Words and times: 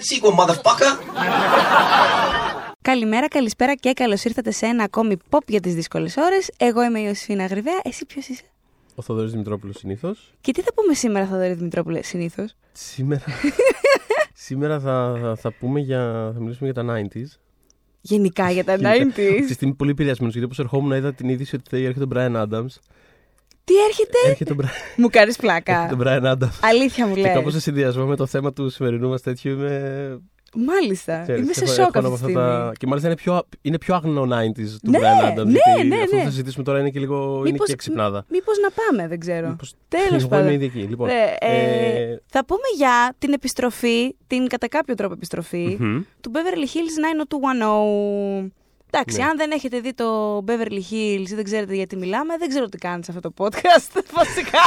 that 0.00 0.04
sequel, 0.12 0.32
motherfucker. 0.40 0.92
Καλημέρα, 2.82 3.28
καλησπέρα 3.28 3.74
και 3.74 3.92
καλώς 3.92 4.24
ήρθατε 4.24 4.50
σε 4.50 4.66
ένα 4.66 4.84
ακόμη 4.84 5.16
pop 5.30 5.38
για 5.46 5.60
τις 5.60 5.74
δύσκολες 5.74 6.16
ώρες. 6.16 6.50
Εγώ 6.56 6.82
είμαι 6.82 6.98
η 7.00 7.02
Ιωσήφινα 7.06 7.46
Γρυβαία. 7.46 7.80
Εσύ 7.84 8.06
ποιος 8.06 8.26
είσαι; 8.28 8.42
Ο 8.94 9.02
Θοδωρής 9.02 9.30
Δημητρόπουλος 9.30 9.76
συνήθως. 9.78 10.32
Και 10.40 10.52
τι 10.52 10.60
θα 10.62 10.72
πούμε 10.74 10.94
σήμερα, 10.94 11.26
Θοδωρή 11.26 11.52
Δημητρόπουλε, 11.52 12.02
συνήθως; 12.02 12.54
Σήμερα, 12.72 13.24
σήμερα 14.46 14.80
θα, 14.80 15.18
θα, 15.22 15.36
θα 15.36 15.52
πούμε 15.52 15.80
για. 15.80 16.30
θα 16.34 16.40
μιλήσουμε 16.40 16.70
για 16.70 16.84
τα 16.84 16.94
90s. 17.14 17.24
Γενικά 18.00 18.50
για 18.50 18.64
τα 18.64 18.72
Αυτή 18.72 19.12
90s. 19.16 19.44
τη 19.46 19.52
στιγμή 19.52 19.74
πολύ 19.74 19.90
επηρεασμένος 19.90 20.32
γιατί 20.34 20.46
όπως 20.52 20.58
ερχόμουν 20.58 20.92
είδα 20.92 21.12
την 21.14 21.28
είδηση 21.28 21.56
ότι 21.56 21.64
θα 21.70 21.76
έρχεται 21.76 22.04
ο 22.04 22.08
Brian 22.14 22.42
Adams. 22.46 22.74
Τι 23.64 23.74
έρχεται; 23.88 24.18
Έρχεται 24.28 24.52
ο 24.52 24.56
Brian, 24.60 24.96
Μου 24.96 25.08
κάνεις 25.08 25.36
έρχεται 25.38 25.62
πλάκα. 25.62 25.90
ο 25.94 25.96
Brian 26.24 26.32
Adams. 26.32 26.58
Αλήθεια 26.62 27.06
μου 27.06 27.14
Και 27.14 27.20
λες. 27.20 27.32
κάπως 27.34 27.52
σε 27.52 27.60
συνδυασμό 27.60 28.04
με 28.06 28.16
το 28.16 28.26
θέμα 28.26 28.52
του 28.52 28.68
σημερινού 28.68 29.08
μας 29.08 29.22
τέτοιου 29.22 29.50
είμαι. 29.52 30.20
Μάλιστα. 30.54 31.22
ξέρεις, 31.22 31.42
Είμαι 31.42 31.52
σε 31.52 31.64
έχω- 31.64 31.72
σοκ 31.72 31.78
έχω 31.78 31.86
αυτή 31.86 31.98
από 31.98 32.08
τη 32.08 32.12
αυτά 32.14 32.26
στιγμή. 32.28 32.42
τα- 32.42 32.72
Και 32.78 32.86
μάλιστα 32.86 33.08
είναι 33.08 33.16
πιο, 33.16 33.42
είναι 33.62 33.78
πιο 33.78 33.94
αγνό 33.94 34.22
90s 34.22 34.78
του 34.82 34.90
Ναι, 34.90 34.98
Brian 34.98 35.38
Adams. 35.38 35.44
ναι, 35.46 35.58
γιατί 35.74 35.88
ναι, 35.88 35.96
Αυτό 36.02 36.14
ναι. 36.14 36.20
που 36.20 36.24
θα 36.26 36.30
συζητήσουμε 36.30 36.64
τώρα 36.64 36.78
είναι 36.78 36.90
και 36.90 36.98
λίγο. 36.98 37.36
είναι 37.40 37.50
Μήπως- 37.50 37.66
και 37.66 37.72
εξυπνάδα. 37.72 38.24
Μήπως 38.28 38.56
να 38.62 38.70
πάμε, 38.70 39.08
δεν 39.08 39.18
ξέρω. 39.20 39.48
Μήπως- 39.48 39.74
Τέλος 39.88 40.06
Εγώ 40.08 40.16
είμαι 40.18 40.28
πάντων. 40.28 40.52
ήδη 40.52 40.64
εκεί. 40.64 40.78
Λοιπόν, 40.78 41.06
Ναι, 41.06 41.24
ε, 41.38 42.02
ε, 42.12 42.18
θα 42.26 42.44
πούμε 42.44 42.66
για 42.76 43.14
την 43.18 43.32
επιστροφή, 43.32 44.14
την 44.26 44.46
κατά 44.48 44.68
κάποιο 44.68 44.94
τρόπο 44.94 45.12
επιστροφή, 45.14 45.76
μμμ. 45.80 46.00
του 46.20 46.30
Beverly 46.34 46.66
Hills 46.76 46.96
90210. 47.00 48.52
Εντάξει, 48.92 49.18
Ναι. 49.18 49.24
αν 49.24 49.36
δεν 49.36 49.50
έχετε 49.50 49.80
δει 49.80 49.94
το 49.94 50.38
Beverly 50.46 50.82
Hills 50.90 51.28
ή 51.30 51.34
δεν 51.34 51.44
ξέρετε 51.44 51.74
γιατί 51.74 51.96
μιλάμε, 51.96 52.36
δεν 52.36 52.48
ξέρω 52.48 52.66
τι 52.68 52.78
κάνετε 52.78 53.12
σε 53.12 53.18
αυτό 53.18 53.32
το 53.32 53.44
podcast. 53.44 54.02
Βασικά, 54.20 54.60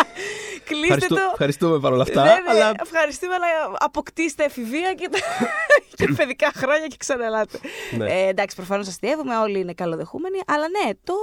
κλείστε 0.63 0.83
Ευχαριστώ- 0.85 1.15
το. 1.15 1.29
Ευχαριστούμε 1.31 1.79
παρόλα 1.79 2.01
αυτά. 2.01 2.23
Ναι, 2.23 2.29
ναι, 2.29 2.41
αλλά 2.49 2.71
Ευχαριστούμε, 2.83 3.33
αλλά 3.33 3.75
αποκτήστε 3.79 4.43
εφηβεία 4.43 4.93
και, 4.93 5.09
τα... 5.11 5.17
και 6.05 6.13
παιδικά 6.15 6.51
χρόνια 6.55 6.87
και 6.87 6.95
ξαναλάτε. 6.99 7.59
Ναι. 7.97 8.11
Ε, 8.13 8.27
εντάξει, 8.27 8.55
προφανώς 8.55 8.87
αστείευουμε, 8.87 9.37
όλοι 9.37 9.59
είναι 9.59 9.73
καλοδεχούμενοι. 9.73 10.37
Αλλά 10.47 10.65
ναι, 10.69 10.91
το, 11.03 11.13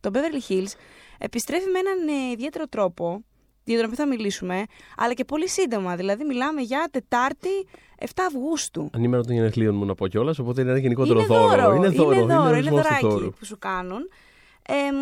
το 0.00 0.10
Beverly 0.14 0.52
Hills 0.52 0.72
επιστρέφει 1.18 1.68
με 1.70 1.78
έναν 1.78 2.08
ε, 2.08 2.30
ιδιαίτερο 2.32 2.68
τρόπο, 2.68 3.24
για 3.72 3.82
τον 3.82 3.90
οποίο 3.92 4.04
θα 4.04 4.10
μιλήσουμε, 4.10 4.64
αλλά 4.96 5.12
και 5.14 5.24
πολύ 5.24 5.48
σύντομα. 5.48 5.96
Δηλαδή, 5.96 6.24
μιλάμε 6.24 6.60
για 6.60 6.88
Τετάρτη 6.90 7.48
7 7.98 8.04
Αυγούστου. 8.26 8.90
Ανήμερα 8.92 9.22
των 9.22 9.34
γενεθλίων 9.34 9.74
μου 9.74 9.84
να 9.84 9.94
πω 9.94 10.06
κιόλας, 10.08 10.38
οπότε 10.38 10.60
είναι 10.60 10.70
ένα 10.70 10.78
γενικότερο 10.80 11.18
είναι 11.18 11.26
δώρο. 11.26 11.48
δώρο, 11.48 11.74
Είναι 11.74 11.88
δώρο, 11.88 12.12
είναι, 12.12 12.34
δώρο, 12.34 12.42
είναι 12.42 12.48
ορισμός 12.48 12.68
του 12.68 12.74
δωράκι 12.88 13.06
δώρου. 13.06 13.30
που 13.30 13.44
σου 13.44 13.58
κάνουν. 13.58 14.00
Εμ, 14.68 14.96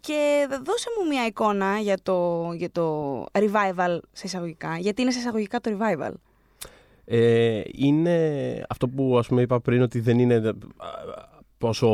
και 0.00 0.46
δώσε 0.64 0.88
μου 1.00 1.08
μια 1.08 1.26
εικόνα 1.26 1.78
για 1.78 1.96
το, 2.02 2.48
για 2.56 2.70
το 2.70 3.22
revival 3.32 3.98
σε 4.12 4.26
εισαγωγικά. 4.26 4.76
Γιατί 4.78 5.02
είναι 5.02 5.10
σε 5.10 5.18
εισαγωγικά 5.18 5.60
το 5.60 5.70
revival; 5.78 6.12
Ε, 7.04 7.60
είναι 7.72 8.16
αυτό 8.68 8.88
που 8.88 9.18
ας 9.18 9.26
πούμε 9.26 9.42
είπα 9.42 9.60
πριν 9.60 9.82
ότι 9.82 10.00
δεν 10.00 10.18
είναι 10.18 10.34
α, 10.36 10.52
πόσο 11.58 11.86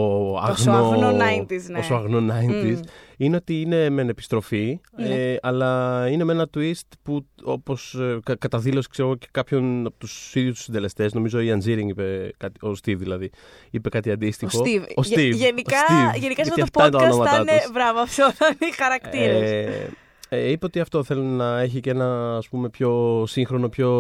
αγνό, 0.43 0.49
Πόσο 0.49 0.71
αγνό 0.71 1.11
90s, 1.11 1.63
ναι. 1.69 1.77
πόσο 1.77 1.95
αγνό 1.95 2.19
90s. 2.19 2.75
Μμ. 2.77 2.81
Είναι 3.17 3.37
ότι 3.37 3.61
είναι 3.61 3.91
με 3.91 4.03
επιστροφή, 4.03 4.81
Ναι. 4.97 5.09
ε, 5.33 5.39
αλλά 5.43 6.03
είναι 6.11 6.25
με 6.25 6.33
ένα 6.33 6.49
twist 6.57 6.81
που 7.03 7.27
όπως 7.43 7.95
ε, 7.95 8.19
κα, 8.25 8.37
κατά 8.37 8.59
δήλωση 8.59 8.89
ξέρω 8.89 9.15
και 9.17 9.27
κάποιον 9.31 9.87
από 9.87 9.99
τους 9.99 10.35
ίδιους 10.35 10.55
τους 10.55 10.65
συντελεστές, 10.65 11.13
νομίζω 11.13 11.39
ο 11.39 11.43
Ian 11.45 11.65
Ziering 11.69 11.87
είπε, 11.89 12.31
κάτι, 12.37 12.67
ο 12.67 12.71
Steve 12.71 12.97
δηλαδή, 12.97 13.31
είπε 13.71 13.89
κάτι 13.89 14.11
Ο 14.11 14.13
αντίστοιχο. 14.13 14.59
Steve. 14.65 14.83
Ο 14.97 15.03
Γε- 15.03 15.19
Steve. 15.19 15.35
γενικά, 15.37 15.79
Ο 15.79 16.11
Steve. 16.15 16.21
γενικά 16.21 16.45
σε 16.45 16.53
Γιατί 16.55 16.61
αυτό 16.61 16.79
το 16.79 16.85
αυτά 16.85 16.87
είναι 16.87 16.91
τα 16.91 16.99
podcast 16.99 17.11
ονόματά 17.13 17.31
θα 17.31 17.41
είναι. 17.41 17.61
τους. 17.63 17.73
Μπράβο, 17.73 17.99
αυτό 18.01 18.33
θα 18.33 18.47
είναι 18.47 18.71
οι 18.71 18.75
χαρακτήρες. 18.75 19.51
Ε, 19.51 19.89
ε, 20.29 20.51
είπε 20.51 20.67
ότι 20.67 20.81
αυτό 20.81 21.03
θέλει 21.03 21.21
να 21.23 21.61
έχει 21.61 21.81
και 21.81 21.91
ένα 21.91 22.37
ας 22.37 22.49
πούμε 22.49 22.69
πιο 22.69 23.25
σύγχρονο, 23.27 23.69
πιο 23.69 23.91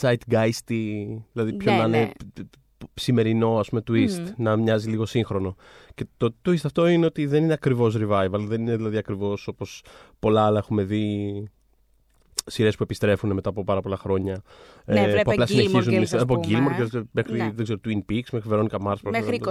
zeitgeisty, 0.00 1.06
δηλαδή 1.32 1.52
πιο 1.56 1.72
Ναι, 1.72 1.78
να 1.78 1.84
είναι 1.84 1.98
ναι. 1.98 2.06
π- 2.06 2.40
π- 2.78 2.88
σημερινό 3.00 3.58
ας 3.58 3.68
πούμε 3.68 3.82
twist, 3.90 4.18
Μμμ. 4.18 4.26
να 4.36 4.56
μοιάζει 4.56 4.88
λίγο 4.90 5.06
σύγχρονο. 5.06 5.56
Και 5.98 6.06
το 6.16 6.34
twist 6.48 6.64
αυτό 6.64 6.86
είναι 6.86 7.06
ότι 7.06 7.26
δεν 7.26 7.42
είναι 7.42 7.52
ακριβώς 7.52 7.96
revival, 7.98 8.38
δεν 8.38 8.60
είναι 8.60 8.76
δηλαδή 8.76 8.96
ακριβώς 8.96 9.48
όπως 9.48 9.82
πολλά 10.18 10.46
άλλα 10.46 10.58
έχουμε 10.58 10.82
δει 10.82 11.48
σειρές 12.46 12.76
που 12.76 12.82
επιστρέφουν 12.82 13.32
μετά 13.32 13.48
από 13.48 13.64
πάρα 13.64 13.80
πολλά 13.80 13.96
χρόνια. 13.96 14.42
ε, 14.84 14.92
Ναι, 14.92 15.00
που 15.04 15.10
βλέπε 15.10 15.30
απλά 15.30 15.44
Gilmore 15.44 15.48
συνεχίζουν 15.48 15.94
Girls, 15.94 16.02
ας 16.02 16.12
από 16.12 16.40
πούμε. 16.40 16.46
Gilmore 16.58 16.80
Girls 16.82 17.02
μέχρι 17.10 17.36
Ναι. 17.38 17.50
δεν 17.54 17.64
ξέρω, 17.64 17.80
Twin 17.84 18.12
Peaks, 18.12 18.28
μέχρι 18.32 18.50
Veronica 18.52 18.86
Mars. 18.86 18.94
Μέχρι 19.02 19.40
24 19.44 19.50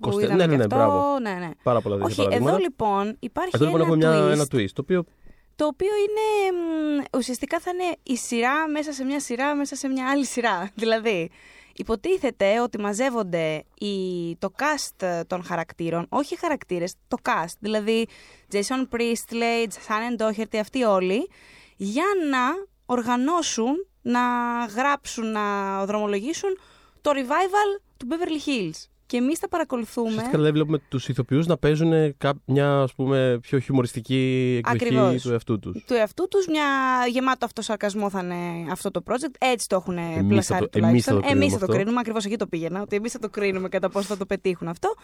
που 0.00 0.08
24, 0.08 0.22
είδαμε 0.22 0.36
ναι, 0.36 0.46
ναι, 0.46 0.50
και 0.50 0.56
ναι, 0.56 0.62
αυτό. 0.62 0.76
μπράβο. 0.76 1.18
Ναι, 1.18 1.30
ναι. 1.30 1.50
Πάρα 1.62 1.80
πολλά 1.80 1.94
τέτοια 1.96 2.08
Όχι, 2.10 2.16
παραδείγματα. 2.16 2.50
εδώ 2.54 2.62
λοιπόν 2.62 3.16
υπάρχει 3.18 3.50
Εδώ 3.54 3.64
λοιπόν 3.64 3.80
ένα, 3.80 3.90
έχουμε 3.90 3.96
μια, 3.96 4.28
twist, 4.28 4.32
ένα 4.32 4.44
twist, 4.62 4.70
το 4.72 4.80
οποίο 4.82 5.04
το 5.56 5.66
οποίο 5.66 5.90
είναι 6.04 6.56
μ, 6.58 7.16
ουσιαστικά 7.16 7.60
θα 7.60 7.70
είναι 7.74 7.96
η 8.02 8.16
σειρά 8.16 8.68
μέσα 8.68 8.92
σε 8.92 9.04
μια 9.04 9.20
σειρά 9.20 9.54
μέσα 9.54 9.74
σε 9.76 9.88
μια 9.88 10.08
άλλη 10.10 10.24
σειρά. 10.26 10.70
Δηλαδή, 10.82 11.30
υποτίθεται 11.78 12.60
ότι 12.60 12.80
μαζεύονται 12.80 13.64
οι, 13.78 14.36
το 14.36 14.52
cast 14.58 15.22
των 15.26 15.44
χαρακτήρων, 15.44 16.06
όχι 16.08 16.34
οι 16.34 16.36
χαρακτήρες, 16.36 16.94
το 17.08 17.16
cast, 17.22 17.54
δηλαδή 17.58 18.06
Jason 18.52 18.96
Priestley, 18.96 19.66
Shannon 19.86 20.22
Doherty, 20.22 20.56
αυτοί 20.56 20.82
όλοι, 20.82 21.30
για 21.76 22.06
να 22.30 22.66
οργανώσουν, 22.86 23.86
να 24.02 24.20
γράψουν, 24.64 25.32
να 25.32 25.84
δρομολογήσουν 25.84 26.58
το 27.00 27.10
revival 27.14 27.80
του 27.96 28.06
Beverly 28.10 28.48
Hills. 28.48 28.97
Και 29.08 29.16
εμείς 29.16 29.38
θα 29.38 29.48
παρακολουθούμε... 29.48 30.08
Ουσιαστικά 30.08 30.36
δηλαδή 30.36 30.52
βλέπουμε 30.52 30.78
τους 30.88 31.08
ηθοποιούς 31.08 31.46
να 31.46 31.56
παίζουν 31.56 32.16
κά- 32.18 32.36
μια 32.44 32.80
ας 32.80 32.94
πούμε, 32.94 33.38
πιο 33.42 33.58
χιουμοριστική 33.58 34.54
εκδοχή 34.58 34.84
Ακριβώς. 34.94 35.22
του 35.22 35.30
εαυτού 35.32 35.58
τους. 35.58 35.84
του 35.86 35.94
εαυτού 35.94 36.28
τους, 36.28 36.46
μια 36.46 36.64
γεμάτο 37.10 37.44
αυτό 37.46 37.62
σαρκασμό 37.62 38.10
θα 38.10 38.20
είναι 38.20 38.70
αυτό 38.72 38.90
το 38.90 39.02
project. 39.06 39.34
Έτσι 39.38 39.68
το 39.68 39.76
έχουν 39.76 39.98
Εμείς 39.98 40.26
πλασάρει 40.28 40.60
θα 40.64 40.68
το- 40.80 40.86
εμείς 40.86 41.04
θα 41.04 41.10
τουλάχιστον. 41.10 41.14
το 41.14 41.20
κρίνουμε 41.20 41.40
Εμείς 41.42 41.52
θα 41.52 41.58
το 41.58 41.64
αυτό. 41.64 41.74
κρίνουμε, 41.76 42.00
ακριβώς 42.00 42.24
εκεί 42.24 42.36
το 42.36 42.46
πήγαινα, 42.46 42.80
ότι 42.82 42.96
εμείς 42.96 43.12
θα 43.12 43.18
το 43.18 43.28
κρίνουμε 43.28 43.68
κατά 43.68 43.88
πόσο 43.88 44.06
θα 44.06 44.16
το 44.16 44.26
πετύχουν 44.26 44.68
αυτό. 44.68 44.94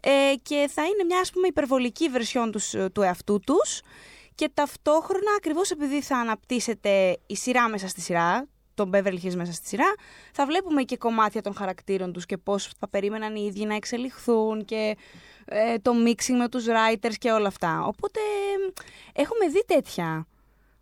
Ε, 0.00 0.10
και 0.42 0.68
θα 0.74 0.82
είναι 0.82 1.04
μια 1.06 1.18
ας 1.20 1.30
πούμε 1.30 1.46
υπερβολική 1.46 2.08
βερσιόν 2.08 2.50
τους, 2.50 2.74
ε, 2.74 2.88
του 2.92 3.02
εαυτού 3.02 3.40
τους 3.46 3.80
και 4.34 4.50
ταυτόχρονα 4.54 5.30
ακριβώς 5.36 5.70
επειδή 5.70 6.02
θα 6.02 6.16
αναπτύσσεται 6.18 7.18
η 7.26 7.36
σειρά 7.36 7.68
μέσα 7.68 7.88
στη 7.88 8.00
σειρά, 8.00 8.46
τον 8.78 8.90
Beverly 8.94 9.18
Hills 9.22 9.34
μέσα 9.34 9.52
στη 9.52 9.66
σειρά, 9.66 9.94
θα 10.32 10.46
βλέπουμε 10.46 10.82
και 10.82 10.96
κομμάτια 10.96 11.42
των 11.42 11.54
χαρακτήρων 11.54 12.12
τους 12.12 12.26
και 12.26 12.36
πώς 12.36 12.70
θα 12.78 12.88
περίμεναν 12.88 13.36
οι 13.36 13.44
ίδιοι 13.46 13.64
να 13.64 13.74
εξελιχθούν 13.74 14.64
και 14.64 14.96
ε, 15.44 15.78
το 15.78 15.92
mixing 16.06 16.36
με 16.38 16.48
τους 16.48 16.64
writers 16.66 17.14
και 17.18 17.30
όλα 17.30 17.46
αυτά. 17.46 17.84
Οπότε 17.86 18.20
ε, 18.20 19.20
έχουμε 19.20 19.48
δει 19.48 19.64
τέτοια 19.66 20.26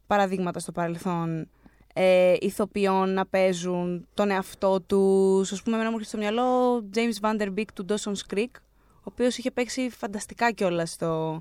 παραδείγματα 0.07 0.59
στο 0.59 0.73
παρελθόν 0.73 1.49
ε, 1.95 2.35
ηθοποιών 2.41 3.13
να 3.13 3.27
παίζουν 3.27 4.07
τον 4.15 4.31
εαυτό 4.31 4.81
τους. 4.81 5.53
Ας 5.53 5.63
πούμε, 5.63 5.77
εμένα 5.77 5.91
μου 5.91 5.97
έρχεται 5.99 6.17
στο 6.17 6.33
μυαλό 6.33 6.79
James 6.95 7.21
Van 7.21 7.43
Der 7.43 7.59
Beek 7.59 7.69
του 7.75 7.87
Dawson's 7.89 8.35
Creek, 8.35 8.51
ο 8.95 9.03
οποίος 9.03 9.39
είχε 9.39 9.51
παίξει 9.51 9.91
φανταστικά 9.91 10.51
κιόλας 10.53 10.91
στο... 10.91 11.41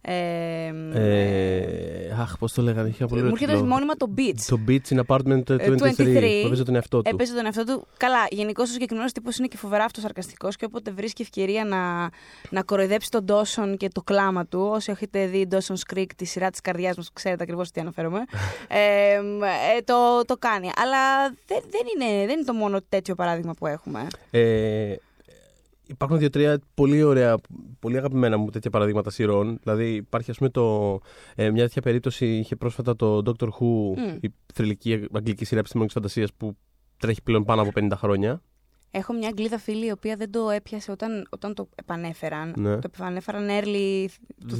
Ε, 0.00 0.72
Ε, 0.94 1.85
αχ, 2.26 2.38
πώς 2.38 2.52
το 2.52 2.62
λέγανε, 2.62 2.88
είχε 2.88 3.06
πολύ 3.06 3.20
μου 3.20 3.26
ωραίο 3.26 3.32
έρχεται 3.32 3.52
τίτλο. 3.52 3.68
μόνιμα 3.68 3.94
το 3.94 4.10
Beach. 4.16 4.40
Το 4.46 4.58
Beach 4.68 4.94
in 4.94 5.00
Apartment 5.06 5.42
23, 5.46 5.60
Ε, 5.60 5.70
23, 5.70 6.40
που 6.40 6.46
έπαιζε 6.46 6.64
τον 6.64 6.74
εαυτό 6.74 7.02
του. 7.02 7.10
Έπαιζε 7.12 7.34
τον 7.34 7.44
εαυτό 7.44 7.64
του. 7.64 7.86
Καλά, 7.96 8.26
γενικώς 8.30 8.68
ο 8.68 8.72
συγκεκριμένος 8.72 9.12
τύπος 9.12 9.38
είναι 9.38 9.46
και 9.46 9.56
φοβερά 9.56 9.84
αυτοσαρκαστικό 9.84 10.48
και 10.48 10.64
όποτε 10.64 10.90
βρίσκει 10.90 11.22
ευκαιρία 11.22 11.64
να, 11.64 12.10
να 12.50 12.62
κοροϊδέψει 12.62 13.10
τον 13.10 13.24
Ντόσον 13.24 13.76
και 13.76 13.88
το 13.88 14.02
κλάμα 14.02 14.46
του. 14.46 14.70
Όσοι 14.72 14.90
έχετε 14.90 15.26
δει 15.26 15.48
Dawson's 15.50 15.94
Creek, 15.94 16.06
τη 16.16 16.24
σειρά 16.24 16.50
της 16.50 16.60
καρδιάς 16.60 16.96
μας, 16.96 17.10
ξέρετε 17.12 17.42
ακριβώς 17.42 17.70
τι 17.70 17.80
αναφέρομαι. 17.80 18.24
ε, 18.68 19.14
ε, 19.14 19.82
το, 19.84 20.24
το 20.26 20.36
κάνει. 20.38 20.70
Αλλά 20.76 21.28
δεν, 21.46 21.62
δεν, 21.70 21.82
είναι, 21.94 22.26
δεν 22.26 22.36
είναι 22.36 22.44
το 22.44 22.52
μόνο 22.52 22.78
τέτοιο 22.88 23.14
παράδειγμα 23.14 23.52
που 23.52 23.66
έχουμε. 23.66 24.06
Ε, 24.30 24.94
υπάρχουν 25.86 26.18
δύο-τρία 26.18 26.58
πολύ 26.74 27.02
ωραία, 27.02 27.36
πολύ 27.78 27.96
αγαπημένα 27.96 28.36
μου 28.36 28.50
τέτοια 28.50 28.70
παραδείγματα 28.70 29.10
σειρών. 29.10 29.58
Δηλαδή, 29.62 29.94
υπάρχει 29.94 30.30
ας 30.30 30.36
πούμε 30.36 30.50
το, 30.50 30.98
ε, 31.34 31.50
μια 31.50 31.62
τέτοια 31.62 31.82
περίπτωση, 31.82 32.26
είχε 32.26 32.56
πρόσφατα 32.56 32.96
το 32.96 33.22
Doctor 33.26 33.48
Who, 33.48 33.96
Μμ. 33.96 34.16
η 34.20 34.34
θρηλυκή 34.54 35.06
αγγλική 35.12 35.44
σειρά 35.44 35.60
επιστημονική 35.60 35.94
φαντασίας 35.94 36.32
που 36.32 36.56
τρέχει 36.96 37.22
πλέον 37.22 37.44
πάνω 37.44 37.62
από 37.62 37.70
50 37.74 37.88
χρόνια. 37.96 38.42
Έχω 38.90 39.12
μια 39.12 39.28
Αγγλίδα 39.28 39.58
φίλη 39.58 39.86
η 39.86 39.90
οποία 39.90 40.16
δεν 40.16 40.30
το 40.30 40.50
έπιασε 40.50 40.90
όταν, 40.90 41.26
όταν 41.30 41.54
το 41.54 41.68
επανέφεραν. 41.74 42.54
Ναι. 42.56 42.74
Το 42.78 42.90
επανέφεραν 42.94 43.46
early 43.48 44.06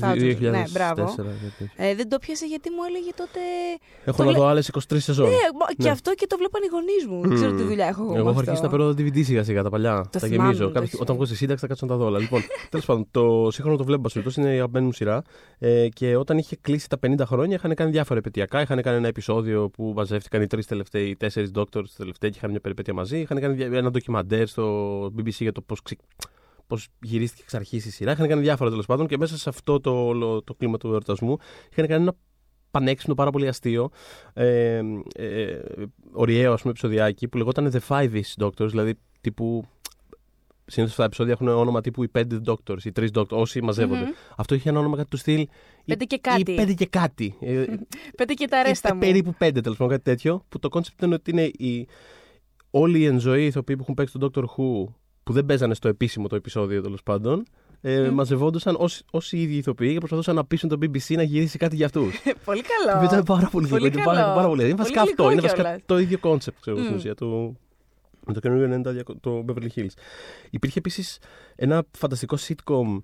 2000. 0.01 0.15
2004, 0.15 0.51
Ναι, 0.51 0.63
μπράβο. 0.71 1.05
κάτι 1.05 1.17
τέτοιο. 1.59 1.69
Ε, 1.77 1.95
δεν 1.95 2.09
το 2.09 2.19
πιάσε 2.19 2.47
γιατί 2.47 2.71
μου 2.71 2.83
έλεγε 2.89 3.11
τότε. 3.17 3.41
Έχω 4.05 4.17
Το 4.17 4.25
να 4.25 4.31
λέ- 4.31 4.39
δω 4.41 4.47
άλλες 4.47 4.69
23 4.69 4.99
σεζόν. 4.99 5.27
Ναι, 5.29 5.33
μα- 5.35 5.67
και 5.77 5.83
Ναι. 5.83 5.91
αυτό 5.91 6.15
και 6.15 6.27
το 6.27 6.37
βλέπαν 6.37 6.61
οι 6.63 6.69
γονείς 6.73 7.07
μου. 7.07 7.29
Δεν 7.29 7.35
ξέρω 7.37 7.53
τι 7.57 7.63
δουλειά 7.63 7.87
έχω 7.87 8.03
εγώ. 8.03 8.15
Εγώ 8.15 8.25
με 8.25 8.31
έχω 8.31 8.39
αυτό. 8.39 8.51
αρχίσει 8.51 8.63
να 8.63 8.71
παίρνω 8.77 8.95
τα 8.95 9.03
DVD 9.03 9.25
σιγά 9.25 9.45
σιγά 9.45 9.63
τα 9.63 9.71
παλιά. 9.71 9.95
Το 10.13 10.19
τα 10.19 10.19
θυμάμαι, 10.19 10.43
γεμίζω. 10.43 10.59
το 10.63 10.67
Κάποια- 10.67 10.83
έχεις 10.83 10.95
όταν 10.95 11.07
πει. 11.07 11.13
βγω 11.15 11.25
στη 11.25 11.37
σύνταξη 11.37 11.61
θα 11.63 11.67
κάτσω 11.69 11.87
να 11.87 11.93
τα 11.93 11.99
δω 11.99 12.05
όλα. 12.07 12.19
Λοιπόν, 12.19 12.41
τέλος 12.71 12.85
πάντων, 12.87 13.07
το 13.11 13.49
σύγχρονο 13.53 13.77
το 13.77 13.85
βλέπω 13.85 14.09
περιπτώσει 14.09 14.41
είναι 14.41 14.51
η 14.51 14.57
αγαπημένη 14.57 14.87
μου 14.87 14.93
σειρά. 14.93 15.23
Ε, 15.59 15.89
και 15.89 16.17
όταν 16.17 16.39
είχε 16.39 16.57
κλείσει 16.61 16.89
τα 16.89 16.99
50 16.99 17.25
χρόνια 17.27 17.57
είχαν 17.57 17.75
κάνει 17.75 17.91
διάφορα 17.91 18.19
επαιτειακά. 18.19 18.61
Είχαν 18.61 18.83
κάνει 18.83 18.97
ένα 18.97 19.09
επεισόδιο 19.09 19.69
που 19.71 19.93
μαζεύτηκαν 19.97 20.43
οι 20.43 20.47
τρεις 20.47 20.67
τελευταίοι, 20.67 21.09
οι 21.09 21.17
τέσσερις 21.17 21.51
doctors 21.55 21.89
τελευταίοι 21.97 22.31
και 22.31 22.37
είχαν 22.37 22.51
μια 22.51 22.61
περιπέτεια 22.61 22.95
μαζί. 22.95 23.19
Είχαν 23.19 23.41
κάνει 23.41 23.55
δια- 23.55 23.67
ένα 23.73 23.91
ντοκιμαντέρ 23.91 24.16
στο 24.45 25.05
BBC 25.07 25.31
για 25.39 25.53
το 25.53 25.61
πώς 25.61 25.81
πώς 26.67 26.89
γυρίστηκε 27.03 27.43
εξ 27.43 27.55
αρχής 27.55 27.85
η 27.85 27.91
σειρά. 27.91 28.13
Είχαν 28.13 28.29
κάνει 28.29 28.41
διάφορα 28.43 28.71
τέλος 28.71 28.87
πάντων 28.87 29.07
και 29.07 29.19
μέσα 29.19 29.37
σε 29.39 29.49
αυτό 29.49 29.81
το, 29.81 30.07
όλο 30.07 30.43
το 30.43 30.55
κλίμα 30.55 30.79
του 30.79 30.89
εορτασμού 30.93 31.37
είχαν 31.73 31.87
κάνει 31.87 32.03
ένα 32.03 32.15
πανέξυπνο, 32.71 33.15
πάρα 33.15 33.31
πολύ 33.31 33.49
αστείο. 33.49 33.91
Ε, 34.33 34.81
ε, 35.17 35.59
ωριαίο, 36.13 36.53
ας 36.53 36.61
πούμε, 36.61 36.71
επεισοδιάκι 36.71 37.29
που 37.29 37.37
λεγόταν 37.37 37.73
The 37.73 37.79
Fiveish 37.89 38.45
Doctors, 38.47 38.69
δηλαδή 38.69 38.99
τύπου. 39.21 39.65
Συνήθως 40.69 40.91
αυτά 40.91 40.97
τα 41.03 41.05
επεισόδια 41.05 41.33
έχουν 41.33 41.49
όνομα 41.49 41.81
τύπου 41.81 42.03
οι 42.03 42.09
πέντε 42.09 42.41
doctors, 42.47 42.85
οι 42.85 42.93
τρεις 42.93 43.11
doctors, 43.15 43.29
όσοι 43.29 43.61
μαζεύονται. 43.63 44.01
Μμμ. 44.01 44.11
Αυτό 44.37 44.55
είχε 44.55 44.69
ένα 44.69 44.79
όνομα 44.79 44.97
κάτι 44.97 45.09
του 45.09 45.17
στυλ. 45.17 45.47
Πέντε 45.85 46.05
οι- 46.05 46.07
και 46.07 46.19
κάτι. 46.19 46.53
Οι 46.53 46.55
πέντε 46.55 46.73
και 46.73 46.87
κάτι. 46.87 47.37
Ε, 47.41 47.65
Πέντε 48.17 48.35
και 48.35 48.47
τα 48.49 48.57
ρέστα 48.57 48.71
Είστε 48.71 48.93
μου. 48.93 48.99
περίπου 48.99 49.35
πέντε 49.39 49.61
τέλος 49.61 49.77
πάντων, 49.79 49.93
κάτι 49.93 50.05
τέτοιο. 50.11 50.45
Που 50.49 50.59
το 50.59 50.69
κόνσεπτ 50.69 51.03
είναι 51.03 51.15
ότι 51.15 51.31
είναι 51.31 51.43
η... 51.45 51.89
όλοι 52.81 52.99
οι 52.99 53.05
εν 53.05 53.19
ζωή 53.21 53.47
ηθοποιοί 53.47 53.77
που 53.77 53.83
έχουν 53.83 53.95
παίξει 53.95 54.19
τον 54.19 54.31
Doctor 54.35 54.43
Who, 54.43 54.93
που 55.23 55.33
δεν 55.33 55.47
παίζανε 55.47 55.75
στο 55.75 55.89
επίσημο 55.89 56.29
το 56.29 56.37
επεισόδιο 56.37 56.83
τέλος 56.83 57.03
πάντων, 57.03 57.43
ε, 57.81 58.09
Μμ. 58.09 58.15
μαζευόντουσαν 58.15 58.77
ως, 58.79 59.03
ως 59.11 59.33
οι 59.33 59.43
ίδιοι 59.43 59.57
ηθοποιοί 59.57 59.93
και 59.93 59.99
προσπαθούσαν 59.99 60.35
να 60.35 60.45
πείσουν 60.45 60.69
το 60.69 60.77
BBC 60.81 61.15
να 61.17 61.23
γυρίσει 61.23 61.59
κάτι 61.59 61.77
για 61.77 61.87
αυτούς. 61.87 62.21
Πολύ 62.45 62.61
Το 62.63 62.69
καλό. 62.85 62.97
οποίο 62.99 63.09
ήταν 63.13 63.23
πάρα 63.25 63.49
πολύ 63.49 63.67
Πολύ 63.67 63.81
γλυκό. 63.83 63.97
Είναι 63.99 64.05
πάρα, 64.07 64.21
καλό. 64.21 64.35
πάρα 64.35 64.49
πολύ. 64.49 64.61
Είναι 64.63 64.71
Πολύ 64.71 64.83
βασικά 64.83 65.01
αυτό. 65.03 65.15
γλυκό 65.23 65.33
Είναι 65.33 65.41
βασικά 65.41 65.63
κιόλας. 65.63 65.81
το 65.87 65.99
ίδιο 65.99 66.19
κόνσεπτ, 66.19 66.61
ξέρω 66.61 66.77
στην 66.77 66.91
Μμ. 66.93 66.97
ουσία. 66.97 67.15
του- 67.15 67.57
Με 68.27 68.33
το 68.33 68.41
καινούριο 68.41 68.65
90 68.67 68.91
διακο- 68.93 69.17
το 69.21 69.45
Beverly 69.49 69.69
Hills. 69.77 69.93
Υπήρχε 70.51 70.79
επίσης 70.79 71.19
ένα 71.57 71.85
φανταστικό 71.99 72.37
sitcom 72.41 73.03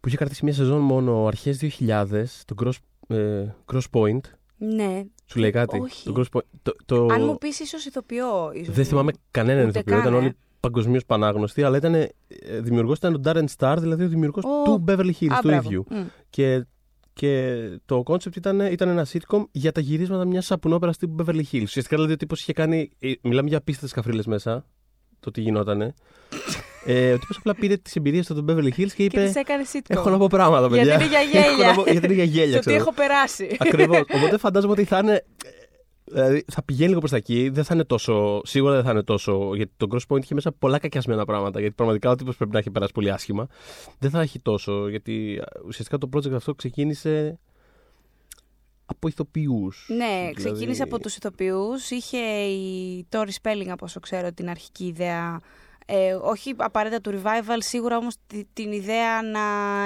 που 0.00 0.08
είχε 0.08 0.16
κρατήσει 0.16 0.44
μία 0.44 0.54
σεζόν 0.54 0.80
μόνο 0.80 1.26
αρχές 1.26 1.58
2000, 1.58 2.44
το 2.44 2.54
Grosse, 2.64 3.16
ε, 3.16 3.46
Grosse 3.72 3.84
Pointe. 3.92 4.20
Ναι. 4.74 5.02
Σου 5.26 5.38
λέει 5.38 5.50
κάτι. 5.50 5.78
Όχι. 5.78 6.04
Το 6.12 6.14
Grosse 6.16 6.38
Pointe. 6.38 6.44
Το, 6.62 6.72
το... 6.84 7.06
Αν 7.06 7.24
μου 7.24 7.38
πεις 7.38 7.60
ίσως 7.60 7.84
ηθοποιό. 7.86 8.50
Ίσως 8.54 8.74
Δεν 8.74 8.84
θυμάμαι 8.84 9.12
κανέναν 9.30 9.68
Ούτε 9.68 9.78
ηθοποιό. 9.78 9.92
καν, 9.94 10.02
Ήταν 10.02 10.14
ε. 10.14 10.16
όλοι 10.16 10.36
παγκοσμίως 10.60 11.04
πανάγνωστοι, 11.06 11.62
αλλά 11.62 11.76
ήταν. 11.76 12.08
Δημιουργός 12.60 12.96
ήταν 12.98 13.14
ο 13.14 13.20
Darren 13.24 13.44
Star, 13.58 13.76
δηλαδή 13.80 14.04
ο 14.04 14.08
δημιουργός 14.08 14.44
Ο- 14.44 14.62
του 14.64 14.84
Beverly 14.88 15.10
Hills, 15.20 15.32
Α, 15.32 15.38
του 15.40 15.48
μπράβο. 15.48 15.68
ίδιου. 15.68 15.84
Μμ. 15.90 16.02
Και, 16.30 16.66
και 17.12 17.58
το 17.84 18.02
κόνσεπτ 18.02 18.36
ήταν, 18.36 18.60
ήταν 18.60 18.88
ένα 18.88 19.06
sitcom 19.12 19.44
για 19.50 19.72
τα 19.72 19.80
γυρίσματα 19.80 20.24
μιας 20.24 20.46
σαπουνόπερας 20.46 20.96
τύπου 20.96 21.24
Beverly 21.24 21.42
Hills. 21.52 21.62
Ουσιαστικά 21.62 21.96
δηλαδή 21.96 22.12
ο 22.12 22.16
τύπος 22.16 22.40
είχε 22.40 22.52
κάνει. 22.52 22.90
ε, 22.98 23.12
Μιλάμε 23.22 23.48
για 23.48 23.58
απίστευτες 23.58 23.92
καφρίλες 23.92 24.26
μέσα. 24.26 24.66
Το 25.22 25.30
τι 25.30 25.40
γινότανε. 25.40 25.94
ε, 26.84 27.12
ο 27.12 27.18
τύπος 27.18 27.36
απλά 27.36 27.54
πήρε 27.54 27.76
τις 27.76 27.96
εμπειρίες 27.96 28.26
του 28.26 28.44
Beverly 28.48 28.64
Hills 28.64 28.72
και 28.76 28.84
Και 28.94 29.02
είπε. 29.04 29.24
τις 29.24 29.34
έκανε 29.36 29.64
sitcom. 29.72 29.80
Έχω 29.86 30.10
να 30.10 30.18
πω 30.18 30.26
πράγματα, 30.26 30.68
παιδιά. 30.68 30.82
Γιατί 30.84 31.04
είναι 31.04 31.10
για 31.10 31.40
Έχω 31.40 31.48
γέλια. 31.50 31.66
να 31.66 31.74
πω- 31.74 31.90
γιατί 31.90 32.06
είναι 32.06 32.14
για 32.14 32.24
γέλια, 32.34 32.52
Το 32.52 32.58
τι 32.58 32.66
ξέρω. 32.66 32.76
έχω 32.76 32.92
περάσει. 32.92 33.56
Ακριβώς. 33.58 33.98
Οπότε 34.16 34.38
φαντάζομαι 34.38 34.72
ότι 34.72 34.84
θα 34.84 34.98
είναι. 34.98 35.24
Δηλαδή 36.04 36.44
θα 36.52 36.62
πηγαίνει 36.64 36.88
λίγο 36.88 36.98
προς 36.98 37.10
τα 37.10 37.16
εκεί. 37.16 37.48
Δεν 37.48 37.64
θα 37.64 37.74
είναι 37.74 37.84
τόσο. 37.84 38.40
Σίγουρα 38.44 38.74
δεν 38.74 38.84
θα 38.84 38.90
είναι 38.90 39.02
τόσο. 39.02 39.54
Γιατί 39.54 39.72
το 39.76 39.86
Grosse 39.90 40.14
Pointe 40.16 40.22
είχε 40.22 40.34
μέσα 40.34 40.52
πολλά 40.52 40.78
κακιασμένα 40.78 41.24
πράγματα. 41.24 41.60
Γιατί 41.60 41.74
πραγματικά 41.74 42.10
ο 42.10 42.14
τύπος 42.14 42.36
πρέπει 42.36 42.52
να 42.52 42.58
έχει 42.58 42.70
περάσει 42.70 42.92
πολύ 42.92 43.10
άσχημα. 43.10 43.46
Δεν 43.98 44.10
θα 44.10 44.20
έχει 44.20 44.38
τόσο. 44.40 44.88
Γιατί 44.88 45.38
α, 45.42 45.44
ουσιαστικά 45.66 45.98
το 45.98 46.08
project 46.16 46.32
αυτό 46.32 46.54
ξεκίνησε 46.54 47.38
από 48.92 49.08
ηθοποιούς. 49.08 49.86
Ναι, 49.96 50.30
ξεκίνησε 50.34 50.82
από 50.82 50.98
τους 51.00 51.16
ηθοποιούς. 51.16 51.90
Είχε 51.90 52.18
η 52.44 53.06
Tori 53.10 53.30
Spelling, 53.42 53.68
από 53.68 53.84
όσο 53.84 54.00
ξέρω, 54.00 54.32
την 54.32 54.48
αρχική 54.50 54.84
ιδέα. 54.86 55.40
Ε, 55.86 56.14
όχι 56.14 56.54
απαραίτητα 56.56 57.00
του 57.00 57.20
revival, 57.22 57.56
σίγουρα 57.58 57.96
όμως 57.96 58.14
τη- 58.26 58.44
την 58.52 58.72
ιδέα 58.72 59.22
να 59.22 59.40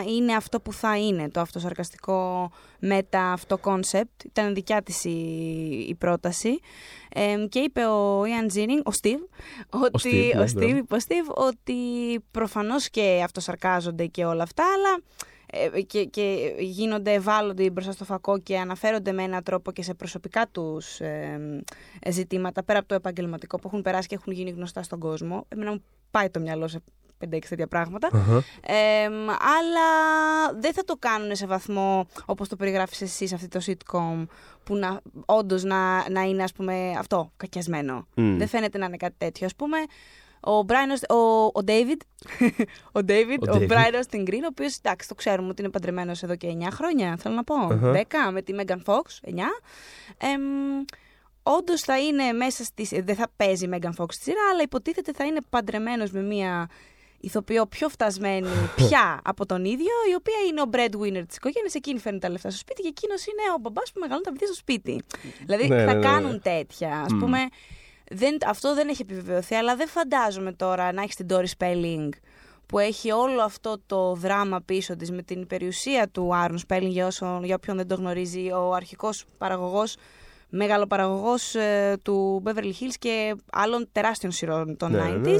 είναι 0.08 0.34
αυτό 0.34 0.60
που 0.60 0.72
θα 0.72 0.98
είναι, 0.98 1.28
το 1.30 1.40
αυτοσαρκαστικό 1.40 2.50
μετα 2.80 3.32
αυτό 3.32 3.58
concept. 3.62 4.24
Ήταν 4.24 4.54
δικιά 4.54 4.82
της 4.82 5.04
η, 5.04 5.10
η 5.88 5.94
πρόταση. 5.98 6.58
Ε, 7.14 7.46
και 7.48 7.58
είπε 7.58 7.84
ο 7.86 8.22
Ian 8.22 8.56
Zinning, 8.56 8.82
ο 8.84 8.90
Steve, 9.02 9.28
ότι, 9.70 10.30
Steve, 10.32 10.36
ναι, 10.36 10.40
ο 10.42 10.44
Steve, 10.44 10.52
μπράβο. 10.54 10.76
είπε 10.76 10.94
ο 10.94 10.98
Steve 11.08 11.34
ότι 11.34 11.74
προφανώς 12.30 12.90
και 12.90 13.20
αυτοσαρκάζονται 13.24 14.06
και 14.06 14.24
όλα 14.24 14.42
αυτά, 14.42 14.64
αλλά 14.64 14.98
ε, 14.98 15.02
και, 15.86 16.04
και 16.04 16.54
γίνονται 16.58 17.12
ευάλωτοι 17.12 17.70
μπροστά 17.70 17.92
στο 17.92 18.04
φακό 18.04 18.38
και 18.38 18.58
αναφέρονται 18.58 19.12
με 19.12 19.22
έναν 19.22 19.42
τρόπο 19.42 19.72
και 19.72 19.82
σε 19.82 19.94
προσωπικά 19.94 20.46
τους 20.52 21.00
ε, 21.00 21.40
ε, 22.00 22.10
ζητήματα 22.10 22.62
πέρα 22.62 22.78
από 22.78 22.88
το 22.88 22.94
επαγγελματικό 22.94 23.56
που 23.56 23.66
έχουν 23.66 23.82
περάσει 23.82 24.08
και 24.08 24.14
έχουν 24.14 24.32
γίνει 24.32 24.50
γνωστά 24.50 24.82
στον 24.82 24.98
κόσμο. 24.98 25.44
Εμένα 25.48 25.70
μου 25.70 25.82
πάει 26.10 26.30
το 26.30 26.40
μυαλό 26.40 26.68
σε 26.68 26.82
5-6 27.24 27.38
τέτοια 27.48 27.66
πράγματα. 27.66 28.08
Αχα. 28.12 28.36
Ε, 28.60 29.04
αλλά 29.58 29.88
δεν 30.60 30.72
θα 30.72 30.84
το 30.84 30.96
κάνουν 30.98 31.36
σε 31.36 31.46
βαθμό 31.46 32.06
όπως 32.24 32.48
το 32.48 32.56
περιγράφεις 32.56 33.00
εσύ 33.00 33.26
σε 33.26 33.34
αυτό 33.34 33.48
το 33.48 33.64
sitcom 33.66 34.26
που 34.64 34.76
να, 34.76 35.00
όντως 35.24 35.62
να, 35.62 36.10
να 36.10 36.22
είναι 36.22 36.42
ας 36.42 36.52
πούμε 36.52 36.94
αυτό, 36.98 37.32
κακιασμένο. 37.36 38.06
Μμ. 38.14 38.38
Δεν 38.38 38.48
φαίνεται 38.48 38.78
να 38.78 38.86
είναι 38.86 38.96
κάτι 38.96 39.14
τέτοιο. 39.18 39.46
Ας 39.46 39.54
πούμε, 39.54 39.78
ο, 40.46 40.64
Brian, 40.68 41.14
ο, 41.16 41.44
ο 41.44 41.64
David, 41.66 42.00
ο 42.98 43.00
David, 43.06 43.38
Ο 43.48 43.50
ο, 43.52 43.56
David. 43.56 43.68
Brian 43.68 43.94
Austin 43.94 44.28
Green, 44.28 44.42
ο 44.42 44.46
οποίος 44.50 44.76
εντάξει 44.82 45.08
το 45.08 45.14
ξέρουμε 45.14 45.48
ότι 45.48 45.62
είναι 45.62 45.70
παντρεμένος 45.70 46.22
εδώ 46.22 46.36
και 46.36 46.48
9 46.60 46.66
χρόνια, 46.72 47.16
θέλω 47.16 47.34
να 47.34 47.44
πω, 47.44 47.54
Αχα. 47.54 47.92
10 47.92 48.32
με 48.32 48.42
τη 48.42 48.52
Megan 48.58 48.82
Fox, 48.84 49.30
9. 49.30 49.38
Εμ, 50.18 50.42
Όντως 51.48 51.80
θα 51.80 51.98
είναι 51.98 52.32
μέσα 52.32 52.64
στη. 52.64 53.00
Δεν 53.02 53.14
θα 53.14 53.26
παίζει 53.36 53.64
η 53.64 53.68
Megan 53.72 53.90
Fox 53.96 54.12
στη 54.12 54.22
σειρά, 54.22 54.40
αλλά 54.52 54.62
υποτίθεται 54.62 55.12
θα 55.12 55.24
είναι 55.24 55.40
παντρεμένος 55.50 56.10
με 56.10 56.22
μία 56.22 56.68
ηθοποιό 57.20 57.66
πιο 57.66 57.88
φτασμένη 57.88 58.48
πια 58.76 59.20
από 59.24 59.46
τον 59.46 59.64
ίδιο, 59.64 59.92
η 60.10 60.14
οποία 60.14 60.34
είναι 60.48 60.60
ο 60.60 60.64
breadwinner 60.72 61.24
της 61.26 61.36
οικογένειας. 61.36 61.74
Εκείνη 61.74 61.98
φέρνει 61.98 62.18
τα 62.18 62.30
λεφτά 62.30 62.50
στο 62.50 62.58
σπίτι 62.58 62.82
και 62.82 62.88
εκείνος 62.88 63.26
είναι 63.26 63.42
ο 63.56 63.58
μπαμπάς 63.60 63.92
που 63.92 63.98
μεγαλώνει 64.00 64.24
τα 64.24 64.30
παιδιά 64.30 64.46
στο 64.46 64.56
σπίτι. 64.56 65.02
δηλαδή 65.44 65.68
Ναι, 65.68 65.84
θα 65.84 65.84
ναι, 65.84 65.92
ναι, 65.94 66.00
κάνουν 66.00 66.30
ναι. 66.32 66.38
τέτοια. 66.38 67.00
Α 67.00 67.06
Μμ. 67.14 67.18
πούμε, 67.18 67.38
δεν, 68.10 68.36
αυτό 68.46 68.74
δεν 68.74 68.88
έχει 68.88 69.02
επιβεβαιωθεί, 69.02 69.54
αλλά 69.54 69.76
δεν 69.76 69.88
φαντάζομαι 69.88 70.52
τώρα 70.52 70.92
να 70.92 71.02
έχεις 71.02 71.14
την 71.14 71.26
Dory 71.30 71.44
Spelling 71.58 72.08
που 72.66 72.78
έχει 72.78 73.10
όλο 73.12 73.42
αυτό 73.42 73.76
το 73.86 74.14
δράμα 74.14 74.60
πίσω 74.64 74.96
της 74.96 75.10
με 75.10 75.22
την 75.22 75.46
περιουσία 75.46 76.08
του 76.08 76.34
Άρουν 76.34 76.58
Σπέλινγκ 76.58 76.92
για, 76.92 77.06
όσο, 77.06 77.40
για 77.44 77.54
όποιον 77.54 77.76
δεν 77.76 77.88
το 77.88 77.94
γνωρίζει 77.94 78.50
ο 78.52 78.72
αρχικός 78.74 79.24
παραγωγός 79.38 79.96
μεγαλοπαραγωγός 80.48 81.54
ε, 81.54 81.96
του 82.02 82.42
Beverly 82.46 82.64
Hills 82.80 82.94
και 82.98 83.34
άλλων 83.52 83.88
τεράστιων 83.92 84.32
σειρών 84.32 84.76
των 84.76 84.90
Ναι, 84.92 85.00
90s. 85.14 85.20
ναι. 85.22 85.32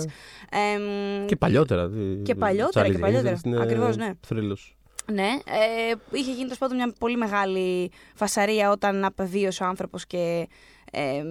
Εμ, 0.51 1.27
Και 1.27 1.37
παλιότερα. 1.37 1.89
δι- 1.89 2.23
Και 2.23 2.35
παλιότερα, 2.35 2.87
Charlie 2.87 2.93
και 2.93 2.99
παλιότερα. 2.99 3.37
Angels 3.37 3.45
είναι 3.47 3.61
Ακριβώς, 3.63 3.97
ναι. 3.97 4.11
θρύλος. 4.27 4.77
ναι, 5.13 5.23
ε, 5.45 5.95
είχε 6.11 6.31
γίνει 6.31 6.43
τέλος 6.43 6.59
πάντων 6.59 6.77
μια 6.77 6.93
πολύ 6.99 7.17
μεγάλη 7.17 7.91
φασαρία 8.15 8.71
όταν 8.71 9.05
απεβίωσε 9.05 9.63
ο 9.63 9.67
άνθρωπος 9.67 10.07
και 10.07 10.49
ε, 10.99 11.23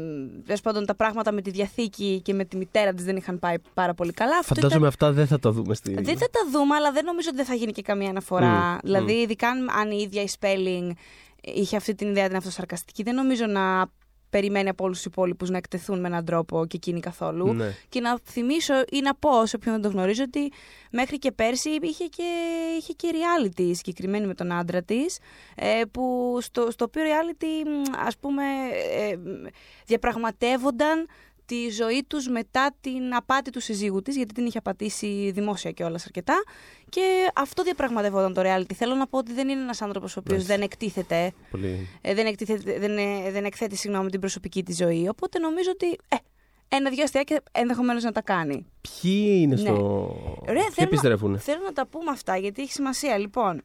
τέλος 0.46 0.62
πάντων 0.62 0.86
τα 0.86 0.96
πράγματα 0.96 1.32
με 1.32 1.42
τη 1.42 1.50
διαθήκη 1.50 2.22
και 2.24 2.34
με 2.34 2.46
τη 2.46 2.58
μητέρα 2.58 2.94
της 2.94 3.06
δεν 3.06 3.16
είχαν 3.18 3.40
πάει 3.40 3.56
πάρα 3.74 3.94
πολύ 3.94 4.12
καλά. 4.12 4.32
Αυτό 4.38 4.46
ήταν- 4.48 4.62
Φαντάζομαι 4.64 4.88
αυτά 4.88 5.12
δεν 5.12 5.28
θα 5.28 5.40
τα 5.40 5.52
δούμε 5.52 5.76
στη. 5.76 5.94
δεν 5.94 6.18
θα 6.18 6.30
τα 6.30 6.40
δούμε, 6.52 6.76
αλλά 6.76 6.92
δεν 6.92 7.06
νομίζω 7.06 7.28
ότι 7.28 7.38
δεν 7.38 7.46
θα 7.46 7.54
γίνει 7.54 7.72
και 7.72 7.82
καμία 7.82 8.10
αναφορά. 8.10 8.74
Μμ, 8.74 8.78
δηλαδή, 8.84 9.14
μμ. 9.14 9.18
ειδικά 9.22 9.50
αν- 9.50 9.70
αν 9.70 9.92
η 9.92 9.98
ίδια 10.02 10.22
η 10.22 10.28
Spelling 10.40 10.90
είχε 11.42 11.76
αυτή 11.76 11.96
την 11.96 12.10
ιδέα 12.10 12.28
την 12.28 12.36
αυτοσαρκαστική, 12.36 13.04
δεν 13.04 13.16
νομίζω 13.16 13.46
να 13.46 13.86
περιμένει 14.30 14.70
από 14.70 14.84
όλους 14.84 14.98
τους 14.98 15.06
υπόλοιπους 15.06 15.50
να 15.50 15.58
εκτεθούν 15.58 16.00
με 16.00 16.08
έναν 16.08 16.26
τρόπο 16.26 16.66
και 16.66 16.76
εκείνη 16.76 17.00
καθόλου. 17.00 17.54
Ναι. 17.54 17.76
Και 17.90 18.00
να 18.00 18.20
θυμίσω 18.24 18.74
ή 18.90 19.00
να 19.02 19.16
πω 19.16 19.46
σε 19.46 19.56
όποιον 19.56 19.74
δεν 19.74 19.84
το 19.84 19.98
γνωρίζει 19.98 20.22
ότι 20.22 20.52
μέχρι 20.92 21.18
και 21.18 21.32
πέρσι 21.32 21.70
είχε 21.82 22.06
και, 22.06 22.24
είχε 22.78 22.94
και 22.94 23.12
reality 23.14 23.72
συγκεκριμένη 23.74 24.28
με 24.28 24.34
τον 24.34 24.52
άντρα 24.52 24.82
της. 24.82 25.20
που 25.92 26.38
στο, 26.42 26.72
στο 26.72 26.86
οποίο 26.86 27.04
reality, 27.04 27.68
μ, 27.68 28.06
ας 28.06 28.18
πούμε, 28.18 28.44
ε, 28.98 29.16
μ, 29.16 29.48
διαπραγματεύονταν 29.86 31.08
τη 31.46 31.70
ζωή 31.70 32.04
τους 32.08 32.28
μετά 32.28 32.76
την 32.82 33.16
απάτη 33.16 33.50
του 33.52 33.60
συζύγου 33.60 34.02
της, 34.02 34.16
γιατί 34.16 34.34
την 34.34 34.46
είχε 34.46 34.58
απατήσει 34.58 35.32
δημόσια 35.34 35.72
κιόλας 35.72 36.06
αρκετά. 36.06 36.44
Και 36.90 37.02
αυτό 37.36 37.64
διαπραγματευόταν 37.64 38.34
το 38.34 38.42
reality. 38.46 38.74
Θέλω 38.76 38.96
να 38.96 39.08
πω 39.08 39.18
ότι 39.18 39.34
δεν 39.34 39.50
είναι 39.50 39.62
ένας 39.62 39.82
άνθρωπος 39.82 40.16
ο 40.16 40.20
οποίος 40.20 40.36
Μάλιστα. 40.38 40.56
δεν 40.56 40.64
εκτίθεται 40.64 41.34
Πολύ. 41.52 41.88
ε, 42.02 42.14
δεν, 42.14 42.26
εκτίθεται, 42.26 42.80
δεν, 42.80 42.98
ε, 42.98 43.32
δεν 43.32 43.46
εκθέτει 43.46 43.76
συγγνώμη 43.76 44.10
την 44.10 44.20
προσωπική 44.20 44.64
της 44.64 44.78
ζωή. 44.78 45.08
Οπότε 45.08 45.40
νομίζω 45.40 45.70
ότι 45.74 45.88
ε, 45.88 46.16
ένα-δυο 46.68 47.04
αστιάκια 47.04 47.44
ενδεχομένως 47.52 48.04
να 48.04 48.12
τα 48.12 48.22
κάνει. 48.22 48.66
Ποιοι 48.82 49.38
είναι 49.42 49.56
Ναι. 49.56 49.62
στο. 49.62 49.72
Ωραία, 50.42 50.54
Ποιοι 50.64 50.72
θέλω, 50.74 50.88
επιστρέφουν. 50.88 51.32
να, 51.32 51.38
θέλω 51.38 51.62
να 51.64 51.74
τα 51.74 51.88
πούμε 51.88 52.12
αυτά 52.12 52.38
γιατί 52.38 52.62
έχει 52.62 52.72
σημασία. 52.72 53.18
Λοιπόν, 53.18 53.62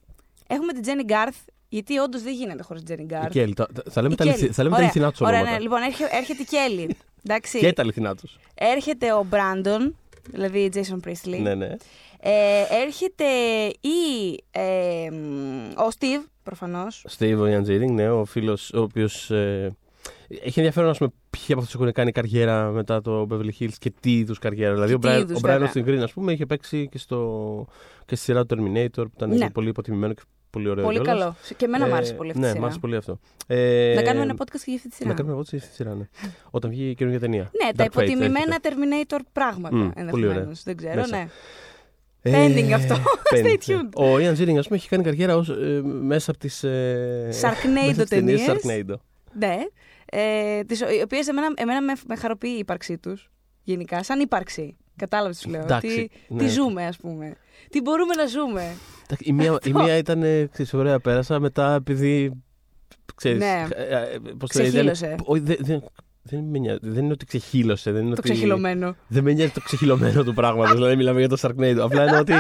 έχουμε 0.47 0.73
την 0.73 0.83
Τζένι 0.83 1.03
Γκάρθ, 1.03 1.37
γιατί 1.71 1.99
όντως 1.99 2.23
δεν 2.23 2.33
γίνεται 2.35 2.63
χωρίς 2.63 2.83
Τζένι 2.83 3.03
Η 3.03 3.05
Γκάρθ. 3.05 3.31
Κέλλη. 3.33 3.55
Τα- 3.55 3.67
τα- 3.75 3.83
Θα 3.91 4.03
λέμε 4.03 4.13
Η 4.15 4.17
τα 4.17 4.25
Kelly. 4.25 4.29
αληθι- 4.29 4.53
θα 4.53 4.63
λέμε 4.63 4.75
τα 4.75 4.81
Ωραία, 4.81 4.91
αληθινά 4.93 5.11
τους 5.11 5.21
Ωραία, 5.21 5.33
ονόματα. 5.41 5.57
ναι, 5.57 5.63
λοιπόν, 5.63 5.83
έρχε- 5.83 6.09
έρχεται 6.15 6.43
η 6.43 6.45
Κέλλη. 6.45 6.97
Εντάξει. 7.25 7.59
Και 7.59 7.73
τα 7.73 7.83
αληθινά 7.83 8.15
τους. 8.15 8.39
Έρχεται 8.55 9.13
ο 9.13 9.25
Μπράντον, 9.29 9.97
δηλαδή 10.31 10.71
Jason 10.75 11.09
Priestley. 11.09 11.41
Ναι, 11.43 11.55
ναι. 11.55 11.77
Ε, 12.21 12.63
έρχεται 12.87 13.25
η, 13.81 14.39
ε, 14.51 15.11
μ, 15.11 15.69
ο 15.81 15.89
Steve, 15.99 16.25
προφανώς. 16.43 17.07
Steve 17.19 17.47
Ιαντζίρινγκ, 17.51 17.95
ναι, 17.95 18.11
ο 18.11 18.25
φίλος 18.25 18.73
ο 18.73 18.81
οποίος. 18.81 19.31
έχει 20.45 20.59
ενδιαφέρον, 20.59 20.91
ας 20.91 20.99
πούμε, 20.99 21.11
ποιοι 21.31 21.45
από 21.49 21.59
αυτούς 21.61 21.75
έχουν 21.75 21.93
κάνει 21.93 22.13
καριέρα 22.13 22.71
μετά 22.71 23.01
το 23.01 23.27
Beverly 23.31 23.51
Hills 23.61 23.73
και 23.79 23.93
τι 24.01 24.17
είδους 24.17 24.39
καριέρα. 24.39 24.73
Δηλαδή, 24.73 24.91
Και 24.91 24.95
ο 24.97 24.99
τι 24.99 25.09
Brian, 25.09 25.21
είδους, 25.21 25.37
ο 25.37 25.41
Brian 25.45 25.59
βέβαια. 25.59 25.73
Austin 25.75 25.89
Green, 25.89 26.03
ας 26.03 26.13
πούμε, 26.13 26.33
είχε 26.33 26.47
παίξει 26.47 26.89
και, 26.91 26.99
στο, 26.99 27.67
και 28.07 28.15
στη 28.17 28.25
σειρά 28.25 28.47
του 28.47 28.57
Terminator, 28.57 28.91
που 29.05 29.13
ήταν 29.17 29.37
Ναι. 29.37 29.51
πολύ 29.51 29.69
υποτιμημένο 29.69 30.13
και 30.15 30.23
πολύ 30.51 30.69
ωραίο. 30.69 30.85
Πολύ 30.85 31.01
κιόλας. 31.01 31.19
καλό. 31.19 31.37
Και 31.57 31.65
εμένα 31.65 31.87
μου 31.87 31.93
Ε, 31.93 31.97
άρεσε 31.97 32.15
πολύ 32.15 32.31
αυτή 32.31 32.41
η 32.41 32.45
Ναι, 32.45 32.49
σειρά. 32.49 32.61
μου 32.61 32.65
άρεσε 32.67 32.81
πολύ 32.81 32.97
αυτό. 32.97 33.19
Ε, 33.47 33.93
Να 33.97 34.03
κάνουμε 34.03 34.25
ένα 34.25 34.35
podcast 34.35 34.57
και 34.57 34.63
για 34.65 34.75
αυτή 34.75 34.89
τη 34.89 34.95
σειρά. 34.95 35.09
Να 35.09 35.15
κάνουμε 35.15 35.35
εγώ 35.35 35.43
τη 35.45 35.59
σειρά, 35.59 35.95
ναι. 35.95 36.09
Όταν 36.51 36.71
βγει 36.71 36.89
η 36.91 36.95
καινούργια 36.95 37.21
ταινία. 37.21 37.51
Ναι, 37.65 37.73
τα 37.73 37.85
Dark 37.85 37.87
Fate, 37.87 37.91
υποτιμημένα 37.91 38.57
έρχεται. 38.65 39.05
Terminator 39.09 39.19
πράγματα 39.33 39.77
Μμ, 39.77 39.81
πολύ 39.81 39.93
ενδεχομένως. 39.97 40.37
ωραία. 40.37 40.53
Δεν 40.65 40.77
ξέρω, 40.77 40.95
Μέσα. 40.95 41.17
ναι. 41.17 41.29
Pending 42.23 42.71
αυτό. 42.73 42.95
Stay 43.35 43.45
pending. 43.45 43.71
tuned. 43.71 43.91
Ο 43.97 44.15
Ian 44.17 44.37
Ziering, 44.37 44.57
ας 44.59 44.67
πούμε, 44.67 44.77
έχει 44.79 44.89
κάνει 44.89 45.03
καριέρα 45.03 45.37
ως, 45.37 45.49
ε, 45.49 45.81
μέσα 45.85 46.31
από 46.31 46.41
τις. 46.41 46.65
Ε, 46.65 47.29
Sharknado 47.41 47.73
μέσα 47.73 47.91
από 47.91 48.01
τις 48.01 48.09
ταινίες 48.09 48.45
ταινίες. 48.45 48.61
Sharknado. 48.89 48.95
Ναι. 49.39 49.57
Ε, 50.13 50.63
τις, 50.65 50.81
οι 50.81 51.01
οποίες 51.05 51.29
εμένα, 51.29 51.53
εμένα 51.57 51.83
με, 51.83 51.93
με 52.07 52.17
χαροποιεί 52.17 52.53
η 52.55 52.59
ύπαρξή 52.59 52.99
τους. 52.99 53.31
Γενικά, 53.63 54.03
σαν 54.03 54.21
ύπαρξη. 54.21 54.77
Κατάλαβες 54.97 55.37
τι 55.37 55.43
σου 55.43 55.51
λέω. 55.51 55.61
Εντάξει, 55.63 56.09
τι, 56.29 56.35
ναι. 56.35 56.39
τι 56.43 56.49
ζούμε, 56.49 56.87
ας 56.87 56.97
πούμε. 56.97 57.37
Τι 57.71 57.81
μπορούμε 57.81 58.15
να 58.15 58.27
ζούμε. 58.27 58.75
Εντάξει, 59.05 59.25
Η 59.29 59.33
μία, 59.33 59.59
η 59.65 59.73
μία 59.73 59.97
ήταν, 59.97 60.23
ε, 60.23 60.47
ξέρεις, 60.53 60.75
ωραία, 60.75 61.01
πέρασα 61.01 61.41
μετά 61.41 61.75
επειδή. 61.75 62.33
Ξέρεις, 63.15 63.39
Ναι. 63.39 63.67
ε, 63.75 63.83
ε, 63.85 64.19
πώς 64.39 64.51
το 64.51 64.59
λένε, 64.59 64.71
Ξεχύλωσε. 64.71 65.07
ήταν- 65.07 65.21
Όχι, 65.25 65.41
δεν, 65.43 65.85
δεν, 66.23 66.41
δεν, 66.41 66.51
με 66.51 66.59
νοιάζει. 66.59 66.79
δεν 66.83 67.05
είναι 67.05 67.13
ότι 67.13 67.25
ξεχύλωσε. 67.25 67.93
Δεν 67.93 68.01
είναι 68.07 68.15
Το 68.15 68.21
ότι... 68.21 68.31
ξεχυλωμένο. 68.31 68.95
Δεν 69.09 69.25
με 69.25 69.33
νοιάζει 69.33 69.51
το 69.53 69.61
ξεχυλωμένο 69.61 70.25
του 70.25 70.35
πράγματος. 70.35 70.73
δηλαδή, 70.75 70.97
μιλάμε 70.97 71.19
για 71.19 71.29
το 71.29 71.37
Sharknado. 71.41 71.79
Απλά 71.81 72.03
είναι 72.03 72.19
ότι 72.19 72.33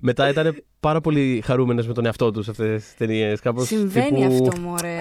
μετά 0.00 0.28
ήταν 0.28 0.62
πάρα 0.80 1.00
πολύ 1.00 1.42
χαρούμενες 1.44 1.86
με 1.86 1.92
τον 1.92 2.04
εαυτό 2.06 2.30
τους 2.30 2.48
αυτές 2.48 2.82
τις 2.82 2.94
ταινίες. 2.96 3.40
Συμβαίνει 3.56 4.24
αυτό, 4.26 4.60
μωρέ. 4.60 4.98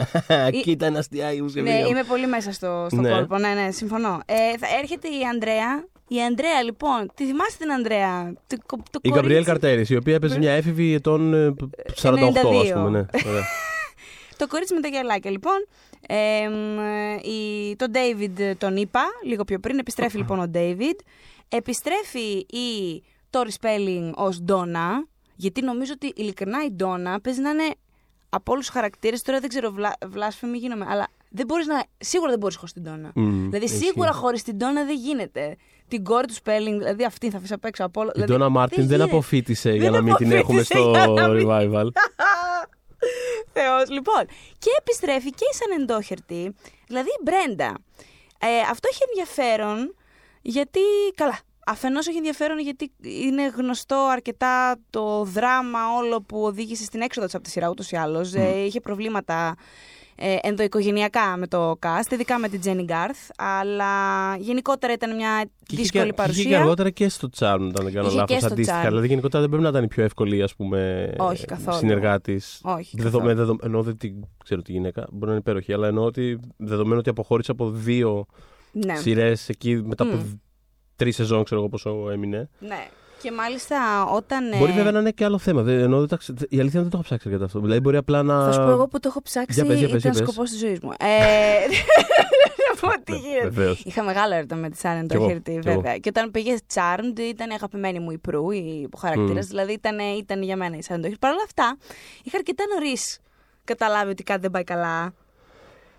Κοίτα 0.62 0.86
ένα 0.86 0.98
αστιάκι 0.98 1.42
μου 1.42 1.48
σε 1.48 1.60
ναι, 1.60 1.70
βίντεο. 1.72 1.88
είμαι 1.88 2.02
πολύ 2.08 2.26
μέσα 2.26 2.52
στο, 2.52 2.86
στο 2.90 3.00
Ναι. 3.00 3.10
κόλπο. 3.10 3.38
Ναι, 3.38 3.48
ναι, 3.48 3.70
συμφωνώ. 3.70 4.20
Ε, 4.26 4.34
θα 4.58 4.66
έρχεται 4.82 5.08
η 5.08 5.22
Ανδρέα. 5.32 5.84
Η 6.08 6.22
Ανδρέα, 6.22 6.62
λοιπόν, 6.62 7.10
τη 7.14 7.24
θυμάστε 7.26 7.56
την 7.64 7.72
Ανδρέα; 7.72 8.32
Το, 8.46 8.56
το 8.56 8.76
Η 8.76 8.78
κορίτσι- 8.90 9.12
Γκαμπριέλ 9.14 9.44
Καρτέρης, 9.44 9.90
η 9.90 9.96
οποία 9.96 10.14
έπαιζε 10.14 10.38
μια 10.38 10.52
έφηβη 10.52 10.94
ετών 10.94 11.34
ε, 11.34 11.54
48, 12.02 12.14
ας 12.14 12.70
92. 12.70 12.72
πούμε. 12.74 12.88
Ναι. 12.90 12.98
Ωραία. 13.30 13.44
Το 14.36 14.46
κορίτσι 14.46 14.74
με 14.74 14.80
τα 14.80 14.88
γυαλάκια, 14.88 15.30
λοιπόν. 15.30 15.66
Ε, 16.08 16.48
μ, 16.48 16.78
η, 17.22 17.76
τον 17.76 17.88
David 17.94 18.52
τον 18.58 18.76
είπα 18.76 19.00
λίγο 19.24 19.44
πιο 19.44 19.58
πριν. 19.58 19.78
Επιστρέφει 19.78 20.16
λοιπόν 20.16 20.38
ο 20.38 20.50
David. 20.54 20.98
Επιστρέφει 21.48 22.28
η 22.38 23.02
Tori 23.30 23.48
Spelling 23.60 24.10
ως 24.14 24.42
Donna. 24.48 24.88
Γιατί 25.36 25.62
νομίζω 25.62 25.92
ότι 25.94 26.12
ειλικρινά 26.16 26.58
η 26.64 26.70
Donna 26.80 27.16
παίζει 27.22 27.40
να 27.40 27.50
είναι 27.50 27.74
από 28.28 28.52
όλους 28.52 28.64
τους 28.66 28.74
χαρακτήρες. 28.74 29.22
Τώρα 29.22 29.38
δεν 29.40 29.48
ξέρω, 29.48 29.70
βλά, 29.70 29.92
βλάσφημη 30.06 30.58
γίνομαι. 30.58 30.86
Αλλά 30.88 31.06
δεν 31.30 31.46
μπορείς 31.46 31.66
να, 31.66 31.82
σίγουρα 31.98 32.30
δεν 32.30 32.38
μπορείς 32.38 32.56
χωρίς 32.56 32.72
την 32.72 32.82
Donna. 32.86 33.10
Μμμ, 33.14 33.44
δηλαδή 33.48 33.64
ισχύει. 33.64 33.84
σίγουρα 33.84 34.12
χωρίς 34.12 34.42
την 34.42 34.56
Donna 34.60 34.86
δεν 34.86 34.96
γίνεται. 34.96 35.56
Την 35.88 36.04
κόρη 36.04 36.26
του 36.26 36.34
Spelling, 36.34 36.76
δηλαδή 36.78 37.04
αυτή 37.04 37.30
θα 37.30 37.36
αφήσει 37.36 37.52
απ' 37.52 37.64
έξω 37.64 37.84
από 37.84 38.00
όλο. 38.00 38.08
Η 38.08 38.12
δηλαδή, 38.14 38.32
Ντόνα 38.32 38.48
Μάρτιν 38.48 38.86
δεν 38.86 38.96
γίνεται. 38.96 39.10
αποφύτησε 39.10 39.70
για 39.70 39.80
Δεν 39.80 39.92
να 39.92 40.00
μην 40.02 40.14
την 40.14 40.32
έχουμε 40.32 40.60
αποφύτησε 40.60 40.78
στο 40.78 40.90
για 40.90 41.06
να 41.06 41.28
μην- 41.28 41.46
revival. 41.48 41.86
Θεός. 43.60 43.90
Λοιπόν, 43.90 44.24
και 44.58 44.70
επιστρέφει 44.78 45.30
και 45.30 45.44
η 45.52 45.54
Σανεντόχερτη, 45.54 46.54
δηλαδή 46.86 47.08
η 47.08 47.22
Μπρέντα. 47.22 47.78
Ε, 48.38 48.60
αυτό 48.70 48.88
έχει 48.92 49.02
ενδιαφέρον 49.08 49.94
γιατί, 50.42 50.80
καλά, 51.14 51.38
αφενός 51.66 52.06
έχει 52.06 52.16
ενδιαφέρον 52.16 52.58
γιατί 52.58 52.92
είναι 53.02 53.46
γνωστό 53.46 53.96
αρκετά 53.96 54.76
το 54.90 55.24
δράμα 55.24 55.96
όλο 55.96 56.22
που 56.22 56.42
οδήγησε 56.42 56.84
στην 56.84 57.00
έξοδο 57.00 57.26
της 57.26 57.34
από 57.34 57.44
τη 57.44 57.50
σειρά 57.50 57.68
ούτως 57.68 57.90
ή 57.90 57.96
άλλως. 57.96 58.34
Ε, 58.34 58.64
είχε 58.64 58.80
προβλήματα 58.80 59.56
ε, 60.16 60.36
ενδοοικογενειακά 60.42 61.36
με 61.36 61.46
το 61.46 61.78
cast, 61.86 62.12
ειδικά 62.12 62.38
με 62.38 62.48
την 62.48 62.60
Τζένι 62.60 62.82
Γκάρθ, 62.82 63.18
αλλά 63.36 63.86
γενικότερα 64.38 64.92
ήταν 64.92 65.16
μια 65.16 65.42
Και 65.44 65.50
είχε 65.74 65.82
δύσκολη 65.82 66.04
και- 66.06 66.12
παρουσία. 66.12 66.40
Είχε 66.42 66.50
και 66.50 66.56
αργότερα 66.56 66.90
και 66.90 67.08
στο 67.08 67.28
Charm, 67.38 67.46
αν 67.48 67.72
δεν 67.74 67.92
κάνω 67.92 68.06
Είχε 68.08 68.14
και 68.16 68.16
λάθος. 68.16 68.36
στο 68.38 68.46
Αντίστοιχα. 68.52 68.82
Charm. 68.84 68.88
Δηλαδή, 68.88 69.06
γενικότερα 69.06 69.40
δεν 69.40 69.48
πρέπει 69.50 69.64
να 69.64 69.68
ήταν 69.70 69.84
η 69.84 69.88
πιο 69.88 70.04
εύκολη, 70.04 70.42
ας 70.42 70.54
πούμε, 70.54 71.12
Όχι, 71.18 71.44
καθόλου. 71.44 71.76
συνεργάτης. 71.76 72.60
Όχι, 72.64 72.96
Δεδο, 72.96 73.08
καθόλου. 73.08 73.24
με 73.24 73.34
δεδο, 73.34 73.56
εννοώ 73.62 73.82
δεν 73.82 73.96
την 73.96 74.14
ξέρω 74.44 74.62
τη 74.62 74.72
γυναίκα, 74.72 75.06
μπορεί 75.10 75.24
να 75.24 75.30
είναι 75.30 75.38
υπέροχη, 75.40 75.72
αλλά 75.72 75.88
εννοώ 75.88 76.04
ότι 76.04 76.38
δεδομένου 76.56 76.98
ότι 76.98 77.10
αποχώρησε 77.10 77.50
από 77.50 77.70
δύο 77.70 78.26
Ναι. 78.72 78.94
σειρές 78.96 79.48
εκεί 79.48 79.82
μετά 79.84 80.04
από 80.04 80.14
Μμ. 80.16 80.32
τρεις 80.96 81.14
σεζόν, 81.14 81.44
ξέρω 81.44 81.60
εγώ 81.60 81.68
πόσο 81.68 82.10
έμεινε. 82.10 82.48
ναι. 82.58 82.86
Και 83.22 83.32
μάλιστα 83.32 84.04
όταν... 84.12 84.52
ε, 84.52 84.56
Μπορεί 84.58 84.72
βέβαια 84.72 84.90
να 84.92 84.98
είναι 84.98 85.10
και 85.10 85.24
άλλο 85.24 85.38
θέμα. 85.38 85.62
Δεν, 85.62 85.78
εννοώ, 85.78 85.98
δεν 85.98 86.08
τα 86.08 86.16
ξε- 86.16 86.40
η 86.48 86.58
αλήθεια 86.60 86.60
είναι 86.60 86.66
ότι 86.68 86.78
δεν 86.78 86.90
το 86.90 86.96
έχω 86.96 87.02
ψάξει 87.02 87.28
αρκετά 87.28 87.44
αυτό. 87.44 87.60
Δηλαδή, 87.60 87.80
μπορεί 87.80 87.96
απλά 87.96 88.22
να. 88.22 88.44
Θα 88.44 88.52
σου 88.52 88.60
πω 88.60 88.70
εγώ 88.70 88.88
που 88.88 89.00
το 89.00 89.08
έχω 89.08 89.22
ψάξει. 89.22 89.60
Για 89.60 89.64
πες, 89.66 89.78
για 89.78 89.88
πες, 89.88 89.98
ήταν 90.00 90.12
για 90.12 90.20
πες. 90.22 90.30
σκοπός 90.30 90.50
της 90.50 90.58
ζωής 90.58 90.80
μου. 90.80 90.90
Ε, 90.98 91.06
να 92.66 92.80
πω 92.80 93.02
τι 93.04 93.12
Ναι, 93.12 93.18
γίνεται. 93.18 93.48
βεβαίως. 93.48 93.82
Είχα 93.84 94.02
μεγάλο 94.02 94.34
έρωτα 94.34 94.56
με 94.56 94.68
τη 94.70 94.76
Σάρεν 94.76 95.06
Κι 95.08 95.14
εγώ, 95.14 95.24
Ντόχερτη, 95.24 95.58
κι 95.60 95.68
εγώ. 95.68 95.74
βέβαια. 95.80 95.96
Και 95.98 96.08
όταν 96.08 96.30
πήγε 96.30 96.56
Charmed, 96.74 97.18
ήταν 97.18 97.50
η 97.50 97.54
αγαπημένη 97.54 97.98
μου 97.98 98.10
η 98.10 98.18
Πρού, 98.18 98.50
η 98.50 98.88
χαρακτήρας. 98.98 99.44
Μμ. 99.44 99.48
Δηλαδή 99.48 99.72
ήταν, 99.72 99.98
ήταν 100.18 100.42
για 100.42 100.56
μένα 100.56 100.76
η 100.76 100.82
Σάρεν 100.82 101.00
Ντόχερτη. 101.00 101.18
Παρ' 101.20 101.32
όλα 101.32 101.42
αυτά, 101.44 101.76
είχα 102.22 102.36
αρκετά 102.36 102.64
νωρίς 102.74 103.18
καταλάβει 103.64 104.10
ότι 104.10 104.22
κάτι 104.22 104.40
δεν 104.40 104.50
πάει 104.50 104.64
καλά. 104.64 105.14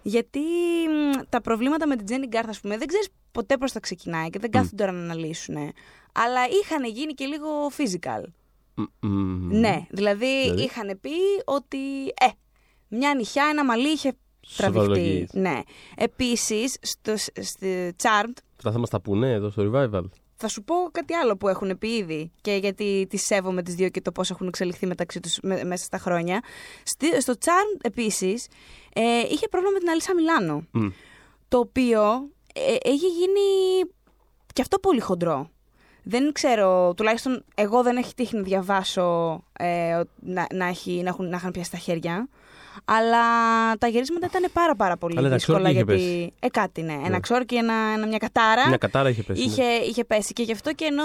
Γιατί 0.01 0.39
μ, 0.39 1.21
τα 1.29 1.41
προβλήματα 1.41 1.87
με 1.87 1.95
την 1.95 2.05
Τζένι 2.05 2.27
Γκάρθ, 2.27 2.49
ας 2.49 2.59
πούμε, 2.59 2.77
δεν 2.77 2.87
ξέρεις 2.87 3.07
ποτέ 3.31 3.57
πώς 3.57 3.71
θα 3.71 3.79
ξεκινάει 3.79 4.29
και 4.29 4.39
δεν 4.39 4.51
κάθονται 4.51 4.75
τώρα 4.75 4.91
να 4.91 5.01
αναλύσουν. 5.03 5.55
Αλλά 6.25 6.41
είχαν 6.61 6.83
γίνει 6.85 7.13
και 7.13 7.25
λίγο 7.25 7.47
physical. 7.77 8.21
Μ, 8.75 9.07
μ, 9.07 9.47
Ναι, 9.59 9.85
δηλαδή, 9.89 10.41
Δηλαδή; 10.41 10.61
είχαν 10.63 10.97
πει 11.01 11.09
ότι 11.45 11.77
ε, 12.05 12.27
μια 12.87 13.13
νυχιά, 13.15 13.47
ένα 13.51 13.65
μαλλί 13.65 13.87
είχε 13.91 14.13
τραβηχτεί. 14.57 14.79
Σοβαρολογείς. 14.85 15.29
Ναι. 15.33 15.59
Επίσης, 15.97 16.77
στο, 16.81 17.13
στο 17.41 17.67
Charmed, 18.03 18.37
Αυτά 18.57 18.71
θα 18.71 18.79
μας 18.79 18.89
τα 18.89 19.01
πούνε 19.01 19.31
εδώ 19.31 19.49
στο 19.49 19.71
revival. 19.73 20.03
θα 20.35 20.47
σου 20.47 20.63
πω 20.63 20.75
κάτι 20.91 21.13
άλλο 21.13 21.37
που 21.37 21.47
έχουν 21.47 21.77
πει 21.77 21.87
ήδη 21.87 22.31
και 22.41 22.51
γιατί 22.53 23.05
τις 23.09 23.25
σέβομαι 23.25 23.63
τις 23.63 23.75
δύο 23.75 23.89
και 23.89 24.01
το 24.01 24.11
πώς 24.11 24.29
έχουν 24.29 24.47
εξελιχθεί 24.47 24.85
μεταξύ 24.85 25.19
τους 25.19 25.39
με- 25.41 25.63
μέσα 25.63 25.83
στα 25.83 25.97
χρόνια. 25.97 26.41
Στη- 26.83 27.21
στο 27.21 27.33
Charmed 27.39 27.79
επίσης 27.81 28.47
ε, 28.93 29.19
είχε 29.31 29.47
πρόβλημα 29.47 29.73
με 29.73 29.79
την 29.79 29.89
Αλίσσα 29.89 30.13
Μιλάνο, 30.13 30.65
Μ. 30.71 30.87
το 31.47 31.57
οποίο 31.57 32.29
ε, 32.53 32.75
έχει 32.89 33.07
γίνει 33.07 33.89
και 34.53 34.61
αυτό 34.61 34.79
πολύ 34.79 34.99
χοντρό. 34.99 35.49
Δεν 36.09 36.31
ξέρω, 36.31 36.93
τουλάχιστον 36.93 37.43
εγώ 37.55 37.83
δεν 37.83 37.97
έχει 37.97 38.13
τύχει 38.13 38.35
να 38.35 38.41
διαβάσω 38.41 39.39
ε, 39.59 40.01
να, 40.19 40.47
να, 40.53 40.65
έχει, 40.65 41.01
να, 41.03 41.09
έχουν, 41.09 41.29
να 41.29 41.37
είχαν 41.37 41.51
πιάσει 41.51 41.71
τα 41.71 41.77
χέρια. 41.77 42.27
Αλλά 42.85 43.19
τα 43.79 43.87
γυρίσματα 43.87 44.25
ήταν 44.25 44.45
πάρα 44.53 44.75
πάρα 44.75 44.97
πολύ 44.97 45.17
Αλλά 45.17 45.27
ένα 45.27 45.35
δύσκολα 45.35 45.57
ξόρκι 45.59 45.75
είχε 45.77 45.83
γιατί. 45.93 46.33
Ε, 46.39 46.47
κάτι 46.49 46.81
ναι. 46.81 46.99
Ένα 47.05 47.19
ξόρκι, 47.19 47.55
ένα, 47.55 47.73
ένα- 47.95 48.07
μια 48.07 48.17
κατάρα 48.17 48.67
Μια 48.67 48.77
κατάρα 48.77 49.09
είχε 49.09 49.23
πέσει. 49.23 49.45
ναι. 49.45 49.51
είχε, 49.51 49.63
είχε 49.63 50.03
πέσει. 50.03 50.33
Και 50.33 50.43
γι' 50.43 50.51
αυτό 50.51 50.73
και 50.73 50.85
ενώ 50.85 51.03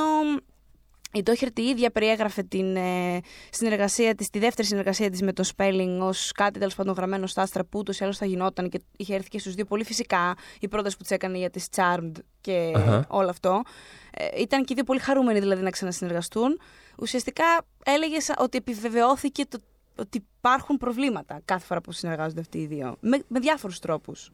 η 1.12 1.22
Ντόχερτη 1.22 1.62
η 1.62 1.68
ίδια 1.68 1.90
περιέγραφε 1.90 2.42
την 2.42 2.76
ε, 2.76 3.20
συνεργασία 3.50 4.14
της, 4.14 4.30
τη 4.30 4.38
δεύτερη 4.38 4.68
συνεργασία 4.68 5.10
της 5.10 5.22
με 5.22 5.32
το 5.32 5.44
Spelling 5.56 5.98
ως 6.00 6.32
κάτι 6.32 6.58
τέλος 6.58 6.74
πάντων 6.74 6.94
γραμμένο 6.94 7.26
στα 7.26 7.42
άστρα 7.42 7.64
που 7.64 7.78
ούτως 7.78 8.00
ή 8.00 8.04
άλλως 8.04 8.16
θα 8.16 8.26
γινόταν 8.26 8.68
και 8.68 8.80
είχε 8.96 9.14
έρθει 9.14 9.28
και 9.28 9.38
στους 9.38 9.54
δύο 9.54 9.64
πολύ 9.64 9.84
φυσικά 9.84 10.34
η 10.60 10.68
πρόταση 10.68 10.96
που 10.96 11.02
της 11.02 11.10
έκανε 11.10 11.38
για 11.38 11.50
τις 11.50 11.68
Charmed 11.76 12.12
και 12.40 12.72
Αχα. 12.76 13.06
όλο 13.08 13.28
αυτό. 13.28 13.62
Ε, 14.10 14.40
ήταν 14.40 14.64
και 14.64 14.72
οι 14.72 14.74
δύο 14.74 14.84
πολύ 14.84 15.00
χαρούμενοι 15.00 15.40
δηλαδή 15.40 15.62
να 15.62 15.70
ξανασυνεργαστούν. 15.70 16.60
Ουσιαστικά 16.98 17.44
έλεγες 17.84 18.30
ότι 18.38 18.58
επιβεβαιώθηκε 18.58 19.46
το, 19.46 19.58
ότι 19.96 20.24
υπάρχουν 20.38 20.76
προβλήματα 20.76 21.40
κάθε 21.44 21.66
φορά 21.66 21.80
που 21.80 21.92
συνεργάζονται 21.92 22.40
αυτοί 22.40 22.58
οι 22.58 22.66
δύο. 22.66 22.96
Με, 23.00 23.22
με 23.28 23.40
διάφορους 23.40 23.78
τρόπους. 23.78 24.30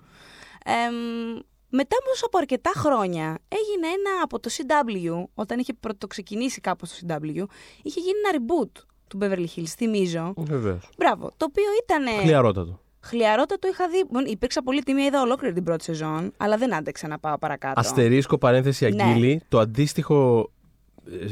Εμ, 0.65 1.41
μετά 1.69 1.97
όμως 2.07 2.23
από 2.25 2.39
αρκετά 2.39 2.71
χρόνια 2.77 3.39
έγινε 3.49 3.87
ένα 3.87 4.23
από 4.23 4.41
το 4.41 4.51
CW, 4.53 5.25
όταν 5.35 5.59
είχε 5.59 5.73
πρωτοξεκινήσει 5.81 6.61
κάπως 6.61 6.91
το 6.91 6.97
CW, 7.07 7.45
είχε 7.83 8.01
γίνει 8.01 8.19
ένα 8.25 8.39
reboot 8.39 8.83
του 9.09 9.19
Beverly 9.21 9.47
Hills, 9.59 9.73
θυμίζω. 9.77 10.33
Βεβαίως. 10.37 10.89
Μπράβο. 10.99 11.31
Το 11.37 11.47
οποίο 11.49 11.65
ήταν. 11.83 12.21
Χλιαρότατο. 12.21 12.81
Χλιαρότατο 13.01 13.69
είχα 13.69 13.89
δει. 13.89 14.05
Bon, 14.13 14.31
υπήρξα 14.31 14.63
πολύ 14.63 14.83
τιμή, 14.83 15.03
είδα 15.03 15.21
ολόκληρη 15.23 15.55
την 15.55 15.65
πρώτη 15.65 15.85
σεζόν, 15.85 16.33
αλλά 16.37 16.57
δεν 16.57 16.75
άντεξα 16.75 17.09
να 17.09 17.19
πάω 17.19 17.39
παρακάτω. 17.39 17.81
Αστερίσκο 17.81 18.39
παρένθεση 18.39 18.89
Ναι. 18.89 19.03
αγκύλη. 19.03 19.43
Το 19.49 19.59
αντίστοιχο 19.59 20.51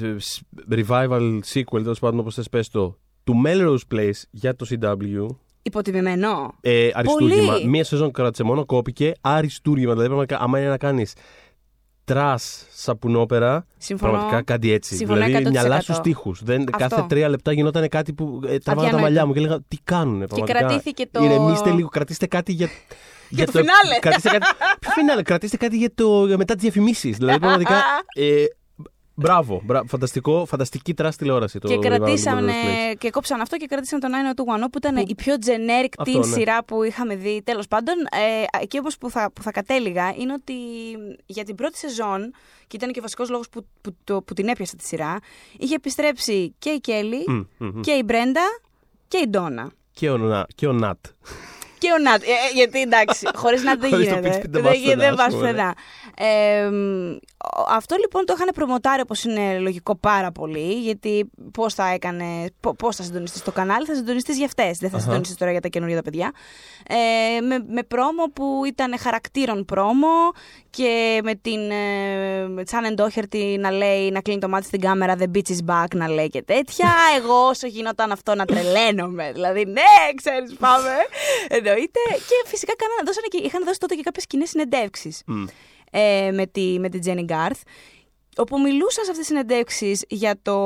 ε, 0.02 0.18
σ- 0.18 0.40
revival 0.70 1.40
sequel, 1.52 1.64
τέλος 1.82 1.98
πάντων 1.98 2.18
όπως 2.20 2.34
θες 2.34 2.48
πες 2.48 2.68
το, 2.68 2.98
του 3.24 3.42
Melrose 3.46 3.94
Place 3.94 4.20
για 4.30 4.54
το 4.56 4.66
CW. 4.70 5.26
Υποτιμημένο. 5.66 6.54
Ε, 6.60 6.90
αριστούργημα. 6.94 7.52
Πολύ. 7.52 7.68
Μία 7.68 7.84
σεζόν 7.84 8.10
κράτησε 8.10 8.42
μόνο, 8.42 8.64
κόπηκε. 8.64 9.12
Αριστούργημα. 9.20 9.90
Δηλαδή, 9.90 10.06
πραγματικά, 10.08 10.38
άμα 10.40 10.58
είναι 10.58 10.68
να 10.68 10.76
κάνεις 10.78 11.12
trash 12.04 12.66
σαπουνόπερα, 12.72 13.66
Συμφωνώ. 13.78 14.12
πραγματικά 14.12 14.42
κάτι 14.42 14.72
έτσι. 14.72 14.96
Συμφωνώ 14.96 15.24
δηλαδή, 15.24 15.44
100%. 15.46 15.50
μυαλά 15.50 15.80
στους 15.80 16.00
τοίχους. 16.00 16.32
Κάθε 16.76 17.04
τρία 17.08 17.28
λεπτά 17.28 17.52
γινόταν 17.52 17.88
κάτι 17.88 18.12
που 18.12 18.24
ε, 18.24 18.58
τραβάγα 18.58 18.60
τα 18.64 18.72
Αδιανόητο. 18.72 18.98
μαλλιά 18.98 19.26
μου 19.26 19.32
και 19.32 19.38
έλεγα 19.38 19.58
Τι 19.68 19.76
κάνουνε, 19.84 20.20
Και 20.20 20.26
πραγματικά. 20.26 20.58
κρατήθηκε 20.58 21.06
το. 21.10 21.24
Ηρεμήστε 21.24 21.70
λίγο, 21.70 21.88
κρατήστε 21.88 22.26
κάτι 22.26 22.52
για. 22.52 22.66
το 23.46 23.50
φινάλε. 23.50 23.98
Κρατήστε 24.00 24.28
κάτι... 24.28 24.44
Ποιο 24.80 24.90
φινάλε, 24.90 25.22
κρατήστε 25.22 25.56
κάτι 25.56 25.76
για 25.76 25.90
το... 25.94 26.26
για 26.26 26.36
μετά 26.36 26.54
τις 26.54 26.62
διαφημίσεις. 26.62 27.16
δηλαδή, 27.16 27.38
πραγματικά. 27.38 27.74
Ε, 28.14 28.44
μπράβο, 29.16 29.60
μπράβο, 29.64 29.86
φανταστικό, 29.86 30.44
φανταστική 30.46 30.94
trash 30.94 31.16
τηλεόραση. 31.16 31.58
Το 31.58 31.68
και 31.68 31.74
revival 31.74 31.80
του 31.80 31.86
κρατήσαμε 31.86 32.52
Melrose 32.52 32.92
Place. 32.92 32.96
και 32.98 33.10
κόψαν 33.10 33.40
αυτό 33.40 33.56
και 33.56 33.66
κρατήσαν 33.66 34.00
τον 34.00 34.10
90210 34.36 34.68
που 34.72 34.78
ήταν 34.78 34.96
η 34.96 35.14
πιο 35.14 35.34
generic 35.46 35.88
Αυτό, 35.98 36.18
teen 36.20 36.26
ναι. 36.26 36.32
σειρά 36.32 36.64
που 36.64 36.82
είχαμε 36.82 37.14
δει. 37.16 37.42
Τέλος 37.44 37.66
πάντων, 37.68 37.94
ε, 38.10 38.60
εκεί 38.62 38.78
όμως 38.78 38.88
που 39.00 39.10
θα, 39.10 39.30
που 39.32 39.42
θα 39.42 39.50
κατέληγα 39.50 40.14
είναι 40.18 40.32
ότι 40.32 40.52
για 41.26 41.44
την 41.44 41.54
πρώτη 41.54 41.78
σεζόν, 41.78 42.32
και 42.66 42.76
ήταν 42.76 42.92
και 42.92 42.98
ο 42.98 43.02
βασικός 43.02 43.28
λόγος 43.30 43.48
που, 43.48 43.66
που, 43.80 43.96
το- 44.04 44.22
που 44.22 44.34
την 44.34 44.48
έπιασε 44.48 44.76
τη 44.76 44.84
σειρά, 44.86 45.18
είχε 45.58 45.74
επιστρέψει 45.74 46.54
και 46.58 46.70
η 46.70 46.78
Κέλλη 46.80 47.24
Μμ, 47.26 47.32
μμ, 47.58 47.66
μμ. 47.74 47.80
και 47.80 47.90
η 47.90 48.02
Μπρέντα 48.04 48.42
και 49.08 49.18
η 49.18 49.26
Ντόνα. 49.28 49.70
Και 49.92 50.10
ο, 50.10 50.16
Να- 50.16 50.46
και 50.54 50.66
ο 50.66 50.72
Νατ. 50.72 50.98
Και 51.78 51.92
ο 51.92 51.98
Νάτ. 51.98 52.22
Ε, 52.22 52.26
ε, 52.26 52.30
γιατί 52.54 52.80
εντάξει, 52.80 53.26
χωρίς 53.34 53.62
Νάτ 53.62 53.80
δεν 53.80 53.90
Χωρίς 53.90 54.08
το 54.08 54.14
γίνεται. 54.14 54.28
πίτι 54.38 54.48
δεν 54.48 54.62
δεν 54.62 54.62
πας 54.62 54.76
γίνεται, 54.80 54.94
πουθενά, 54.94 55.10
δεν 55.16 55.20
ας 55.20 55.24
πας 55.24 55.34
πούμε, 55.34 55.44
ναι. 55.46 55.50
πουθενά. 55.52 55.74
Ε, 56.18 56.70
αυτό 57.68 57.96
λοιπόν 58.00 58.24
το 58.24 58.34
είχαν 58.36 58.48
προμοτάρει 58.54 59.00
όπως 59.00 59.24
είναι 59.24 59.58
λογικό 59.58 59.96
πάρα 59.96 60.32
πολύ, 60.32 60.72
γιατί 60.72 61.30
πώς 61.52 61.74
θα 61.74 61.88
έκανε, 61.88 62.50
πώς 62.78 62.96
θα 62.96 63.02
συντονιστείς 63.02 63.40
στο 63.40 63.52
κανάλι, 63.52 63.86
θα 63.86 63.94
συντονιστείς 63.94 64.36
για 64.36 64.46
αυτές, 64.46 64.78
δεν 64.78 64.90
θα 64.90 64.98
uh-huh. 64.98 65.00
συντονιστείς 65.00 65.36
τώρα 65.36 65.50
για 65.50 65.60
τα 65.60 65.68
καινούργια 65.68 65.96
τα 65.96 66.02
παιδιά. 66.02 66.32
Ε, 66.88 67.40
με, 67.40 67.64
με 67.68 67.82
πρόμο 67.82 68.24
που 68.32 68.62
ήταν 68.66 68.98
χαρακτήρων 68.98 69.64
πρόμο 69.64 70.08
και 70.70 71.20
με 71.24 71.34
την 71.34 71.70
ε, 71.70 72.64
Τσάνεν 72.64 72.94
Ντόχερτη 72.94 73.56
να 73.60 73.70
λέει, 73.70 74.10
να 74.10 74.20
κλείνει 74.20 74.40
το 74.40 74.48
μάτι 74.48 74.66
στην 74.66 74.80
κάμερα 74.80 75.16
The 75.18 75.36
bitch 75.36 75.48
is 75.48 75.70
back 75.70 75.94
να 75.94 76.08
λέει 76.08 76.28
και 76.28 76.42
τέτοια. 76.42 76.88
Εγώ 77.16 77.46
όσο 77.46 77.66
γινόταν 77.66 78.12
αυτό 78.12 78.34
να 78.34 78.44
τρελαίνομαι. 78.44 79.32
δηλαδή, 79.32 79.64
ναι, 79.64 80.12
ξέρεις, 80.14 80.54
πάμε. 80.58 80.90
Εννοείται. 81.48 82.00
Και 82.10 82.48
φυσικά 82.48 82.72
κάνανε, 82.76 83.02
δώσανε 83.04 83.26
και, 83.28 83.38
είχαν 83.42 83.64
δώσει 83.64 83.78
τότε 83.78 83.94
και 83.94 84.02
κάποιες 84.02 84.26
κοινές 84.26 84.48
συνεντεύξεις. 84.48 85.22
Mm 85.28 85.44
ε, 85.90 86.30
με, 86.32 86.46
τη, 86.46 86.78
με 86.80 86.88
τη 86.88 86.98
Jenny 87.04 87.26
Garth 87.30 87.60
όπου 88.36 88.60
μιλούσαν 88.60 89.04
σε 89.04 89.10
αυτές 89.10 89.16
τις 89.16 89.26
συνεντεύξεις 89.26 90.04
για 90.08 90.38
το, 90.42 90.56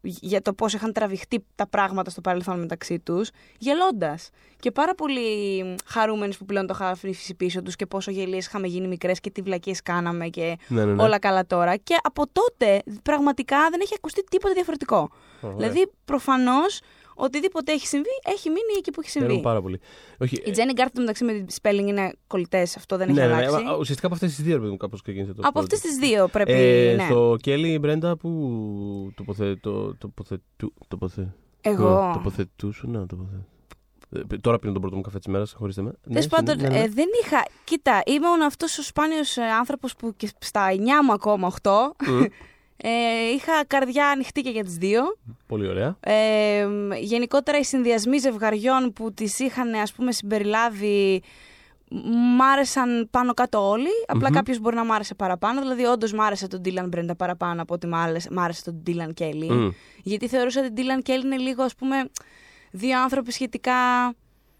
για 0.00 0.42
το 0.42 0.52
πώς 0.52 0.74
είχαν 0.74 0.92
τραβηχτεί 0.92 1.44
τα 1.54 1.66
πράγματα 1.66 2.10
στο 2.10 2.20
παρελθόν 2.20 2.58
μεταξύ 2.58 2.98
τους, 2.98 3.30
γελώντας. 3.58 4.30
Και 4.60 4.70
πάρα 4.70 4.94
πολύ 4.94 5.64
χαρούμενοι 5.86 6.34
που 6.38 6.44
πλέον 6.44 6.66
το 6.66 6.74
είχαν 6.76 6.88
αφήσει 6.88 7.34
πίσω 7.34 7.62
τους 7.62 7.76
και 7.76 7.86
πόσο 7.86 8.10
γελίες 8.10 8.46
είχαμε 8.46 8.66
γίνει 8.66 8.88
μικρές 8.88 9.20
και 9.20 9.30
τι 9.30 9.42
βλακίες 9.42 9.82
κάναμε 9.82 10.28
και 10.28 10.56
ναι, 10.68 10.84
ναι, 10.84 10.92
ναι. 10.92 11.02
όλα 11.02 11.18
καλά 11.18 11.46
τώρα. 11.46 11.76
Και 11.76 11.96
από 12.02 12.24
τότε 12.32 12.82
πραγματικά 13.02 13.56
δεν 13.70 13.80
έχει 13.82 13.94
ακουστεί 13.96 14.24
τίποτα 14.24 14.54
διαφορετικό. 14.54 15.10
Δηλαδή 15.56 15.90
προφανώς 16.04 16.80
οτιδήποτε 17.18 17.72
έχει 17.72 17.86
συμβεί, 17.86 18.08
έχει 18.24 18.48
μείνει 18.48 18.72
εκεί 18.78 18.90
που 18.90 19.00
έχει 19.00 19.10
συμβεί. 19.10 19.26
Χαίρομαι 19.26 19.48
πάρα 19.48 19.62
πολύ. 19.62 19.80
Όχι, 20.18 20.42
η 20.44 20.50
Τζένι 20.50 20.72
Γκάρτ 20.72 20.98
μεταξύ 20.98 21.24
με 21.24 21.32
τη 21.32 21.54
spelling 21.62 21.86
είναι 21.86 22.12
κολλητές, 22.26 22.76
αυτό 22.76 22.96
δεν 22.96 23.08
έχει 23.08 23.18
ναι, 23.18 23.26
ναι, 23.26 23.34
αλλάξει. 23.34 23.64
Ναι, 23.64 23.74
ουσιαστικά 23.74 24.06
από 24.06 24.14
αυτές 24.14 24.34
τις 24.34 24.44
δύο 24.44 24.60
πρέπει 24.60 24.76
κάπως 24.76 25.02
ξεκίνησε 25.02 25.32
το. 25.32 25.42
Από 25.44 25.58
αυτές 25.58 25.80
τις 25.80 25.96
δύο 25.96 26.28
πρέπει. 26.28 26.52
Ε, 26.52 26.94
ναι. 26.96 27.04
Στο 27.04 27.36
Κέλλη 27.40 27.72
η 27.72 27.78
Μπρέντα 27.80 28.16
που 28.16 29.12
τοποθετού. 29.14 29.96
Τοποθε, 30.88 31.34
Εγώ. 31.60 32.10
Τοποθετούσου, 32.14 32.90
να 32.90 33.06
τοποθετού. 33.06 33.46
Ε, 34.10 34.36
τώρα 34.40 34.58
πίνω 34.58 34.72
τον 34.72 34.80
πρώτο 34.80 34.96
μου 34.96 35.02
καφέ 35.02 35.18
της 35.18 35.26
μέρας, 35.26 35.52
χωρίστε 35.52 35.82
με. 35.82 35.92
Τέλος 36.08 36.26
πάντων, 36.26 36.56
ναι, 36.56 36.68
ναι. 36.68 36.78
Ε, 36.78 36.88
δεν 36.88 37.06
είχα. 37.22 37.42
Κοίτα, 37.64 38.02
είμαι 38.06 38.26
αυτός 38.46 38.78
ο 38.78 38.82
σπάνιος 38.82 39.36
ε, 39.36 39.42
άνθρωπος 39.42 39.96
που 39.96 40.14
και 40.16 40.30
στα 40.38 40.68
9 40.70 40.76
μου 41.04 41.12
ακόμα 41.12 41.52
8 41.62 41.70
ε, 42.82 42.90
είχα 43.34 43.64
καρδιά 43.66 44.08
ανοιχτή 44.08 44.40
και 44.40 44.50
για 44.50 44.64
τις 44.64 44.76
δύο. 44.76 45.02
Πολύ 45.46 45.68
ωραία. 45.68 45.96
Ε, 46.00 46.68
γενικότερα 47.00 47.58
οι 47.58 47.64
συνδυασμοί 47.64 48.18
ζευγαριών 48.18 48.92
που 48.92 49.12
τις 49.12 49.38
είχαν 49.38 49.74
ας 49.74 49.92
πούμε 49.92 50.12
συμπεριλάβει 50.12 51.22
μ' 52.36 52.42
άρεσαν 52.42 53.08
πάνω 53.10 53.34
κάτω 53.34 53.68
όλοι. 53.68 53.88
Απλά 54.06 54.30
κάποιος 54.30 54.58
μπορεί 54.58 54.76
να 54.76 54.84
μ' 54.84 54.92
άρεσε 54.92 55.14
παραπάνω. 55.14 55.60
Δηλαδή, 55.60 55.84
όντως 55.84 56.12
μ' 56.12 56.20
άρεσε 56.20 56.46
τον 56.48 56.60
Dylan 56.64 56.88
Brenda 56.96 57.16
παραπάνω 57.16 57.62
από 57.62 57.74
ότι 57.74 57.86
μ' 57.86 57.94
άρεσε, 57.94 58.28
μ 58.32 58.38
άρεσε 58.38 58.64
τον 58.64 58.82
Dylan 58.86 59.22
Kelly. 59.22 59.70
Γιατί 60.02 60.28
θεωρούσα 60.28 60.60
ότι 60.60 60.72
τον 60.72 60.84
Dylan 60.84 61.08
Kelly 61.10 61.24
είναι 61.24 61.36
λίγο, 61.36 61.62
ας 61.62 61.74
πούμε, 61.74 62.10
δύο 62.70 63.00
άνθρωποι 63.02 63.32
σχετικά. 63.32 63.74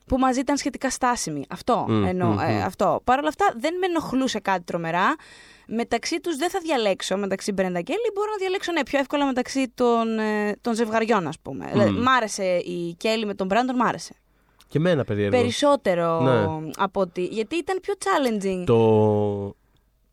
που 0.07 0.19
μαζί 0.19 0.41
ήταν 0.41 0.57
σχετικά 0.57 0.91
στάσιμοι. 0.91 1.45
Αυτό 1.49 1.87
εννοώ. 2.07 2.41
Ε, 2.41 2.63
αυτό. 2.63 3.01
Παρ' 3.05 3.19
όλα 3.19 3.29
αυτά, 3.29 3.53
δεν 3.57 3.75
με 3.79 3.87
ενοχλούσε 3.87 4.41
κάτι 4.41 4.65
τρομερά 4.65 5.17
μεταξύ 5.69 6.21
τους 6.21 6.37
δεν 6.37 6.51
θα 6.51 6.59
διαλέξω 6.63 7.17
μεταξύ 7.17 7.53
Μπρέντα 7.53 7.81
Κέλλη. 7.81 8.11
Μπορώ 8.15 8.31
να 8.31 8.37
διαλέξω 8.37 8.73
ναι, 8.73 8.83
πιο 8.83 8.99
εύκολα 8.99 9.27
μεταξύ 9.27 9.73
των, 9.75 10.19
ε, 10.19 10.57
των 10.61 10.75
ζευγαριών, 10.75 11.27
ας 11.27 11.39
πούμε. 11.43 11.71
Mm. 11.75 11.91
μ' 11.91 12.09
άρεσε 12.09 12.45
η 12.45 12.95
Κέλλη 12.99 13.27
με 13.27 13.35
τον 13.35 13.47
Μπράντον, 13.47 13.77
μ' 13.77 13.83
άρεσε. 13.83 14.15
Και 14.69 14.79
εμένα 14.79 15.05
περίεργο. 15.05 15.39
Περισσότερο 15.39 16.21
ναι. 16.21 16.71
από 16.77 17.01
ότι. 17.01 17.25
Γιατί 17.25 17.57
ήταν 17.57 17.81
πιο 17.81 17.95
challenging. 17.99 18.65
Το, 18.67 19.57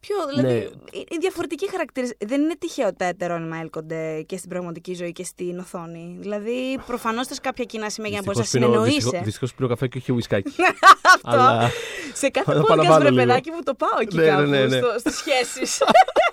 Πιο, 0.07 0.15
δηλαδή, 0.27 0.53
ναι. 0.53 0.97
οι 0.97 1.17
διαφορετικοί 1.19 1.69
χαρακτήρε. 1.69 2.07
Δεν 2.25 2.41
είναι 2.41 2.55
τυχαίο 2.59 2.93
τα 2.93 3.05
ετερόνυμα 3.05 3.57
έλκονται 3.57 4.21
και 4.21 4.37
στην 4.37 4.49
πραγματική 4.49 4.93
ζωή 4.93 5.11
και 5.11 5.23
στην 5.23 5.59
οθόνη. 5.59 6.17
Δηλαδή, 6.19 6.79
προφανώς 6.85 7.27
θες 7.27 7.39
κάποια 7.39 7.63
κοινά 7.63 7.89
σημεία 7.89 8.09
για 8.09 8.19
να 8.19 8.25
μπορείς 8.25 8.39
να 8.39 8.45
συνεννοείσαι. 8.45 9.21
Δυστυχώς 9.23 9.53
πίνω 9.53 9.67
καφέ 9.67 9.87
και 9.87 9.97
όχι 9.97 10.11
ουισκάκι. 10.11 10.53
Αυτό. 11.15 11.29
Αλλά... 11.29 11.71
Σε 12.13 12.29
κάθε 12.29 12.61
podcast, 12.69 12.99
βρε 12.99 13.11
παιδάκι 13.11 13.51
μου, 13.51 13.63
το 13.63 13.73
πάω 13.73 13.99
εκεί 14.01 14.15
ναι, 14.15 14.25
κάπου 14.25 14.41
ναι, 14.41 14.65
ναι, 14.65 14.65
ναι. 14.65 14.81
στις 14.97 15.15
σχέσεις. 15.15 15.81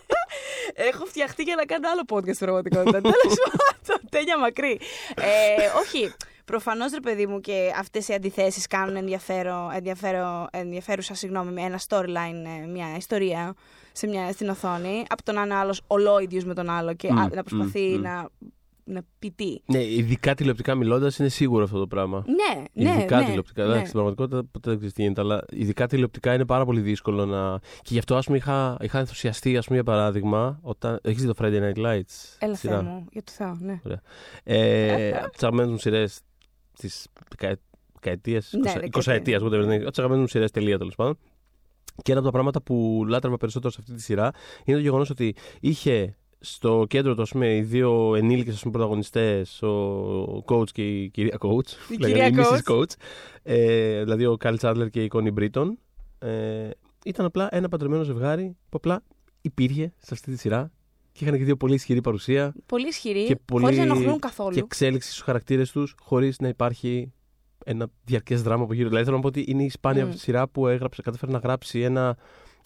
Έχω 0.91 1.05
φτιαχτεί 1.05 1.43
για 1.43 1.55
να 1.55 1.65
κάνω 1.65 1.89
άλλο 1.93 2.03
podcast 2.09 2.35
στην 2.35 2.47
πραγματικότητα. 2.47 3.01
Τέλος 3.01 3.37
πάντων, 3.45 4.09
τέλεια 4.11 4.39
μακρύ. 4.39 4.81
Ε, 5.15 5.79
όχι. 5.83 6.13
Προφανώς, 6.45 6.93
ρε 6.93 7.01
παιδί 7.01 7.27
μου, 7.27 7.41
και 7.41 7.73
αυτές 7.79 8.09
οι 8.09 8.15
αντιθέσεις 8.15 8.67
κάνουν 8.67 8.97
ενδιαφέρον, 8.97 9.71
ενδιαφέρον, 9.75 10.47
ενδιαφέρουσα 10.51 11.15
συγγνώμη, 11.15 11.63
ένα 11.63 11.81
storyline, 11.89 12.63
ε, 12.63 12.67
μια 12.67 12.97
ιστορία 12.97 13.55
σε 13.93 14.07
μια, 14.07 14.33
στην 14.33 14.49
οθόνη, 14.49 15.05
από 15.09 15.23
το 15.23 15.33
να 15.33 15.43
είναι 15.43 15.55
άλλος 15.55 15.83
ολόιδιος 15.87 16.45
με 16.45 16.55
τον 16.55 16.71
άλλο 16.71 16.95
και 16.95 17.09
mm, 17.11 17.31
να 17.35 17.43
προσπαθεί 17.43 17.95
mm, 17.95 18.01
να 18.01 18.29
να 18.85 19.03
πει 19.19 19.31
τι. 19.31 19.57
Ναι, 19.67 19.85
ειδικά 19.85 20.35
τηλεοπτικά 20.35 20.75
μιλώντας 20.75 21.19
είναι 21.19 21.29
σίγουρο 21.29 21.65
αυτό 21.65 21.79
το 21.79 21.87
πράγμα. 21.87 22.25
Ναι, 22.27 22.63
ναι. 22.73 22.91
Ειδικά 22.91 23.19
ναι, 23.19 23.25
τηλεοπτικά. 23.25 23.65
Ναι. 23.65 23.79
Στην 23.79 23.93
πραγματικότητα 23.93 24.45
ποτέ 24.45 24.71
δεν 24.71 24.77
ξέρεις 24.77 24.95
τι 24.95 25.03
γίνεται, 25.03 25.21
αλλά 25.21 25.45
ειδικά 25.51 25.87
τηλεοπτικά 25.87 26.35
είναι 26.35 26.45
πάρα 26.45 26.65
πολύ 26.65 26.81
δύσκολο 26.81 27.27
να. 27.27 27.59
Και 27.59 27.89
γι' 27.93 27.99
αυτό, 27.99 28.17
ας 28.17 28.27
πούμε, 28.27 28.37
είχα, 28.37 28.77
είχα 28.81 28.99
ενθουσιαστεί, 28.99 29.57
ας 29.57 29.65
πούμε, 29.67 29.77
για 29.77 29.93
παράδειγμα, 29.93 30.59
όταν. 30.63 30.99
Έχεις 31.03 31.23
δει 31.23 31.27
το 31.27 31.35
Friday 31.39 31.61
Night 31.61 31.85
Lights. 31.87 32.37
Έλα, 32.39 32.55
Θεέ 32.55 32.83
μου, 32.83 33.07
για 33.13 33.23
το 33.23 33.33
Θεό, 33.33 33.57
ναι. 33.61 33.81
Ωραία. 33.85 34.01
Ε, 34.45 35.09
από 35.25 35.31
τι 35.31 35.39
αγαπημένε 35.41 35.71
μου 35.71 35.79
σειρές 35.79 36.21
της 36.79 37.07
δεκαετίας, 37.95 38.53
ναι, 38.53 38.73
20 38.91 39.13
ετία, 39.13 39.41
ούτε 39.43 39.57
δεν 39.57 39.71
είναι. 39.71 39.75
αγαπημένες 39.75 40.19
μου 40.19 40.27
σειρές 40.27 40.51
τελεία 40.51 40.79
τέλος 40.79 40.95
πάντων. 40.95 41.19
Και 42.03 42.11
ένα 42.11 42.21
από 42.21 42.29
τα 42.29 42.33
πράγματα 42.33 42.63
που 42.63 43.05
λάτρευα 43.09 43.37
περισσότερο 43.37 43.73
σε 43.73 43.79
αυτή 43.81 43.95
τη 43.95 44.01
σειρά 44.01 44.31
είναι 44.65 44.77
το 44.77 44.83
γεγονός 44.83 45.11
ότι 45.11 45.35
είχε 45.61 46.17
στο 46.45 46.85
κέντρο 46.89 47.15
του, 47.15 47.27
πούμε, 47.31 47.57
οι 47.57 47.63
δύο 47.63 48.15
ενήλικες 48.15 48.63
πρωταγωνιστές, 48.71 49.63
ο 49.63 50.45
coach 50.47 50.71
και 50.71 50.83
η 50.89 51.11
κυρία 51.11 51.39
coach, 51.41 51.91
η 51.91 51.97
κυρία 51.97 52.31
coach. 52.35 52.73
coach 52.73 52.91
ε, 53.43 54.03
δηλαδή 54.03 54.27
ο 54.27 54.37
Καλ 54.37 54.57
Τσάντλερ 54.57 54.91
και 54.91 55.03
η 55.03 55.09
Κόνι 55.09 55.31
Μπρίτον, 55.31 55.79
ε, 56.19 56.71
ήταν 57.05 57.27
απλά 57.27 57.49
ένα 57.51 57.69
παντρεμένο 57.69 58.03
ζευγάρι 58.03 58.57
που 58.69 58.77
απλά 58.77 59.03
υπήρχε 59.41 59.93
σε 59.99 60.15
αυτή 60.15 60.33
τη 60.33 60.39
σειρά 60.39 60.71
και 61.13 61.25
είχαν 61.25 61.39
και 61.39 61.45
δύο 61.45 61.57
πολύ 61.57 61.75
ισχυρή 61.75 62.01
παρουσία. 62.01 62.55
Πολύ 62.67 62.89
ισχυρή, 62.89 63.25
και 63.25 63.37
πολύ... 63.37 63.65
χωρίς 63.65 63.79
να 63.79 63.85
ενοχλούν 63.85 64.19
καθόλου. 64.19 64.55
Και 64.55 64.61
εξέλιξη 64.61 65.09
στους 65.09 65.23
χαρακτήρες 65.23 65.71
τους, 65.71 65.95
χωρίς 66.01 66.39
να 66.39 66.49
υπάρχει 66.49 67.13
ένα 67.65 67.87
διαρκές 68.05 68.43
δράμα 68.43 68.63
από 68.65 68.75
γύρω. 68.75 68.89
Δηλαδή 68.89 69.05
θέλω 69.05 69.17
να 69.17 69.23
πω 69.23 69.29
ότι 69.29 69.45
είναι 69.49 69.63
η 69.63 69.69
σπάνια 69.69 70.09
mm. 70.09 70.15
σειρά 70.15 70.49
που 70.49 70.67
έγραψε, 70.67 71.03
κατάφερε 71.03 71.33
να 71.33 71.39
γράψει 71.39 71.81
ένα 71.81 72.17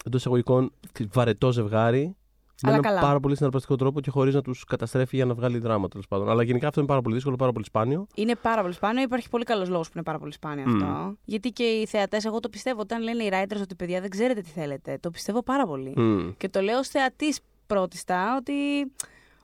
εντός 0.05 0.19
εισαγωγικών 0.19 0.71
βαρετό 1.13 1.51
ζευγάρι 1.51 2.15
με 2.63 2.69
έναν 2.69 2.81
καλά. 2.81 2.99
πάρα 2.99 3.19
πολύ 3.19 3.35
συναρπαστικό 3.35 3.75
τρόπο 3.75 4.01
και 4.01 4.09
χωρίς 4.09 4.33
να 4.33 4.41
τους 4.41 4.63
καταστρέφει 4.63 5.15
για 5.15 5.25
να 5.25 5.33
βγάλει 5.33 5.57
δράμα 5.57 5.87
τέλος 5.87 6.07
πάντων. 6.07 6.29
Αλλά 6.29 6.43
γενικά 6.43 6.67
αυτό 6.67 6.79
είναι 6.79 6.89
πάρα 6.89 7.01
πολύ 7.01 7.15
δύσκολο, 7.15 7.35
πάρα 7.35 7.51
πολύ 7.51 7.65
σπάνιο. 7.65 8.07
Είναι 8.15 8.35
πάρα 8.35 8.61
πολύ 8.61 8.73
σπάνιο. 8.73 9.01
Υπάρχει 9.01 9.29
πολύ 9.29 9.43
καλός 9.43 9.69
λόγος 9.69 9.87
που 9.87 9.93
είναι 9.95 10.03
πάρα 10.03 10.19
πολύ 10.19 10.33
σπάνιο 10.33 10.65
mm. 10.67 10.71
αυτό. 10.73 11.17
Γιατί 11.23 11.49
και 11.49 11.63
οι 11.63 11.85
θεατές, 11.85 12.25
εγώ 12.25 12.39
το 12.39 12.49
πιστεύω, 12.49 12.81
όταν 12.81 13.01
λένε 13.01 13.23
οι 13.23 13.29
writers 13.33 13.61
ότι 13.61 13.75
παιδιά 13.75 14.01
δεν 14.01 14.09
ξέρετε 14.09 14.41
τι 14.41 14.49
θέλετε, 14.49 14.97
το 15.01 15.09
πιστεύω 15.09 15.43
πάρα 15.43 15.65
πολύ. 15.65 15.93
Mm. 15.97 16.33
Και 16.37 16.49
το 16.49 16.61
λέω 16.61 16.77
ως 16.77 16.87
θεατής 16.87 17.39
πρώτιστα 17.67 18.35
ότι 18.37 18.53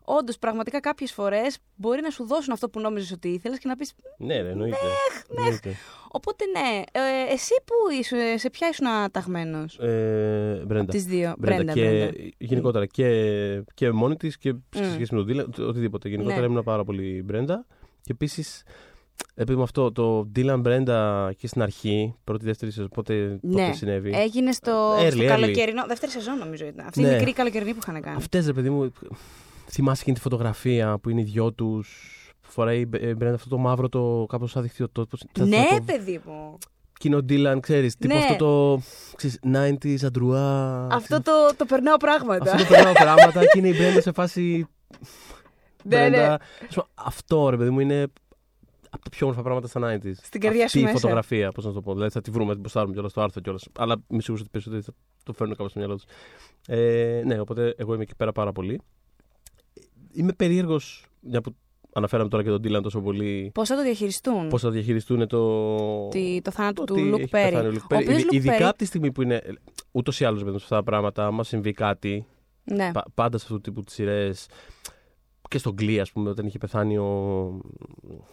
όντως 0.05 0.37
πραγματικά 0.39 0.79
κάποιες 0.79 1.11
φορές 1.11 1.57
μπορεί 1.75 2.01
να 2.01 2.09
σου 2.09 2.25
δώσουν 2.25 2.53
αυτό 2.53 2.69
που 2.69 2.79
νόμιζες 2.79 3.11
ότι 3.11 3.27
ήθελες 3.27 3.59
και 3.59 3.67
να 3.67 3.75
πεις. 3.75 3.93
Ναι, 4.17 4.41
ναι, 4.41 4.49
εννοείται. 4.49 4.77
Ναι, 5.29 5.49
ναι. 5.49 5.75
Οπότε 6.11 6.45
ναι. 6.45 6.81
Ε, 6.91 7.33
εσύ 7.33 7.53
που 7.65 7.73
είσαι, 7.99 8.37
σε 8.37 8.49
ποια 8.49 8.67
ήσουν 8.69 8.87
αταγμένος; 8.87 9.79
Ε, 9.79 10.63
Μπρέντα. 10.65 10.91
Τις 10.91 11.05
δύο. 11.05 11.33
Μπρέντα, 11.37 11.73
και 11.73 11.81
Μπρέντα. 11.81 12.33
γενικότερα 12.37 12.85
και, 12.85 13.63
και 13.73 13.91
μόνη 13.91 14.15
της 14.15 14.37
και 14.37 14.53
σε 14.69 14.91
σχέση 14.93 15.15
με 15.15 15.23
τον 15.23 15.29
Dylan, 15.29 15.67
οτιδήποτε. 15.67 16.09
Γενικότερα 16.09 16.41
ναι. 16.41 16.47
ήμουν 16.47 16.63
πάρα 16.63 16.83
πολύ 16.83 17.21
Μπρέντα. 17.25 17.65
Και 18.01 18.11
επίσης 18.11 18.63
επειδή 19.35 19.57
με 19.57 19.63
αυτό 19.63 19.91
το 19.91 20.31
Dylan 20.35 20.61
Brenda 20.63 21.29
και 21.37 21.47
στην 21.47 21.61
αρχή, 21.61 22.15
πρώτη, 22.23 22.45
δεύτερη 22.45 22.71
σεζόν, 22.71 22.89
πότε, 22.89 23.39
ναι. 23.41 23.65
πότε 23.65 23.73
συνέβη; 23.73 24.11
Έγινε 24.15 24.51
στο, 24.51 24.97
early, 24.99 25.11
στο 25.11 25.25
καλοκαιρινό. 25.25 25.83
Δεύτερη 25.87 26.11
σεζόν 26.11 26.37
νομίζω 26.37 26.65
ήταν. 26.65 26.85
Αυτή 26.87 27.01
ναι. 27.01 27.07
η 27.07 27.13
μικρή 27.13 27.33
καλοκαιρινή 27.33 27.73
που 27.73 27.79
είχαν 27.81 28.01
κάνει. 28.01 28.15
Αυτές 28.15 28.45
ρε 28.45 28.53
παιδί 28.53 28.69
μου. 28.69 28.91
Θυμάσαι 29.69 30.01
εκείνη 30.01 30.15
τη 30.15 30.21
φωτογραφία 30.21 30.97
που 30.97 31.09
είναι 31.09 31.21
οι 31.21 31.23
δυο 31.23 31.53
τους. 31.53 32.17
Φοράει 32.41 32.79
η 32.79 32.89
Brenda 33.19 33.31
αυτό 33.33 33.49
το 33.49 33.57
μαύρο 33.57 33.89
το 33.89 34.25
κάπως 34.29 34.51
σαν 34.51 34.71
Το, 34.91 35.07
ναι, 35.45 35.65
το... 35.69 35.83
παιδί 35.85 36.21
μου. 36.25 36.57
Κοινό 36.99 37.17
Dylan, 37.17 37.57
ξέρεις. 37.59 37.95
Ναι. 37.99 38.07
Τύπο 38.07 38.19
αυτό 38.19 38.35
το. 38.35 38.81
Ξέρεις, 39.15 39.39
90s, 39.53 40.05
αντρουά. 40.05 40.87
Αυτό 40.91 41.21
το, 41.21 41.31
το 41.57 41.65
περνάω 41.65 41.97
πράγματα. 41.97 42.51
Αυτό 42.51 42.63
το 42.63 42.73
περνάω 42.73 42.93
πράγματα 42.93 43.45
και 43.45 43.59
είναι 43.59 43.67
η 43.67 43.75
Brenda 43.77 44.01
σε 44.01 44.11
φάση. 44.11 44.67
Ναι, 45.83 46.09
ναι. 46.09 46.35
Αυτό 46.93 47.49
ρε 47.49 47.57
παιδί 47.57 47.69
μου 47.69 47.79
είναι 47.79 48.07
από 48.93 49.03
τα 49.03 49.09
πιο 49.09 49.25
όμορφα 49.25 49.41
πράγματα 49.43 49.67
στα 49.67 49.99
90s. 50.03 50.11
Στην 50.21 50.41
καρδιά 50.41 50.67
σου. 50.67 50.79
Αυτή 50.79 50.89
η 50.89 50.93
φωτογραφία, 50.93 51.51
πώς 51.51 51.65
να 51.65 51.71
το 51.71 51.81
πω. 51.81 51.93
Δηλαδή 51.93 52.11
θα 52.11 52.21
τη 52.21 52.31
βρούμε, 52.31 52.53
την 52.53 52.61
ποστάρουμε 52.63 52.93
κιόλας 52.93 53.11
στο 53.11 53.21
άρθρο 53.21 53.41
κιόλας. 53.41 53.67
Αλλά 53.77 53.95
είμαι 54.07 54.21
σίγουρος 54.21 54.41
ότι 54.41 54.49
περισσότεροι 54.51 54.81
θα 54.81 54.93
το 55.23 55.33
φέρνουν 55.33 55.55
κάπου 55.55 55.69
στο 55.69 55.79
μυαλό 55.79 55.95
τους. 55.95 56.03
Ε, 56.67 57.21
ναι, 57.25 57.39
οπότε 57.39 57.73
εγώ 57.77 57.93
είμαι 57.93 58.03
εκεί 58.03 58.15
πέρα 58.15 58.31
πάρα 58.31 58.51
πολύ. 58.51 58.81
Είμαι 60.13 60.33
περίεργος, 60.33 61.05
μια 61.19 61.41
που 61.41 61.55
αναφέραμε 61.93 62.29
τώρα 62.29 62.43
και 62.43 62.49
τον 62.49 62.61
Τίλαν 62.61 62.81
τόσο 62.81 63.01
πολύ. 63.01 63.51
Πώς 63.53 63.67
θα 63.69 63.75
το 63.75 63.83
διαχειριστούν; 63.83 64.47
Πώς 64.47 64.61
θα 64.61 64.69
διαχειριστούν 64.69 65.27
το. 65.27 66.07
Τι, 66.07 66.41
το 66.41 66.51
θάνατο 66.51 66.83
του 66.83 66.97
Λουκ 66.97 67.27
Πέρι. 67.29 67.55
Ειδικά 68.29 68.67
από 68.67 68.77
τη 68.77 68.85
στιγμή 68.85 69.11
που 69.11 69.21
είναι. 69.21 69.41
ούτως 69.91 70.19
ή 70.19 70.25
άλλως 70.25 70.43
με 70.43 70.51
αυτά 70.55 70.75
τα 70.75 70.83
πράγματα, 70.83 71.25
άμα 71.25 71.43
συμβεί 71.43 71.71
κάτι, 71.71 72.25
Ναι. 72.63 72.91
πα- 72.93 73.05
πάντα 73.13 73.37
σε 73.37 73.43
αυτού 73.43 73.55
του 73.55 73.61
τύπου 73.61 73.81
τις 73.83 73.93
σειρές. 73.93 74.45
Και 75.53 75.59
στον 75.59 75.75
Glee, 75.79 75.97
ας 75.97 76.11
πούμε, 76.11 76.29
όταν 76.29 76.45
είχε 76.45 76.57
πεθάνει 76.57 76.97
ο. 76.97 77.05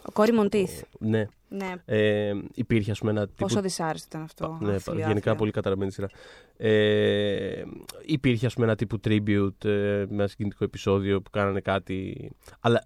Ο 0.05 0.13
Κόρι 0.13 0.33
Μοντίθ. 0.33 0.83
Ναι, 0.99 1.27
Ναι. 1.49 1.75
ε, 1.85 2.33
υπήρχε, 2.55 2.91
ας 2.91 2.99
πούμε, 2.99 3.11
ένα 3.11 3.21
τύπου. 3.21 3.35
Πόσο 3.37 3.61
δυσάρεστο 3.61 4.07
ήταν 4.09 4.23
αυτό. 4.23 4.59
Ναι, 4.61 4.75
άθλιο, 4.75 4.99
γενικά 4.99 5.17
άθλιο. 5.19 5.35
πολύ 5.35 5.51
καταραμένη 5.51 5.93
σειρά. 5.93 6.09
Ε, 6.57 7.63
υπήρχε, 8.07 8.47
ας 8.47 8.55
πούμε, 8.55 8.67
ένα 8.67 8.75
τύπου 8.77 9.01
tribute 9.05 9.65
ε, 9.65 9.69
με 9.71 10.07
ένα 10.11 10.27
συγκινητικό 10.27 10.65
επεισόδιο 10.65 11.23
που 11.23 11.31
κάνανε 11.31 11.61
κάτι. 11.61 12.31
Αλλά 12.61 12.85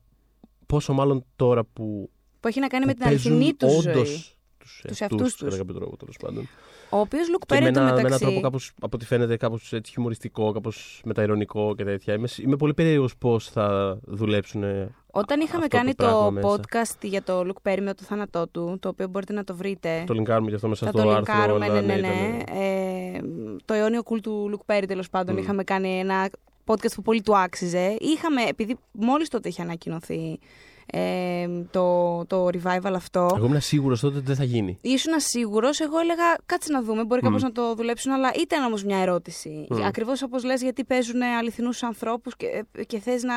πόσο 0.66 0.92
μάλλον 0.92 1.24
τώρα 1.36 1.64
που. 1.64 2.10
Που 2.40 2.48
έχει 2.48 2.60
να 2.60 2.66
κάνει 2.66 2.84
με 2.86 2.92
που 2.92 2.98
την 2.98 3.08
αληθινή 3.08 3.54
τους 3.54 3.82
παίζουν 3.84 4.04
ζωή. 4.04 4.24
Όντως 4.64 4.80
τους 4.82 4.90
Τους 4.90 5.00
εαυτούς 5.00 5.00
εαυτούς 5.00 5.20
τους, 5.22 5.34
τους. 5.36 5.44
κατά 5.44 5.56
κάποιο 5.56 5.74
τρόπο, 5.74 5.96
τέλος 5.96 6.16
πάντων. 6.22 6.48
Ο 6.90 6.98
οποίος 6.98 7.28
Λουκ 7.28 7.38
Και 7.40 7.54
με 7.54 7.58
Πέρι 7.60 7.68
ένα, 7.70 7.82
με 7.82 7.88
ένα 7.90 8.02
μεταξύ. 8.02 8.24
τρόπο 8.24 8.40
κάπως, 8.40 8.72
από 8.80 8.96
ό,τι 8.96 9.04
φαίνεται, 9.04 9.36
κάπως 9.36 9.72
έτσι 9.72 9.92
χιουμοριστικό, 9.92 10.52
κάπως 10.52 11.00
μεταειρωνικό 11.04 11.74
και 11.74 11.84
τέτοια. 11.84 12.14
Είμαι, 12.14 12.28
είμαι 12.42 12.56
πολύ 12.56 12.74
περίεργος 12.74 13.16
πώς 13.16 13.48
θα 13.48 13.98
δουλέψουν. 14.04 14.62
Όταν 15.10 15.40
είχαμε 15.40 15.64
αυτό 15.64 15.76
κάνει 15.76 15.94
το 15.94 16.04
πράγμα 16.04 16.24
το 16.24 16.30
μέσα. 16.30 16.54
podcast 16.54 16.98
για 17.02 17.22
το 17.22 17.44
Λουκ 17.44 17.60
Πέρι 17.62 17.80
με 17.80 17.94
το 17.94 18.02
θάνατό 18.04 18.48
του, 18.48 18.76
το 18.80 18.88
οποίο 18.88 19.08
μπορείτε 19.08 19.32
να 19.32 19.44
το 19.44 19.56
βρείτε. 19.56 20.04
Το 20.06 20.14
λινκάρουμε 20.14 20.48
και 20.48 20.54
αυτό 20.54 20.68
μέσα 20.68 20.86
Θα 20.86 20.92
στο 20.92 21.02
το 21.02 21.10
άρθρο. 21.10 21.32
λινκάρουμε, 21.34 21.64
αλλά 21.64 21.80
ναι, 21.80 21.94
ναι, 21.94 22.00
ναι. 22.00 22.06
ήταν- 22.08 22.56
Ε, 22.56 23.20
το 23.64 23.74
αιώνιο 23.74 24.02
κουλ 24.02 24.18
του 24.20 24.46
Λουκ 24.50 24.64
Πέρι, 24.64 24.86
τέλος 24.86 25.10
πάντων. 25.10 25.34
Μμ. 25.34 25.38
Είχαμε 25.38 25.64
κάνει 25.64 25.98
ένα 25.98 26.30
podcast 26.66 26.92
που 26.94 27.02
πολύ 27.02 27.22
του 27.22 27.36
άξιζε. 27.36 27.96
Είχαμε, 28.00 28.42
επειδή 28.42 28.76
μόλις 28.92 29.28
τότε 29.28 29.48
είχε 29.48 29.62
ανακοινωθεί 29.62 30.38
ε, 30.86 31.48
το, 31.70 32.24
το 32.26 32.46
revival 32.46 32.92
αυτό. 32.94 33.30
Εγώ 33.36 33.46
ήμουν 33.46 33.60
σίγουρος 33.60 34.00
τότε 34.00 34.16
ότι 34.16 34.26
δεν 34.26 34.36
θα 34.36 34.44
γίνει. 34.44 34.78
Ήσουν 34.80 35.12
σίγουρος, 35.16 35.80
εγώ 35.80 35.98
έλεγα 35.98 36.24
κάτσε 36.46 36.72
να 36.72 36.82
δούμε, 36.82 37.04
μπορεί 37.04 37.20
Μμ. 37.22 37.26
κάπως 37.26 37.42
να 37.42 37.52
το 37.52 37.74
δουλέψουν, 37.74 38.12
αλλά 38.12 38.30
ήταν 38.40 38.64
όμως 38.64 38.84
μια 38.84 38.98
ερώτηση. 38.98 39.66
Μμ. 39.70 39.84
Ακριβώς 39.84 40.22
όπως 40.22 40.44
λες, 40.44 40.62
γιατί 40.62 40.84
παίζουν 40.84 41.22
αληθινούς 41.22 41.82
ανθρώπους 41.82 42.36
και, 42.36 42.64
και 42.86 42.98
θες 42.98 43.22
να, 43.22 43.34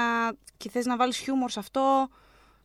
και 0.57 0.69
θες 0.69 0.85
να 0.85 0.95
βάλεις 0.95 1.17
χιούμορ 1.17 1.49
σε 1.49 1.59
αυτό 1.59 2.07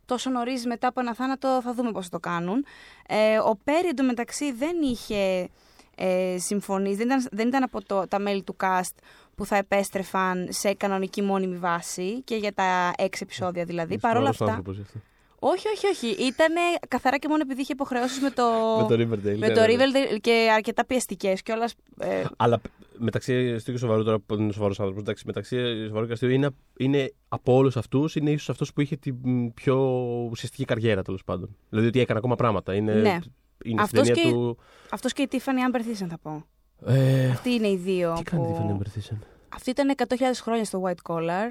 τόσο 0.05 0.29
νωρίς 0.29 0.65
μετά 0.65 0.87
από 0.87 0.99
ένα 0.99 1.13
θάνατο, 1.15 1.61
θα 1.63 1.73
δούμε 1.73 1.91
πώς 1.91 2.03
θα 2.03 2.09
το 2.09 2.19
κάνουν. 2.19 2.65
Ε, 3.07 3.37
ο 3.37 3.59
Πέρι 3.63 3.87
εντωμεταξύ 3.87 4.51
δεν 4.51 4.81
είχε 4.81 5.49
ε, 5.95 6.35
συμφωνήσει, 6.39 6.95
δεν 6.95 7.05
ήταν, 7.05 7.27
δεν 7.31 7.47
ήταν 7.47 7.63
από 7.63 7.85
το, 7.85 8.07
τα 8.07 8.19
μέλη 8.19 8.43
του 8.43 8.55
cast 8.63 8.93
που 9.35 9.45
θα 9.45 9.55
επέστρεφαν 9.55 10.47
σε 10.51 10.73
κανονική 10.73 11.21
μόνιμη 11.21 11.57
βάση 11.57 12.21
και 12.23 12.35
για 12.35 12.53
τα 12.53 12.91
έξι 12.97 13.23
επεισόδια 13.23 13.63
δηλαδή. 13.65 13.99
Παρ' 13.99 14.17
όλα 14.17 14.31
Σοβαρός 14.33 14.41
αυτά. 14.41 14.53
άνθρωπος 14.53 14.79
αυτό. 14.79 14.99
Όχι, 15.45 15.67
όχι, 15.67 15.87
όχι. 15.87 16.07
Ήταν 16.25 16.53
καθαρά 16.87 17.17
και 17.17 17.27
μόνο 17.27 17.41
επειδή 17.45 17.61
είχε 17.61 17.73
υποχρεώσεις 17.73 18.21
με 18.21 18.29
το. 18.29 18.43
Με 18.81 18.87
το 18.87 19.03
Riverdale. 19.03 19.37
με 19.37 19.47
ναι, 19.47 19.53
το 19.53 19.61
ναι, 19.61 19.67
ναι. 19.67 19.75
Riverdale 19.75 20.17
και 20.21 20.49
αρκετά 20.53 20.85
πιεστικές 20.85 21.41
κιόλα. 21.41 21.69
Ε, 21.99 22.23
Αλλά 22.37 22.61
μεταξύ 22.97 23.53
αστείου 23.53 23.73
και 23.73 23.79
σοβαρού 23.79 24.03
τώρα 24.03 24.19
που 24.19 24.33
είναι 24.33 24.51
σοβαρός 24.51 24.79
άνθρωπος, 24.79 25.03
εντάξει, 25.03 25.23
μεταξύ 25.25 25.85
σοβαρού 25.87 26.05
και 26.05 26.11
αστείου 26.13 26.29
είναι, 26.29 26.49
είναι 26.77 27.13
από 27.27 27.53
όλους 27.55 27.77
αυτούς, 27.77 28.15
είναι 28.15 28.31
ίσως 28.31 28.49
αυτός 28.49 28.73
που 28.73 28.81
είχε 28.81 28.95
την 28.95 29.15
μ, 29.23 29.47
πιο 29.53 29.75
ουσιαστική 30.31 30.65
καριέρα 30.65 31.01
τέλος 31.01 31.23
πάντων. 31.23 31.55
Δηλαδή 31.69 31.87
ότι 31.87 31.99
έκανε 31.99 32.19
ακόμα 32.19 32.35
πράγματα. 32.35 32.73
Είναι, 32.73 32.93
Ναι. 32.93 33.19
Είναι 33.63 33.81
Αυτός 33.81 34.01
στην 34.07 34.13
ταινία 34.15 34.29
και- 34.31 34.35
του. 34.37 34.57
Αυτός 34.89 35.13
και 35.13 35.21
η 35.21 35.27
Tiffany 35.31 35.37
Amber 35.75 35.79
Thiessen 35.79 36.07
θα 36.09 36.17
πω. 36.21 36.45
Ε, 36.85 37.29
Αυτοί 37.29 37.49
είναι 37.51 37.67
οι 37.67 37.75
δύο. 37.77 38.13
τι 38.17 38.23
κάνει 38.23 38.43
που... 38.43 38.51
Tiffani 38.51 38.57
Amber 38.57 38.73
Thiessen. 38.73 39.23
Αυτή 39.55 39.69
ήταν 39.69 39.95
100.000 39.97 40.15
χρόνια 40.41 40.63
στο 40.65 40.83
White 40.85 41.11
Collar. 41.13 41.47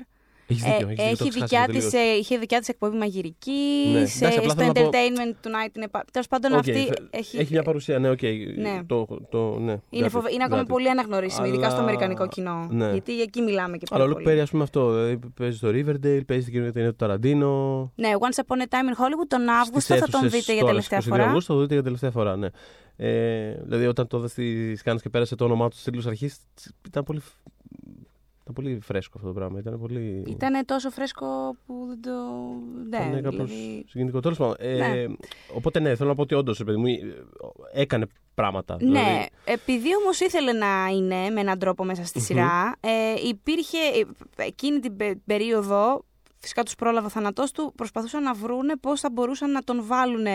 Έχεις 0.46 0.64
Ε, 0.64 0.68
δίκιο. 0.70 0.88
έχεις 0.88 0.88
δίκιο, 0.88 1.04
το 1.04 1.10
έχει 1.12 1.22
έχω 1.22 1.30
δικιά 1.32 1.46
ξεχάσει 1.66 1.72
της, 1.90 1.92
λίγο. 1.92 2.04
ε, 2.12 2.16
είχε 2.16 2.38
δικιά 2.38 2.58
της 2.58 2.68
εκπομπή 2.68 2.96
μαγειρική. 2.96 3.88
Ναι. 3.92 4.06
σε, 4.06 4.18
Εντάξει, 4.24 4.38
απλά 4.38 4.50
στο 4.50 4.60
θέλω 4.60 4.72
να 4.72 4.72
πω- 4.72 4.90
Entertainment 4.90 5.46
Tonight 5.46 5.76
είναι. 5.76 5.86
Τέλος 6.10 6.28
πάντων, 6.28 6.52
Οκ, 6.52 6.58
αυτή 6.58 6.72
θε- 6.72 6.98
έχει. 7.10 7.36
Έχει 7.38 7.52
μια 7.52 7.62
παρουσία, 7.62 7.98
ναι, 7.98 8.10
οκ. 8.10 8.22
Ναι. 8.56 8.80
Το, 8.86 9.06
το, 9.30 9.58
ναι, 9.58 9.76
είναι, 9.90 10.06
got 10.06 10.10
φοβε... 10.10 10.28
it, 10.30 10.32
είναι 10.34 10.44
ακόμα 10.44 10.60
got 10.60 10.64
it. 10.64 10.68
πολύ 10.68 10.90
αναγνωρίσιμη, 10.90 11.48
ειδικά 11.48 11.64
στο 11.64 11.74
Αλλά- 11.74 11.82
αμερικανικό 11.82 12.28
κοινό. 12.28 12.66
Ναι. 12.70 12.90
Γιατί 12.90 13.20
εκεί 13.20 13.40
μιλάμε 13.40 13.76
και 13.76 13.86
Αλλά 13.90 13.98
πάρα 13.98 14.02
ο 14.04 14.06
Λουκ 14.06 14.12
πολύ. 14.14 14.24
Πέρι, 14.26 14.40
ας 14.40 14.50
πούμε 14.50 14.62
αυτό. 14.62 14.90
Δηλαδή, 14.92 15.18
παίζει 15.36 15.56
στο 15.56 15.68
Riverdale, 15.68 16.24
παίζει 16.26 16.42
στην 16.42 16.52
καινούργια 16.52 16.72
ταινία 16.72 16.90
του 16.90 16.96
Ταραντίνο. 16.96 17.92
Ναι, 17.94 18.10
Once 18.18 18.40
Upon 18.44 18.56
a 18.56 18.64
Time 18.68 18.88
in 18.94 19.02
Hollywood 19.02 19.28
τον 19.28 19.48
Αύγουστο 19.48 19.80
Στις 19.80 19.98
θα 19.98 20.06
τον 20.08 20.20
αίθουσες 20.20 20.40
δείτε 20.40 20.52
για 20.52 20.60
τώρα, 20.60 20.72
τελευταία 20.72 21.00
στις 21.00 21.12
22 21.12 21.16
φορά. 21.16 21.24
Αυγούστου 21.28 21.46
θα 21.52 21.54
το 21.54 21.60
δείτε 21.60 21.74
για 21.74 21.82
τελευταία 21.82 22.10
φορά, 22.10 22.36
ναι. 22.36 22.48
Ε, 22.96 23.54
δηλαδή, 23.64 23.86
όταν 23.86 24.06
το 24.06 24.18
είδα 24.18 24.28
στις 24.28 24.78
σκάνε 24.78 24.98
και 25.02 25.08
πέρασε 25.08 25.34
το 25.34 25.44
όνομά 25.44 25.68
του 25.68 25.76
στη 25.76 25.90
τίτλου 25.90 26.08
αρχής, 26.08 26.36
ήταν 26.86 27.04
πολύ, 27.04 27.20
ήταν 28.42 28.54
πολύ 28.54 28.78
φρέσκο 28.82 29.12
αυτό 29.16 29.28
το 29.28 29.34
πράγμα. 29.34 29.58
Ήταν 29.58 29.78
πολύ. 29.80 30.22
Ήταν 30.26 30.64
τόσο 30.64 30.90
φρέσκο 30.90 31.26
που 31.66 31.86
δεν 31.88 32.00
το. 32.02 32.10
Ναι, 32.88 32.96
ήταν 33.18 33.22
κάπως 33.22 33.50
δηλαδή... 33.50 33.84
συγκινητικό. 33.88 34.20
Τέλος 34.20 34.38
πάντων. 34.38 34.54
Ε, 34.58 34.76
Ναι. 34.76 35.04
Οπότε, 35.54 35.80
ναι, 35.80 35.94
θέλω 35.94 36.08
να 36.08 36.14
πω 36.14 36.22
ότι 36.22 36.34
όντως 36.34 36.62
μου 36.76 36.86
ε, 36.86 37.80
έκανε 37.80 38.06
πράγματα. 38.34 38.76
Ναι, 38.80 38.86
Δηλαδή, 38.86 39.28
επειδή 39.44 39.88
όμως 40.02 40.20
ήθελε 40.20 40.52
να 40.52 40.86
είναι 40.96 41.30
με 41.30 41.40
έναν 41.40 41.58
τρόπο 41.58 41.84
μέσα 41.84 42.04
στη 42.04 42.18
Μμμ. 42.18 42.24
σειρά, 42.24 42.76
ε, 42.80 43.14
υπήρχε 43.28 43.78
ε, 43.78 44.44
εκείνη 44.44 44.78
την 44.78 44.96
πε- 44.96 45.18
περίοδο. 45.26 46.04
Φυσικά 46.42 46.62
τους 46.62 46.74
πρόλαβε 46.74 47.06
ο 47.06 47.08
θάνατός 47.08 47.50
του, 47.52 47.72
προσπαθούσαν 47.76 48.22
να 48.22 48.34
βρούνε 48.34 48.76
πώς 48.76 49.00
θα 49.00 49.10
μπορούσαν 49.10 49.50
να 49.50 49.62
τον 49.62 49.84
βάλουν 49.86 50.26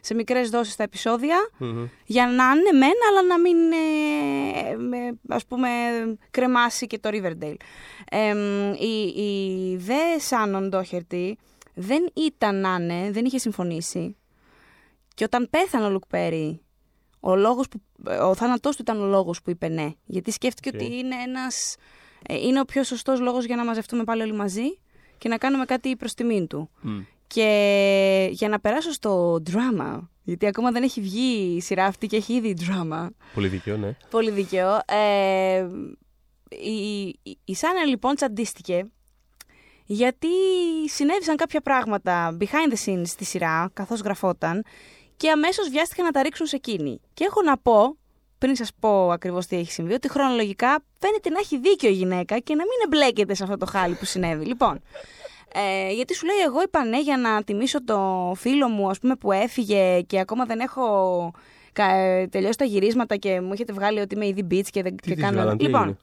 σε 0.00 0.14
μικρές 0.14 0.50
δόσεις 0.50 0.72
στα 0.72 0.82
επεισόδια 0.82 1.36
μμμ. 1.58 1.86
για 2.04 2.26
να 2.26 2.30
είναι 2.32 2.78
μεν, 2.78 2.92
αλλά 3.08 3.22
να 3.22 3.38
μην 3.40 3.56
ε, 3.72 4.76
με, 4.76 5.18
ας 5.28 5.46
πούμε 5.46 5.68
κρεμάσει 6.30 6.86
και 6.86 6.98
το 6.98 7.08
Riverdale. 7.12 7.56
Ε, 8.10 8.34
η, 8.78 9.06
η 9.06 9.76
δε 9.76 10.18
Σάνον 10.18 10.68
Ντόχερτη 10.68 11.38
δεν 11.74 12.10
ήταν 12.14 12.60
να 12.60 12.76
είναι, 12.80 13.10
δεν 13.10 13.24
είχε 13.24 13.38
συμφωνήσει. 13.38 14.16
Και 15.14 15.24
όταν 15.24 15.48
πέθανε 15.50 15.86
ο 15.86 15.90
Λουκ 15.90 16.06
Πέρι, 16.06 16.60
ο, 17.20 17.36
λόγος 17.36 17.68
που, 17.68 17.82
ο 18.20 18.34
θάνατός 18.34 18.76
του 18.76 18.82
ήταν 18.82 19.00
ο 19.00 19.06
λόγος 19.06 19.42
που 19.42 19.50
είπε 19.50 19.68
ναι. 19.68 19.90
Γιατί 20.04 20.30
σκέφτηκε 20.30 20.68
Οκ. 20.68 20.74
ότι 20.74 20.98
είναι 20.98 21.14
ένας... 21.26 21.76
ε, 22.28 22.36
Είναι 22.36 22.60
ο 22.60 22.64
πιο 22.64 22.82
σωστός 22.82 23.20
λόγος 23.20 23.44
για 23.44 23.56
να 23.56 23.64
μαζευτούμε 23.64 24.04
πάλι 24.04 24.22
όλοι 24.22 24.34
μαζί 24.34 24.78
και 25.18 25.28
να 25.28 25.38
κάνουμε 25.38 25.64
κάτι 25.64 25.96
προς 25.96 26.14
τιμήν 26.14 26.46
του. 26.46 26.70
Μμ. 26.80 27.00
Και 27.26 28.28
για 28.30 28.48
να 28.48 28.60
περάσω 28.60 28.92
στο 28.92 29.42
drama, 29.50 30.00
γιατί 30.22 30.46
ακόμα 30.46 30.70
δεν 30.70 30.82
έχει 30.82 31.00
βγει 31.00 31.54
η 31.56 31.60
σειρά 31.60 31.84
αυτή 31.84 32.06
και 32.06 32.16
έχει 32.16 32.32
ήδη 32.34 32.56
drama. 32.60 33.08
Πολύ 33.34 33.48
δίκαιο, 33.48 33.76
ναι. 33.76 33.96
Πολύ 34.10 34.30
δίκαιο. 34.30 34.80
Ε, 34.86 35.66
η, 36.48 37.06
η, 37.22 37.38
η 37.44 37.54
Σάνα 37.54 37.84
λοιπόν 37.84 38.14
τσαντίστηκε 38.14 38.86
γιατί 39.90 40.28
συνέβησαν 40.86 41.36
κάποια 41.36 41.60
πράγματα 41.60 42.36
behind 42.40 42.72
the 42.72 42.86
scenes 42.86 43.06
στη 43.06 43.24
σειρά, 43.24 43.70
καθώς 43.72 44.00
γραφόταν 44.00 44.64
και 45.16 45.30
αμέσως 45.30 45.68
βιάστηκαν 45.68 46.04
να 46.04 46.10
τα 46.10 46.22
ρίξουν 46.22 46.46
σε 46.46 46.56
εκείνη. 46.56 47.00
Και 47.14 47.24
έχω 47.24 47.42
να 47.42 47.58
πω, 47.58 47.96
πριν 48.38 48.56
σας 48.56 48.70
πω 48.80 49.10
ακριβώς 49.10 49.46
τι 49.46 49.56
έχει 49.56 49.72
συμβεί, 49.72 49.92
ότι 49.92 50.10
χρονολογικά 50.10 50.84
φαίνεται 50.98 51.30
να 51.30 51.38
έχει 51.38 51.58
δίκιο 51.58 51.88
η 51.88 51.92
γυναίκα 51.92 52.38
και 52.38 52.54
να 52.54 52.62
μην 52.62 52.72
εμπλέκεται 52.84 53.34
σε 53.34 53.42
αυτό 53.42 53.56
το 53.56 53.66
χάλι 53.66 53.94
που 53.94 54.04
συνέβη. 54.04 54.44
Λοιπόν, 54.44 54.80
ε, 55.52 55.92
γιατί 55.92 56.14
σου 56.14 56.26
λέει 56.26 56.36
εγώ 56.46 56.62
είπα 56.62 56.84
ναι 56.84 57.00
για 57.00 57.16
να 57.16 57.42
τιμήσω 57.44 57.84
το 57.84 58.32
φίλο 58.36 58.68
μου 58.68 58.88
ας 58.90 58.98
πούμε 58.98 59.16
που 59.16 59.32
έφυγε 59.32 60.00
και 60.00 60.18
ακόμα 60.18 60.44
δεν 60.44 60.60
έχω 60.60 61.30
κα- 61.72 61.94
ε, 61.94 62.26
τελειώσει 62.26 62.58
τα 62.58 62.64
γυρίσματα 62.64 63.16
και 63.16 63.40
μου 63.40 63.52
έχετε 63.52 63.72
βγάλει 63.72 64.00
ότι 64.00 64.14
είμαι 64.14 64.26
ήδη 64.26 64.46
beach 64.50 64.66
και 64.70 64.82
δεν 64.82 64.96
Τι 64.96 65.08
και 65.08 65.14
της 65.14 65.22
κάνω... 65.22 65.36
βγάλαν, 65.36 65.56
τι 65.58 65.64
λοιπόν, 65.64 65.80
έγινε; 65.82 65.98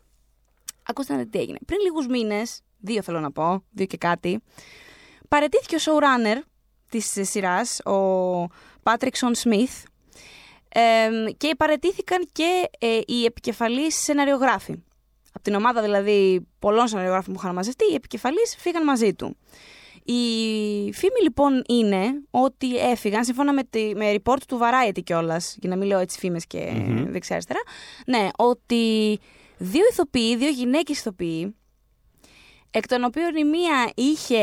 ακούστε 0.88 1.14
να 1.14 1.20
δείτε 1.20 1.30
τι 1.38 1.44
έγινε. 1.44 1.58
Πριν 1.66 1.80
λίγους 1.82 2.08
μήνες, 2.08 2.62
δύο 2.80 3.02
θέλω 3.02 3.20
να 3.20 3.32
πω, 3.32 3.64
δύο 3.72 3.86
και 3.86 3.98
κάτι, 3.98 4.42
παρετήθηκε 5.28 5.76
ο 5.76 5.80
showrunner 5.82 6.42
της 6.90 7.18
ε, 7.18 7.24
σειράς, 7.24 7.80
ο 7.80 7.96
Patrickson 8.84 9.32
Smith, 9.44 9.84
εμ, 10.80 11.14
και 11.38 11.56
παρετήθηκαν 11.58 12.28
και 12.32 12.70
ε, 12.80 13.00
οι 13.06 13.26
επικεφαλείς 13.26 13.96
σεναριογράφοι. 13.96 14.84
Από 15.34 15.44
την 15.44 15.56
ομάδα 15.56 15.82
δηλαδή 15.82 16.48
πολλών 16.60 16.88
σεναριογράφων 16.88 17.34
που 17.34 17.40
είχαν 17.44 17.56
μαζευτεί, 17.56 17.92
οι 17.92 17.94
επικεφαλείς 17.94 18.56
φύγαν 18.60 18.84
μαζί 18.84 19.14
του. 19.14 19.38
Η 20.04 20.24
φήμη 20.94 21.22
λοιπόν 21.24 21.64
είναι 21.68 22.22
ότι 22.30 22.78
έφυγαν, 22.78 23.24
σύμφωνα 23.26 23.54
με, 23.54 23.64
τη, 23.64 23.96
με 23.96 24.16
report 24.16 24.38
του 24.48 24.60
Variety 24.62 25.00
κιόλας, 25.04 25.58
για 25.60 25.70
να 25.70 25.76
μην 25.76 25.88
λέω 25.88 26.00
έτσι 26.00 26.20
φήμες 26.20 26.48
και 26.48 26.72
Μμμ. 26.76 27.12
δεξιά-αριστερά, 27.12 27.60
ναι, 28.06 28.28
ότι 28.38 29.18
δύο 29.58 29.84
ηθοποιοί, 29.92 30.36
δύο 30.36 30.50
γυναίκες 30.50 30.98
ηθοποιοί, 30.98 31.56
εκ 32.78 32.88
των 32.88 33.04
οποίων 33.04 33.36
η 33.36 33.44
μία 33.44 33.92
είχε 33.96 34.40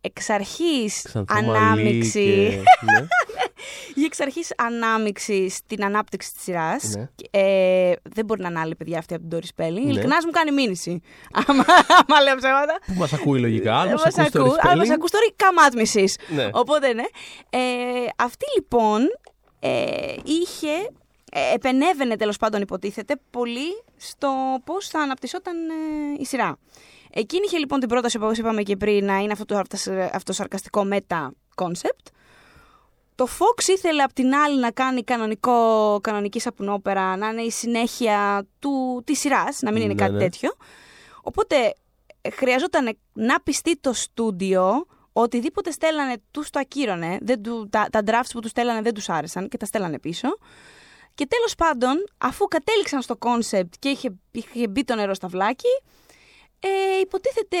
εξ 0.00 0.30
αρχής 0.30 1.02
Ξανθό 1.04 1.34
μαλλί 1.34 1.56
ανάμειξη, 1.56 2.48
και- 2.50 2.90
ναι. 2.92 3.06
είχε 3.94 4.06
εξ 4.06 4.20
αρχής 4.20 4.52
ανάμειξη 4.56 5.48
στην 5.48 5.84
ανάπτυξη 5.84 6.32
της 6.32 6.42
σειράς. 6.42 6.94
Ναι. 6.96 7.08
Ε, 7.30 7.92
δεν 8.02 8.24
μπορεί 8.24 8.42
να 8.42 8.48
είναι 8.48 8.58
άλλη 8.60 8.74
παιδιά 8.74 8.98
αυτή 8.98 9.14
από 9.14 9.28
την 9.28 9.38
Doris 9.38 9.60
Spelling. 9.60 9.72
Ναι. 9.72 9.90
Ειλικρινά 9.90 10.16
μου 10.24 10.30
κάνει 10.30 10.52
μήνυση. 10.52 11.00
άμα, 11.32 11.64
άμα 12.08 12.20
λέω 12.22 12.36
ψέματα. 12.36 12.78
Που 12.86 12.92
μας 12.94 13.12
ακούει 13.12 13.40
λογικά. 13.40 13.76
Αν 13.78 13.82
Δεν 13.88 13.92
μας 13.92 14.02
μας 14.04 14.18
ακούει 14.18 14.28
στο 14.28 14.40
ακού- 14.42 14.58
Αν 14.68 14.72
spelling, 14.74 14.78
μας 14.78 14.90
ακούς 14.90 15.10
τώρα, 15.10 15.24
come 15.36 15.72
at 15.72 15.78
me 15.78 15.98
sis. 16.00 16.34
Ναι. 16.34 16.48
Οπότε 16.52 16.92
ναι. 16.92 17.04
Ε, 17.50 17.58
αυτή 18.16 18.44
λοιπόν 18.56 19.00
ε, 19.60 20.14
είχε, 20.24 20.72
ε, 21.32 21.54
επενέβαινε 21.54 22.16
τέλος 22.16 22.36
πάντων 22.36 22.60
υποτίθεται 22.60 23.14
πολύ 23.30 23.82
στο 23.96 24.58
πώς 24.64 24.88
θα 24.88 25.00
αναπτυσσόταν 25.00 25.56
ε, 25.68 25.72
η 26.18 26.24
σειρά. 26.24 26.58
Εκείνη 27.18 27.44
είχε 27.46 27.58
λοιπόν 27.58 27.80
την 27.80 27.88
πρόταση, 27.88 28.16
όπως 28.16 28.38
είπαμε 28.38 28.62
και 28.62 28.76
πριν, 28.76 29.04
να 29.04 29.16
είναι 29.18 29.32
αυτό 29.32 29.44
το 29.44 29.58
αυτοσ- 29.58 30.14
αυτοσαρκαστικό 30.14 30.84
μετα 30.84 31.32
concept. 31.54 32.10
Το 33.14 33.26
Fox 33.38 33.68
ήθελε 33.68 34.02
απ' 34.02 34.12
την 34.12 34.34
άλλη 34.34 34.58
να 34.60 34.70
κάνει 34.70 35.02
κανονικό, 35.04 35.98
κανονική 36.02 36.40
σαπουνόπερα, 36.40 37.16
να 37.16 37.28
είναι 37.28 37.42
η 37.42 37.50
συνέχεια 37.50 38.46
του, 38.58 39.02
της 39.06 39.18
σειράς, 39.20 39.60
να 39.60 39.72
μην 39.72 39.82
είναι 39.82 39.92
Ναι, 39.92 40.00
κάτι 40.00 40.12
ναι. 40.12 40.18
τέτοιο. 40.18 40.50
Οπότε 41.22 41.74
ε, 42.20 42.30
χρειαζόταν 42.30 42.96
να 43.12 43.40
πιστεί 43.40 43.76
το 43.80 43.92
στούντιο 43.92 44.86
οτιδήποτε 45.12 45.70
στέλνανε 45.70 46.14
τους 46.30 46.50
το 46.50 46.58
ακύρωνε. 46.58 47.18
Δεν 47.20 47.42
του, 47.42 47.68
τα, 47.70 47.86
τα 47.90 48.00
drafts 48.06 48.30
που 48.32 48.40
τους 48.40 48.50
στέλνανε 48.50 48.80
δεν 48.82 48.94
τους 48.94 49.08
άρεσαν 49.08 49.48
και 49.48 49.56
τα 49.56 49.66
στέλνανε 49.66 49.98
πίσω. 49.98 50.28
Και 51.14 51.26
τέλος 51.26 51.54
πάντων, 51.54 52.04
αφού 52.18 52.44
κατέληξαν 52.44 53.02
στο 53.02 53.16
κόνσεπτ 53.16 53.74
και 53.78 53.88
είχε, 53.88 54.08
είχε 54.30 54.68
μπει 54.68 54.84
το 54.84 54.94
νερό 54.94 55.14
στ' 55.14 55.28
αυλάκι, 55.28 55.68
ε, 56.60 57.00
υποτίθεται 57.00 57.56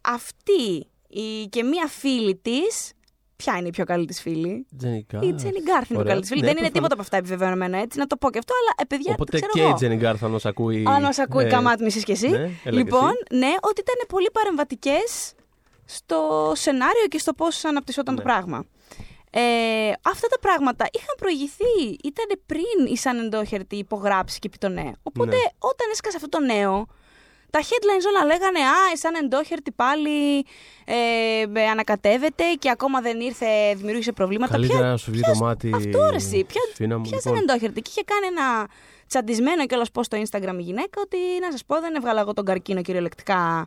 αυτή 0.00 0.86
η, 1.08 1.46
και 1.48 1.62
μία 1.62 1.86
φίλη 1.88 2.36
της, 2.36 2.92
ποια 3.36 3.56
είναι 3.58 3.68
η 3.68 3.70
πιο 3.70 3.84
καλή 3.84 4.04
της 4.06 4.20
φίλη, 4.20 4.66
Τζένι 4.78 5.06
Γκάρθ. 5.12 5.26
η 5.26 5.34
Τζένι 5.34 5.60
Γκάρθ 5.62 5.88
είναι 5.90 5.98
η 5.98 6.02
Ωραία. 6.02 6.08
καλή 6.12 6.20
της 6.20 6.28
φίλη. 6.30 6.40
Ναι, 6.40 6.46
δεν 6.46 6.56
είναι 6.56 6.70
προφανώς. 6.70 6.72
τίποτα 6.72 6.92
από 6.92 7.02
αυτά 7.02 7.16
επιβεβαιωμένα 7.16 7.78
έτσι, 7.78 7.98
να 7.98 8.06
το 8.06 8.16
πω 8.16 8.30
και 8.30 8.38
αυτό, 8.38 8.54
αλλά 8.60 8.74
ε, 8.78 8.84
παιδιά, 8.84 9.12
Οπότε 9.12 9.30
το 9.30 9.36
ξέρω 9.36 9.52
και 9.52 9.60
εγώ. 9.60 9.70
η 9.70 9.74
Τζένι 9.74 9.96
Γκάρθ, 9.96 10.24
αν 10.24 10.30
μας 10.30 10.44
ακούει. 10.44 10.84
Αν 10.88 11.02
μας 11.02 11.18
ακούει, 11.18 11.44
ε, 11.44 11.48
κάν' 11.48 11.71
τη 11.71 11.82
μήνυση 11.84 12.04
κι 12.04 12.12
εσύ. 12.12 12.28
ναι, 12.28 12.36
έλα 12.38 12.50
και 12.64 12.70
λοιπόν, 12.70 13.08
εσύ. 13.08 13.38
ναι, 13.38 13.54
ότι 13.60 13.80
ήταν 13.80 13.94
πολύ 14.08 14.30
παρεμβατικές 14.32 15.32
στο 15.84 16.52
σενάριο 16.54 17.06
και 17.08 17.18
στο 17.18 17.32
πώς 17.32 17.64
αναπτυσσόταν 17.64 18.14
το 18.16 18.22
Ναι. 18.22 18.28
πράγμα. 18.32 18.64
Ε, 19.32 19.40
αυτά 20.02 20.28
τα 20.28 20.38
πράγματα 20.40 20.86
είχαν 20.92 21.14
προηγηθεί, 21.16 21.98
ήταν 22.04 22.40
πριν 22.46 22.92
η 22.92 22.96
Σαν 22.96 23.18
Εντόχερτη 23.18 23.76
υπογράψει 23.76 24.38
και 24.38 24.48
πει 24.48 24.58
το 24.58 24.68
νέο. 24.68 24.92
Οπότε 25.02 25.36
Ναι. 25.36 25.42
όταν 25.58 25.88
έσκασε 25.92 26.16
αυτό 26.16 26.28
το 26.28 26.40
νέο, 26.40 26.86
τα 27.50 27.60
headlines 27.60 28.06
όλα 28.14 28.24
λέγανε 28.26 28.58
«Α, 28.58 28.92
η 28.94 28.96
Σαν 28.98 29.14
Εντόχερτη 29.14 29.70
πάλι 29.72 30.38
ε, 30.84 30.94
ε, 31.52 31.66
ανακατεύεται 31.68 32.44
και 32.58 32.70
ακόμα 32.70 33.00
δεν 33.00 33.20
ήρθε, 33.20 33.46
δημιούργησε 33.76 34.12
προβλήματα». 34.12 34.56
Ποια- 34.58 34.66
Καλύτερα 34.66 34.90
να 34.90 34.96
σου 34.96 35.10
βγει 35.10 35.20
το 35.20 35.34
μάτι. 35.34 35.70
αυτό 35.74 36.08
ρε 36.10 36.16
εσύ, 36.16 36.44
ποια, 36.44 36.60
Φίνα 36.74 36.96
μου, 36.96 37.02
ποια 37.02 37.16
λοιπόν. 37.16 37.34
σαν 37.36 37.42
εντόχερτη. 37.48 37.80
Και 37.82 37.90
είχε 37.92 38.02
κάνει 38.04 38.26
ένα 38.26 38.68
τσαντισμένο 39.06 39.66
κιόλας 39.66 39.90
πώ 39.90 40.02
στο 40.02 40.18
Instagram 40.22 40.56
η 40.58 40.62
γυναίκα 40.62 41.00
ότι 41.00 41.16
να 41.40 41.50
σας 41.50 41.64
πω 41.64 41.80
δεν 41.80 41.94
έβγαλα 41.94 42.20
εγώ 42.20 42.32
τον 42.32 42.44
καρκίνο 42.44 42.82
κυριολεκτικά. 42.82 43.66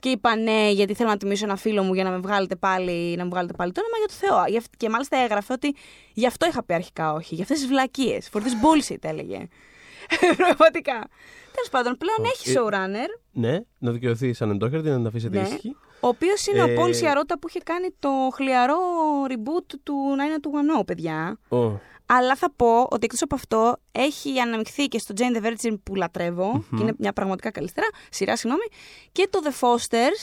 Και 0.00 0.10
είπα 0.10 0.36
ναι, 0.36 0.70
γιατί 0.70 0.94
θέλω 0.94 1.08
να 1.08 1.16
τιμήσω 1.16 1.44
ένα 1.44 1.56
φίλο 1.56 1.82
μου 1.82 1.94
για 1.94 2.04
να 2.04 2.10
με 2.10 2.16
βγάλετε 2.18 2.56
πάλι, 2.56 3.16
να 3.16 3.24
μου 3.24 3.30
βγάλετε 3.30 3.52
πάλι 3.56 3.72
το 3.72 3.80
όνομα 3.80 3.96
για 3.98 4.06
το 4.06 4.14
Θεό. 4.26 4.50
Γι' 4.50 4.56
αυτ- 4.56 4.74
Και 4.76 4.88
μάλιστα 4.88 5.16
έγραφε 5.18 5.52
ότι 5.52 5.74
γι' 6.14 6.26
αυτό 6.26 6.46
είχα 6.46 6.64
πει 6.64 6.74
αρχικά 6.74 7.12
όχι. 7.12 7.34
Για 7.34 7.42
αυτές 7.42 7.58
τις 7.58 7.66
βλακίες. 7.68 8.28
For 8.32 8.38
this 8.38 8.42
bullshit 8.42 8.96
έλεγε. 9.00 9.48
Πραγματικά. 10.36 11.08
Τέλος 11.52 11.68
πάντων, 11.70 11.96
πλέον 11.98 12.30
έχει 12.32 12.50
Ε, 12.50 12.54
showrunner, 12.56 13.20
Ναι, 13.32 13.58
να 13.78 13.90
δικαιωθεί 13.92 14.32
σαν 14.32 14.50
εντόχερτη, 14.50 14.88
να 14.88 14.96
την 14.96 15.06
αφήσετε 15.06 15.40
Ναι. 15.40 15.46
ήσυχη. 15.46 15.76
ο 16.00 16.08
οποίος 16.08 16.46
είναι 16.46 16.62
ο 16.62 16.68
Ε, 16.70 16.74
Πολ 16.74 16.94
Σιαρότα 16.94 17.38
που 17.38 17.48
είχε 17.48 17.60
κάνει 17.64 17.88
το 17.98 18.08
χλιαρό 18.34 18.76
reboot 19.28 19.74
του 19.82 19.94
Να 20.16 20.24
είναι 20.24 20.40
του 20.40 20.50
One 20.80 20.86
παιδιά. 20.86 21.38
Ω, 21.48 21.56
Αλλά 22.06 22.34
θα 22.36 22.52
πω 22.56 22.80
ότι 22.90 23.04
εκτός 23.04 23.22
από 23.22 23.34
αυτό 23.34 23.76
έχει 23.92 24.38
αναμειχθεί 24.40 24.84
και 24.86 24.98
στο 24.98 25.14
Jane 25.18 25.36
the 25.36 25.46
Virgin 25.46 25.78
που 25.82 25.94
λατρευω 25.94 26.64
και 26.76 26.82
είναι 26.82 26.92
μια 26.98 27.12
πραγματικά 27.12 27.50
καλή 27.50 27.68
σειρά, 27.68 27.86
σειρά 28.10 28.36
συγγνώμη, 28.36 28.64
και 29.12 29.28
το 29.30 29.40
The 29.44 29.48
Fosters, 29.60 30.20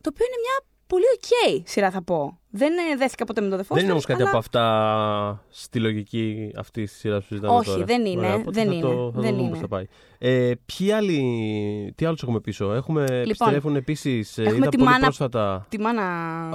το 0.00 0.10
οποίο 0.12 0.26
είναι 0.26 0.40
μια 0.44 0.66
πολύ 0.86 1.04
ok 1.18 1.62
σειρά 1.66 1.90
θα 1.90 2.02
πω. 2.02 2.38
Δεν 2.56 2.72
ε, 2.92 2.96
δέθηκα 2.96 3.24
ποτέ 3.24 3.40
με 3.40 3.48
το 3.48 3.56
The 3.56 3.60
Fosters. 3.60 3.74
Δεν 3.74 3.82
είναι 3.82 3.92
όμως 3.92 4.04
κάτι 4.04 4.20
αλλά... 4.20 4.30
από 4.30 4.38
αυτά 4.38 5.44
στη 5.48 5.78
λογική 5.80 6.52
αυτή 6.56 6.82
της 6.82 6.92
σειράς 6.98 7.20
που 7.20 7.26
συζητάμε 7.28 7.54
Όχι, 7.58 7.70
τώρα. 7.70 7.84
δεν 7.84 8.04
είναι, 8.06 8.18
Ωραία, 8.18 8.34
οπότε 8.34 8.50
δεν 8.64 8.72
θα 8.72 8.80
Το, 8.80 8.88
είναι, 8.88 9.10
θα 9.14 9.20
δεν 9.20 9.30
το 9.30 9.36
δούμε 9.36 9.40
είναι. 9.40 9.50
πώς 9.50 9.58
θα 9.58 9.68
πάει. 9.68 9.86
Ε, 10.18 10.52
ποιοι 10.66 10.90
άλλοι, 10.92 11.92
τι 11.96 12.04
άλλους 12.04 12.22
έχουμε 12.22 12.40
πίσω; 12.40 12.72
Έχουμε, 12.72 13.04
επιστρέφουν 13.24 13.76
επίσης, 13.76 14.38
ε, 14.38 14.42
έχουμε 14.42 14.56
είδα 14.56 14.68
τη 14.68 14.76
πολύ 14.76 14.90
μάνα- 14.90 15.02
πρόσφατα. 15.02 15.66
Τη 15.68 15.78
μάνα. 15.80 16.02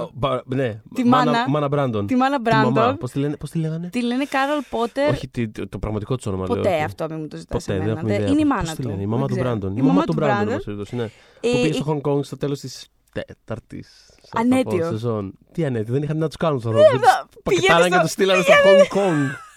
Ω, 0.02 0.10
μπα- 0.14 0.40
ναι, 0.46 0.80
Τη 0.94 1.04
μάνα, 1.04 1.30
μάνα- 1.30 1.48
μάνα 1.48 1.68
Μπράντον. 1.68 2.06
Τη 2.06 2.16
μάνα 2.16 2.42
Τη 2.42 2.50
μαμά. 2.54 2.70
Μπράντον. 2.70 2.96
Πώς 2.96 3.10
τη, 3.10 3.18
λένε, 3.18 3.36
πώς 3.36 3.50
τη 3.50 3.58
λέγανε; 3.58 3.88
Τη 3.88 4.02
λένε 4.02 4.24
Κάρολ 4.24 4.58
Πότερ. 4.70 5.10
Όχι, 5.10 5.28
τι- 5.28 5.48
το, 5.48 5.68
το 5.68 5.78
πραγματικό 5.78 6.16
της 6.16 6.26
όνομα. 6.26 6.46
λέω, 6.46 6.56
Ποτέ 6.56 6.74
όχι. 6.74 6.82
αυτό 6.84 7.06
μην 7.10 7.20
μου 7.20 7.28
το 7.28 7.36
ζητάς. 7.36 7.64
Ποτέ, 7.64 7.78
δεν 7.78 7.88
έχουμε 7.96 8.14
ιδέα. 8.14 8.26
Είναι 8.28 8.40
η 8.40 8.44
Πώς 8.44 8.48
μάνα 8.48 8.74
τη 8.74 8.82
του. 8.82 8.88
λένε, 8.88 9.02
Η 9.02 9.06
μαμά 9.06 9.18
Δεν 9.26 9.28
του 9.28 9.34
ξέρω. 9.34 9.48
Μπράντον. 9.48 9.76
Η 9.76 9.82
μαμά 9.82 10.04
του 10.04 10.12
Μπράντον, 10.14 10.36
Brandon. 10.38 10.48
εν 10.48 10.52
πάση 10.54 10.64
περιπτώσει, 10.64 10.96
ναι. 10.96 11.02
Ε, 11.02 11.08
Που 11.40 11.48
πήγε 11.62 11.66
η- 11.68 11.72
στο 11.72 12.00
Hong 12.04 12.10
Kong 12.10 12.24
στο 12.24 12.36
τέλος 12.36 12.60
της 12.60 12.88
τέταρτης 13.12 14.14
ανέτειο. 14.32 14.90
σεζόν. 14.90 15.32
Τι 15.52 15.64
ανέτειο, 15.64 15.92
δεν 15.92 16.02
είχαν 16.02 16.18
να 16.18 16.26
τους 16.26 16.36
κάνουν 16.36 16.60
στον 16.60 16.72
ναι, 16.72 16.78
Ρόμπερτ. 16.78 17.02
Πακετάραν 17.42 17.90
και 17.90 17.98
τους 18.00 18.10
στείλανε 18.10 18.42
στο 18.42 18.52
Hong 18.52 18.96
Kong. 18.96 19.30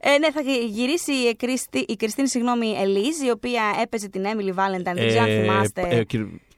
Ε, 0.00 0.18
ναι, 0.18 0.30
θα 0.30 0.40
γυρίσει 0.68 1.12
η, 1.12 1.36
Κριστί, 1.36 1.78
η 1.78 1.96
Κριστίν 1.96 2.26
συγγνώμη, 2.26 2.76
Ελίζ, 2.80 3.20
η 3.26 3.30
οποία 3.30 3.62
έπαιζε 3.82 4.08
την 4.08 4.24
Έμιλι 4.24 4.52
Βάλεντайн. 4.52 4.96
Δεν 4.96 5.08
ξέρω 5.08 5.22
αν 5.22 5.30
ε, 5.30 5.40
θυμάστε. 5.40 5.80
Ε, 5.80 6.04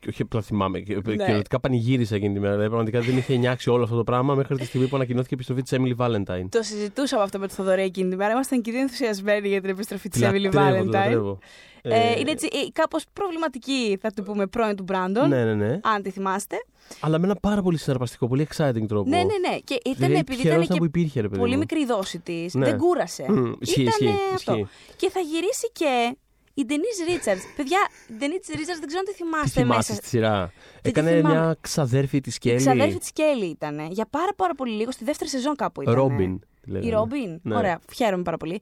όχι 0.08 0.22
απλά 0.22 0.42
θυμάμαι. 0.42 0.78
Ε, 0.78 0.82
ναι. 0.94 1.00
Κυριολεκτικά 1.00 1.60
πανηγύρισα 1.60 2.14
εκείνη 2.14 2.34
τη 2.34 2.40
μέρα. 2.40 2.52
Δηλαδή, 2.52 2.68
πραγματικά 2.68 3.00
δεν 3.00 3.16
είχε 3.16 3.36
νιάξει 3.36 3.70
όλο 3.70 3.82
αυτό 3.82 3.96
το 3.96 4.04
πράγμα 4.04 4.34
μέχρι 4.34 4.56
τη 4.56 4.64
στιγμή 4.64 4.86
που 4.86 4.96
ανακοινώθηκε 4.96 5.30
η 5.30 5.34
επιστροφή 5.34 5.62
της 5.62 5.72
Έμιλι 5.72 5.94
Βάλεντάιν. 5.94 6.48
Το 6.48 6.62
συζητούσαμε 6.62 7.22
αυτό 7.22 7.38
με 7.38 7.46
τον 7.46 7.56
Θοδωρή 7.56 7.82
εκείνη 7.82 8.10
τη 8.10 8.16
μέρα. 8.16 8.32
Ήμασταν 8.32 8.60
και 8.60 8.70
ενθουσιασμένοι 8.70 9.48
για 9.48 9.60
την 9.60 9.70
επιστροφή 9.70 10.08
της 10.08 10.22
Έμιλι 10.22 10.48
Βάλεντάιν. 10.48 11.38
Ε, 11.82 12.18
είναι 12.20 12.30
έτσι 12.30 12.48
ε, 12.52 12.58
κάπως 12.72 13.04
προβληματική, 13.12 13.98
θα 14.00 14.10
το 14.10 14.22
πούμε, 14.22 14.46
πρώην 14.46 14.76
του 14.76 14.82
Μπράντον. 14.82 15.28
Ναι, 15.28 15.44
ναι, 15.44 15.54
ναι. 15.54 15.80
Αν 15.82 16.02
τη 16.02 16.10
θυμάστε. 16.10 16.56
Αλλά 17.00 17.18
με 17.18 17.24
ένα 17.26 17.36
πάρα 17.36 17.62
πολύ 17.62 17.78
συναρπαστικό, 17.78 18.28
πολύ 18.28 18.48
exciting 18.54 18.86
τρόπο. 18.88 19.08
Ναι, 19.08 19.16
ναι, 19.16 19.24
ναι. 19.48 19.58
Και 19.64 19.74
ήταν 19.84 19.94
Δηλαδή, 19.96 20.14
επειδή 20.14 20.36
τυχερός 20.42 20.54
ήταν 20.56 20.58
να 20.68 20.74
και 20.74 20.78
που 20.78 20.84
υπήρχε, 20.84 21.20
ρε 21.20 21.28
παιδί 21.28 21.40
πολύ 21.40 21.52
μου. 21.52 21.58
μικρή 21.58 21.80
η 21.80 21.84
δόση 21.86 22.18
της. 22.18 22.54
Ναι. 22.54 22.64
Δεν 22.64 22.76
κούρασε. 22.78 23.24
Μμ, 23.28 23.52
ισχύει, 23.60 23.80
Ήτανε 23.82 24.10
ισχύει, 24.10 24.14
αυτό. 24.34 24.52
ισχύει. 24.52 24.66
Και 24.96 25.10
θα 25.10 25.20
γυρίσει 25.20 25.70
και 25.72 26.16
η 26.54 26.64
Ντενίζ 26.64 26.98
Ρίτσαρντς. 27.08 27.38
Παιδιά, 27.56 27.78
η 28.08 28.12
Ντενίζ 28.12 28.36
Ρίτσαρντς 28.56 28.78
δεν 28.78 28.86
ξέρω 28.86 28.98
αν 28.98 29.04
τη 29.04 29.10
Τι 29.12 29.16
θυμάστε 29.22 29.60
θυμάσαι 29.60 29.76
μέσα. 29.78 29.94
στη 29.94 30.06
σειρά. 30.08 30.52
τη 30.82 30.88
Έκανε 30.88 31.10
θυμάμαι. 31.16 31.34
μια 31.34 31.56
ξαδέρφη 31.60 32.20
της 32.20 32.32
Η 32.32 32.36
Κέλλη. 32.36 32.56
ξαδέρφη 32.56 32.98
της 32.98 33.12
Κέλλη 33.12 33.44
ήταν. 33.46 33.78
Για 33.90 34.06
πάρα, 34.10 34.34
πάρα 34.36 34.54
πολύ 34.54 34.72
λίγο, 34.72 34.90
στη 34.90 35.04
δεύτερη 35.04 35.30
σεζόν 35.30 35.54
κάπου 35.56 35.82
ήταν. 35.82 35.94
Ρόμπιν. 35.94 36.38
τη 36.38 36.70
Η 36.70 36.72
λέγανε. 36.72 36.90
Ρόμπιν. 36.92 37.40
Ναι. 37.42 37.56
Ωραία, 37.56 37.80
χαίρομαι 37.94 38.22
πάρα 38.22 38.36
πολύ. 38.36 38.60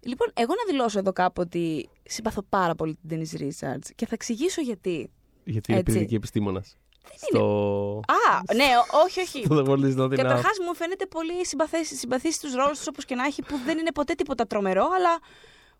Λοιπόν, 0.00 0.30
εγώ 0.34 0.54
να 0.54 0.72
δηλώσω 0.72 0.98
εδώ 0.98 1.12
κάπου 1.12 1.42
ότι 1.44 1.88
συμπαθώ 2.02 2.42
πάρα 2.48 2.74
πολύ 2.74 2.92
την 2.94 3.08
Ντενίζ 3.08 3.32
Ρίτσαρντς 3.32 3.84
και 3.94 4.06
θα 4.06 4.14
εξηγήσω 4.14 4.60
γιατί. 4.60 5.10
Γιατί 5.44 5.70
είναι 5.70 5.80
Έτσι. 5.80 5.92
πυρηνική 5.92 6.14
επιστήμονας. 6.14 6.76
Στο. 7.16 8.00
Α, 8.06 8.54
ναι, 8.54 8.64
ο- 8.64 8.98
όχι, 9.04 9.20
όχι. 9.20 9.42
Στο 9.44 9.56
The 9.56 9.68
World 9.68 9.84
is 9.84 9.96
not 9.96 10.04
enough. 10.04 10.16
Καταρχάς, 10.16 10.56
μου 10.66 10.74
φαίνεται 10.74 11.06
πολύ 11.06 11.46
συμπαθής 11.82 12.34
στους 12.34 12.54
ρόλους 12.54 12.78
τους 12.78 12.86
όπως 12.86 13.04
και 13.04 13.14
να 13.14 13.24
έχει, 13.24 13.42
που 13.42 13.58
δεν 13.64 13.78
είναι 13.78 13.92
ποτέ 13.92 14.14
τίποτα 14.14 14.46
τρομερό, 14.46 14.82
αλλά 14.96 15.18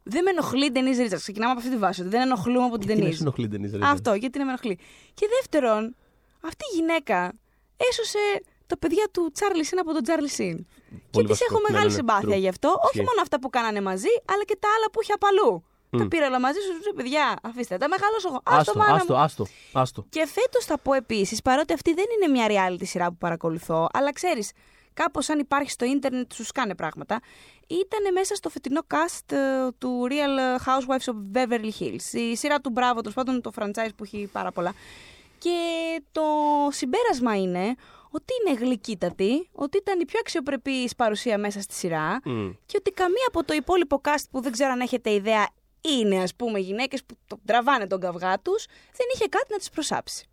δεν 0.03 0.23
με 0.23 0.31
ενοχλεί 0.31 0.65
η 0.67 0.71
Ντενίζ 0.71 0.99
Ρίτσαρτ. 0.99 1.23
Ξεκινάμε 1.23 1.51
από 1.51 1.61
αυτή 1.61 1.73
τη 1.73 1.79
βάση, 1.79 2.01
ότι 2.01 2.11
δεν 2.11 2.21
ενοχλούμε 2.21 2.65
από 2.67 2.79
την 2.79 2.87
Τι 2.87 2.93
να 2.95 2.99
Ντενίζ. 3.01 3.17
σου 3.17 3.23
ενοχλεί 3.23 3.45
η 3.45 3.49
Denise 3.53 3.77
Richards? 3.77 3.81
Αυτό, 3.93 4.15
γιατί 4.15 4.39
να 4.39 4.45
με 4.45 4.51
ενοχλεί. 4.51 4.79
Και 5.15 5.27
δεύτερον, 5.37 5.97
αυτή 6.41 6.65
η 6.73 6.77
γυναίκα 6.77 7.33
έσωσε 7.91 8.19
τα 8.67 8.79
παιδιά 8.79 9.09
του 9.13 9.31
Τσάρλι 9.33 9.65
Σιν 9.65 9.79
από 9.79 9.93
τον 9.93 10.03
Τσάρλι 10.03 10.29
Σιν. 10.29 10.67
Και 10.91 10.97
Πολύ 11.11 11.27
της 11.27 11.39
βασικό. 11.39 11.49
έχω 11.55 11.61
Ναι, 11.63 11.69
μεγάλη 11.69 11.87
ναι, 11.91 11.93
ναι, 11.95 11.99
συμπάθεια 11.99 12.37
true. 12.37 12.41
γι' 12.45 12.49
αυτό. 12.49 12.69
Όχι 12.69 12.81
Ισχύει. 12.85 12.99
μόνο 13.09 13.21
αυτά 13.23 13.37
που 13.41 13.49
κάνανε 13.51 13.81
μαζί, 13.81 14.13
αλλά 14.33 14.45
και 14.45 14.57
τα 14.61 14.69
άλλα 14.77 14.87
που 14.93 15.03
είχε 15.03 15.13
απαλού. 15.13 15.65
Τα 15.91 16.05
Μμ. 16.05 16.09
πήρα 16.09 16.27
όλα 16.27 16.41
μαζί 16.41 16.59
σου, 16.67 16.83
σου 16.85 16.93
παιδιά. 16.95 17.37
Αφήστε 17.43 17.77
τα, 17.77 17.89
μεγαλώσω 17.89 18.29
εγώ. 18.29 18.41
Άστο, 18.45 18.61
Άστο, 18.61 18.79
μάνα 18.79 18.95
άστο, 18.95 19.15
μου. 19.15 19.21
άστο, 19.21 19.45
άστο. 19.73 20.05
Και 20.09 20.27
φέτος 20.27 20.65
θα 20.65 20.79
πω 20.79 20.93
επίσης, 20.93 21.43
παρότι 21.43 21.73
αυτή 21.73 21.95
δεν 21.95 22.05
είναι 22.15 22.29
μια 22.39 22.47
reality 22.51 22.83
σειρά 22.87 23.07
που 23.09 23.17
παρακολουθώ, 23.17 23.89
αλλά 23.93 24.13
ξέρεις, 24.13 24.53
κάπως 24.95 25.29
αν 25.29 25.39
υπάρχει 25.39 25.71
στο 25.71 25.85
ίντερνετ 25.85 26.33
σου 26.33 26.45
σκάνε 26.45 26.75
πράγματα. 26.75 27.21
Ήταν 27.67 28.13
μέσα 28.13 28.35
στο 28.35 28.49
φετινό 28.49 28.81
cast 28.95 29.33
ε, 29.33 29.37
του 29.79 30.07
Real 30.11 30.63
Housewives 30.67 31.13
of 31.13 31.17
Beverly 31.39 31.71
Hills. 31.81 32.13
Η 32.13 32.37
σειρά 32.37 32.61
του 32.61 32.71
Μπράβο, 32.71 33.01
τέλος 33.01 33.15
πάντων 33.15 33.41
το 33.41 33.51
franchise 33.59 33.91
που 33.97 34.05
έχει 34.05 34.29
πάρα 34.33 34.53
πολλά. 34.53 34.75
Και 35.39 35.57
το 36.13 36.23
συμπέρασμα 36.71 37.37
είναι 37.37 37.75
ότι 38.11 38.33
είναι 38.47 38.59
γλυκύτατη, 38.59 39.49
ότι 39.53 39.77
ήταν 39.79 40.01
η 40.01 40.05
πιο 40.05 40.19
αξιοπρεπής 40.21 40.95
παρουσία 40.95 41.39
μέσα 41.39 41.61
στη 41.61 41.75
σειρά 41.75 42.21
Μμ. 42.25 42.49
και 42.67 42.77
ότι 42.79 42.91
καμία 42.91 43.25
από 43.29 43.45
το 43.45 43.55
υπόλοιπο 43.55 44.01
cast 44.05 44.25
που 44.31 44.41
δεν 44.41 44.53
ξέρω 44.53 44.71
αν 44.73 44.81
έχετε 44.81 45.11
ιδέα 45.13 45.49
είναι 45.81 46.23
ας 46.23 46.35
πούμε 46.35 46.59
γυναίκες 46.59 47.05
που 47.05 47.15
το 47.27 47.39
τραβάνε 47.45 47.87
τον 47.87 48.01
καυγά 48.01 48.39
τους, 48.43 48.65
δεν 48.97 49.07
είχε 49.15 49.27
κάτι 49.29 49.47
να 49.51 49.57
τις 49.59 49.71
προσάψει. 49.71 50.27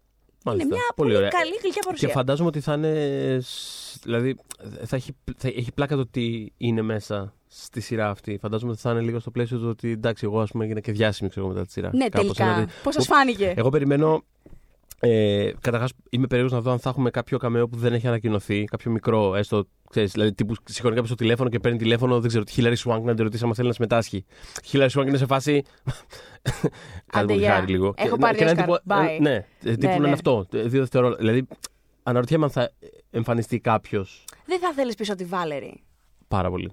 Μάλιστα. 0.48 0.68
Είναι 0.68 0.76
μια 0.76 0.86
πολύ, 0.96 1.16
ωραία. 1.16 1.30
καλή 1.30 1.52
γλυκιά 1.62 1.82
παρουσία. 1.86 2.08
Και 2.08 2.14
φαντάζομαι 2.14 2.48
ότι 2.48 2.60
θα 2.60 2.74
είναι. 2.74 3.40
σ- 3.42 4.04
Δηλαδή, 4.04 4.38
θα 4.86 4.96
έχει, 4.96 5.12
θα 5.38 5.48
έχει 5.48 5.72
πλάκα 5.72 5.96
το 5.96 6.02
ότι 6.02 6.54
είναι 6.58 6.82
μέσα 6.82 7.34
στη 7.48 7.82
σειρά 7.82 8.10
αυτή. 8.10 8.38
Φαντάζομαι 8.42 8.72
ότι 8.72 8.82
θα 8.82 8.92
είναι 8.92 9.02
λίγο 9.02 9.20
στο 9.20 9.32
πλαίσιο 9.32 9.58
του 9.58 9.68
ότι 9.70 9.92
εντάξει, 9.92 10.26
εγώ 10.26 10.42
ας 10.42 10.52
πούμε 10.52 10.64
έγινα 10.66 10.80
και 10.80 10.92
διάσημη 10.92 11.30
ξέρω, 11.30 11.48
μετά 11.48 11.66
τη 11.66 11.72
σειρά. 11.72 11.90
Ναι, 11.94 12.10
Κάπως 12.10 12.38
τελικά. 12.38 12.56
ένα- 12.58 12.70
Πώς 12.84 12.94
σας 12.94 13.10
Ο- 13.10 13.14
φάνηκε; 13.14 13.54
Εγώ 13.58 13.70
περιμένω. 13.70 14.24
Ε, 14.99 15.51
Καταρχάς, 15.62 15.91
είμαι 16.10 16.27
περίεργος 16.27 16.53
να 16.58 16.62
δω 16.63 16.71
αν 16.71 16.79
θα 16.79 16.89
έχουμε 16.89 17.10
κάποιο 17.10 17.38
καμέο 17.38 17.67
που 17.67 17.77
δεν 17.77 17.93
έχει 17.93 18.08
ανακοινωθεί. 18.08 18.63
Κάποιο 18.63 18.91
μικρό, 18.91 19.36
έστω. 19.36 19.63
Ξέρεις, 19.89 20.12
δηλαδή, 20.12 20.34
τύπου 20.34 20.53
σηκώνει 20.65 20.93
κάποιος 20.93 21.10
το 21.10 21.15
τηλέφωνο 21.15 21.49
και 21.49 21.60
παίρνει 21.60 21.77
τηλέφωνο, 21.77 22.19
δεν 22.19 22.27
ξέρω, 22.29 22.43
τη 22.43 22.51
Χίλαρη 22.51 22.75
Σουάνκ 22.75 23.05
να 23.05 23.13
την 23.13 23.23
ρωτήσει 23.23 23.43
αν 23.45 23.55
θέλει 23.55 23.67
να 23.67 23.73
συμμετάσχει. 23.73 24.25
Χίλαρη 24.65 24.89
Σουάνκ 24.91 25.08
είναι 25.10 25.17
σε 25.17 25.25
φάση. 25.25 25.62
Κάντε 26.43 26.69
Άντε, 27.12 27.34
μου 27.34 27.39
γεια. 27.39 27.53
χάρη 27.53 27.67
λίγο. 27.71 27.93
Έχω 27.97 28.15
Και- 28.15 28.21
πάρει 28.21 28.38
και 28.38 28.43
να 28.43 28.49
είναι 28.51 28.62
Όσκαρ. 28.62 28.77
τύπου- 28.79 28.93
Bye. 28.97 29.15
ε, 29.17 29.21
Ναι, 29.21 29.36
ε, 29.36 29.45
τύπου 29.75 29.77
Ναι, 29.81 29.88
να 29.88 29.97
ναι. 29.99 30.05
είναι 30.05 30.12
αυτό. 30.13 30.45
ε, 30.53 30.62
Δύο 30.62 30.79
δευτερόλεπτα. 30.79 31.21
Δηλαδή, 31.23 31.47
αναρωτιέμαι 32.03 32.43
αν 32.45 32.51
θα 32.51 32.71
εμφανιστεί 33.12 33.60
κάποιος 33.60 34.25
Δεν 34.45 34.60
θα 34.60 34.71
θέλεις 34.75 34.95
πίσω 34.95 35.15
τη 35.15 35.23
Βάλερη. 35.25 35.84
πάρα 36.27 36.49
πολύ. 36.49 36.71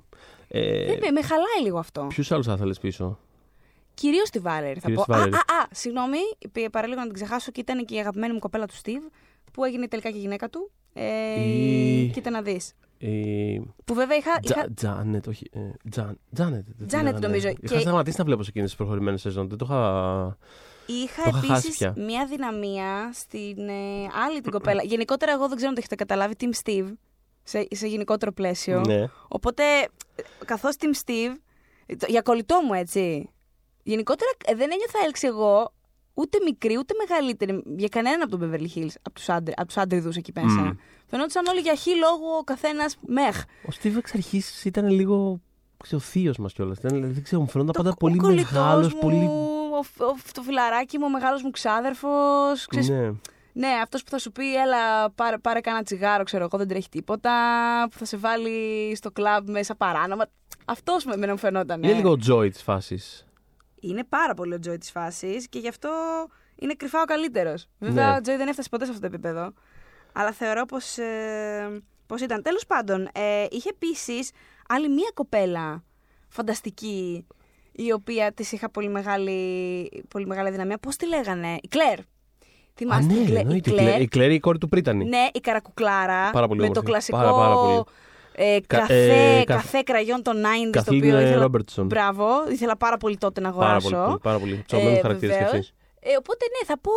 Ε, 0.49 0.85
Δεν 0.87 0.99
με, 1.01 1.11
με 1.11 1.23
χαλάει 1.23 1.63
λίγο 1.65 1.79
αυτό. 1.79 2.07
Ποιους 2.09 2.33
άλλους 2.33 2.47
θα 2.47 2.53
ήθελε 2.53 2.75
πίσω; 2.81 3.19
Κυρίως 3.95 4.31
τη 4.31 4.39
Βάλερη 4.39 4.81
θα 4.81 4.87
Κυρίως 4.89 5.05
πω. 5.07 5.13
τη 5.13 5.19
Α, 5.19 5.21
Βάλερη. 5.21 5.37
α, 5.37 5.39
α, 5.63 5.67
συγγνώμη, 5.71 6.19
πη- 6.53 6.71
παραλίγο 6.71 6.99
να 7.01 7.05
την 7.07 7.15
ξεχάσω 7.15 7.51
και 7.51 7.61
ήταν 7.61 7.85
και 7.85 7.95
η 7.95 7.99
αγαπημένη 7.99 8.33
μου 8.33 8.39
κοπέλα 8.39 8.67
του 8.67 8.75
Στίβ 8.77 9.03
που 9.53 9.65
έγινε 9.65 9.89
τελικά 9.89 10.11
και 10.11 10.17
η 10.17 10.21
γυναίκα 10.21 10.49
του. 10.49 10.71
Ε, 10.93 11.41
Η- 11.49 12.11
Κοίτα 12.15 12.31
να 12.31 12.43
δεις. 12.43 12.73
Η... 12.99 13.59
Που 13.85 13.95
βέβαια 13.95 14.17
είχα. 14.17 14.39
Τζα- 14.43 14.55
είχα... 14.59 14.69
Τζάνετ, 14.75 15.27
όχι. 15.27 15.47
ε, 15.53 15.59
Τζαν- 15.91 16.19
Τζάνετ. 16.35 16.65
δεν 16.67 16.77
την 16.77 16.87
Τζάνετ, 16.87 17.07
λέγανε. 17.13 17.27
νομίζω. 17.27 17.49
Είχα 17.49 17.75
Και- 17.75 17.81
σταματήσει 17.81 18.17
να 18.19 18.25
βλέπω 18.25 18.43
σε 18.43 18.49
εκείνες 18.51 18.69
τις 18.69 18.79
προχωρημένες 18.79 19.21
σεζόν. 19.21 19.49
Δεν 19.49 19.59
το 19.59 19.67
είχα. 19.71 20.37
Είχα 20.87 21.23
Το 21.23 21.29
είχα 21.29 21.39
χάσει 21.39 21.53
επίσης 21.67 21.77
πια. 21.77 21.95
μία 21.97 22.27
δυναμία 22.27 23.11
στην 23.13 23.69
ε, 23.69 24.09
άλλη 24.27 24.41
την 24.41 24.51
κοπέλα. 24.53 24.83
Γενικότερα, 24.83 25.33
εγώ 25.33 25.47
δεν 25.49 25.57
ξέρω 25.57 25.69
αν 25.69 25.75
το 25.75 25.81
έχετε 25.81 25.95
καταλάβει, 25.95 26.35
Team 26.41 26.51
Steve. 26.65 26.93
Σε, 27.43 27.67
σε 27.71 27.87
γενικότερο 27.87 28.33
πλαίσιο. 28.33 28.81
Ναι. 28.81 29.05
Οπότε, 29.29 29.63
καθώς 30.45 30.75
Team 30.81 31.07
Steve. 31.07 31.35
το- 31.99 32.07
Για 32.09 32.23
κολλητό 32.23 32.61
μου, 32.67 32.73
έτσι. 32.75 33.29
Γενικότερα 33.83 34.31
ε, 34.47 34.55
δεν 34.55 34.71
ένιωθα 34.73 34.99
έλξη 35.05 35.27
εγώ 35.27 35.73
ούτε 36.15 36.39
μικρή 36.45 36.79
ούτε 36.79 36.95
μεγαλύτερη 37.07 37.63
για 37.77 37.89
κανέναν 37.89 38.23
από 38.23 38.37
τον 38.37 38.51
Beverly 38.51 38.79
Hills, 38.79 38.95
από 39.03 39.15
τους 39.15 39.29
άντρε, 39.29 39.53
από 39.57 39.67
τους 39.67 39.77
άντριδους 39.77 40.17
εκεί 40.17 40.33
μέσα. 40.35 40.61
Μμμ. 40.61 40.71
Φαινόντουσαν 41.07 41.47
όλοι 41.47 41.61
για 41.61 41.75
χι 41.75 41.91
λόγο 41.97 42.37
ο 42.41 42.45
καθένας 42.45 42.97
μεχ. 43.07 43.43
Ο 43.67 43.71
Στίβ 43.71 43.97
εξ 43.97 44.15
αρχής 44.15 44.65
ήταν 44.65 44.89
λίγο. 44.91 45.41
ξέρω, 45.83 46.01
ο 46.05 46.09
θείος 46.11 46.39
μας 46.39 46.53
κιόλας. 46.53 46.79
Δεν 46.81 47.23
ξέρω, 47.23 47.41
μου 47.41 47.49
φαινόταν 47.49 47.73
Το- 47.73 47.79
πάντα 47.83 47.91
ο 47.91 47.97
πολύ 47.99 48.17
κολλητός 48.17 48.53
μεγάλος. 48.53 48.95
μου, 48.95 49.01
Πολύ. 49.01 49.25
ο, 49.79 49.83
φ- 49.83 50.01
ο, 50.01 50.15
φ- 50.15 50.33
το 50.33 50.43
φιλαράκι 50.43 50.99
μου, 50.99 51.05
ο 51.07 51.11
μεγάλος 51.11 51.43
μου 51.43 51.51
ξάδερφος. 51.51 52.67
Ναι. 52.89 53.11
Ναι, 53.55 53.69
αυτός 53.83 54.03
που 54.03 54.11
θα 54.11 54.19
σου 54.19 54.33
πει, 54.33 54.57
έλα, 54.57 55.11
πάρε, 55.11 55.39
πάρε 55.39 55.61
κάνα 55.61 55.83
τσιγάρο, 55.83 56.23
ξέρω 56.25 56.45
εγώ, 56.45 56.59
δεν 56.59 56.69
τρέχει 56.69 56.89
τίποτα. 56.89 57.31
Που 57.91 57.99
θα 57.99 58.05
σε 58.05 58.17
βάλει 58.17 58.93
στο 58.97 59.11
κλαμπ 59.11 59.49
μέσα 59.49 59.75
παράνομα. 59.75 60.25
Αυτός 60.65 61.05
με 61.05 61.13
εμένα 61.15 61.33
μου 61.33 61.39
φαινόταν. 61.39 61.83
Είναι 61.83 61.93
λίγο 61.93 62.11
ο 62.11 62.17
Τζόι 62.17 62.51
της 62.51 62.63
φάσης. 62.63 63.27
Είναι 63.83 64.05
πάρα 64.09 64.35
πολύ 64.35 64.55
ο 64.55 64.59
Τζόι 64.59 64.79
της 64.79 64.91
φάσης 64.91 65.49
και 65.49 65.59
γι' 65.59 65.69
αυτό 65.69 65.91
είναι 66.59 66.75
κρυφά 66.75 67.01
ο 67.01 67.05
καλύτερος. 67.05 67.67
Βέβαια, 67.79 68.11
Ναι. 68.11 68.17
ο 68.17 68.21
Τζόι 68.21 68.37
δεν 68.37 68.49
έφτασε 68.49 68.69
ποτέ 68.69 68.85
σε 68.85 68.91
αυτό 68.91 69.09
το 69.09 69.15
επίπεδο. 69.15 69.53
Αλλά 70.13 70.33
θεωρώ 70.33 70.65
πως 70.65 70.99
ε, 70.99 71.83
πως 72.07 72.21
ήταν. 72.21 72.43
Τέλος 72.43 72.67
πάντων, 72.67 73.09
ε, 73.13 73.47
είχε 73.51 73.69
επίσης 73.69 74.31
άλλη 74.69 74.89
μία 74.89 75.11
κοπέλα 75.15 75.85
φανταστική, 76.29 77.27
η 77.73 77.93
οποία 77.93 78.33
της 78.33 78.53
είχα 78.53 78.71
πολύ 78.71 78.89
μεγάλη, 78.89 80.05
πολύ 80.09 80.27
μεγάλη 80.27 80.51
δυναμία. 80.51 80.79
Πώς 80.79 80.97
τη 80.97 81.07
λέγανε, 81.09 81.59
η 81.63 81.69
Κλέρ. 81.69 81.99
Α, 81.99 82.05
Θυμάστε, 82.75 83.13
ναι, 83.13 83.19
η 83.21 83.25
Κλέ- 83.25 83.37
η 83.37 83.41
εννοείται. 83.41 83.71
Η 83.71 83.73
Κλέρ. 83.73 83.85
Κλέ- 83.87 84.01
Η 84.03 84.09
Κλέρ 84.09 84.25
είναι 84.27 84.35
η 84.35 84.41
κόρη 84.41 84.59
του 84.59 84.69
Πρίτανη. 84.69 85.05
Ναι, 85.05 85.27
η 85.33 85.41
καρακουκλάρα. 85.41 86.31
Πάρα 86.31 86.47
πολύ 86.49 86.61
με 86.61 86.67
το 86.67 86.73
όμορφη. 86.73 86.91
κλασικό 86.91 87.17
Πάρα, 87.17 87.33
πάρα 87.33 87.55
πολύ. 87.55 87.83
Ε, 88.35 88.59
Κα- 88.67 88.79
καφέ, 88.79 89.39
ε, 89.39 89.45
κα- 89.45 89.55
καφέ 89.55 89.83
κραγιόν 89.83 90.23
των 90.23 90.37
90s, 90.37 90.65
το 90.65 90.71
Καθήλυν 90.71 91.15
οποίο 91.15 91.21
ήθελα... 91.27 91.41
Ρόμπερτσον. 91.43 91.87
Μπράβο, 91.87 92.27
ήθελα 92.51 92.77
πάρα 92.77 92.97
πολύ 92.97 93.17
τότε 93.17 93.41
να 93.41 93.53
Πάρα 93.53 93.71
αγοράσω. 93.75 94.05
πολύ. 94.07 94.19
Πάρα 94.23 94.39
πολύ. 94.39 94.63
Ψωμένο 94.67 94.99
χαρακτήρα 95.01 95.33
και 95.33 95.39
βεβαίως. 95.39 95.53
αυτής. 95.53 95.75
Ε, 96.05 96.11
οπότε 96.19 96.45
ναι, 96.59 96.67
θα 96.67 96.79
πω. 96.79 96.91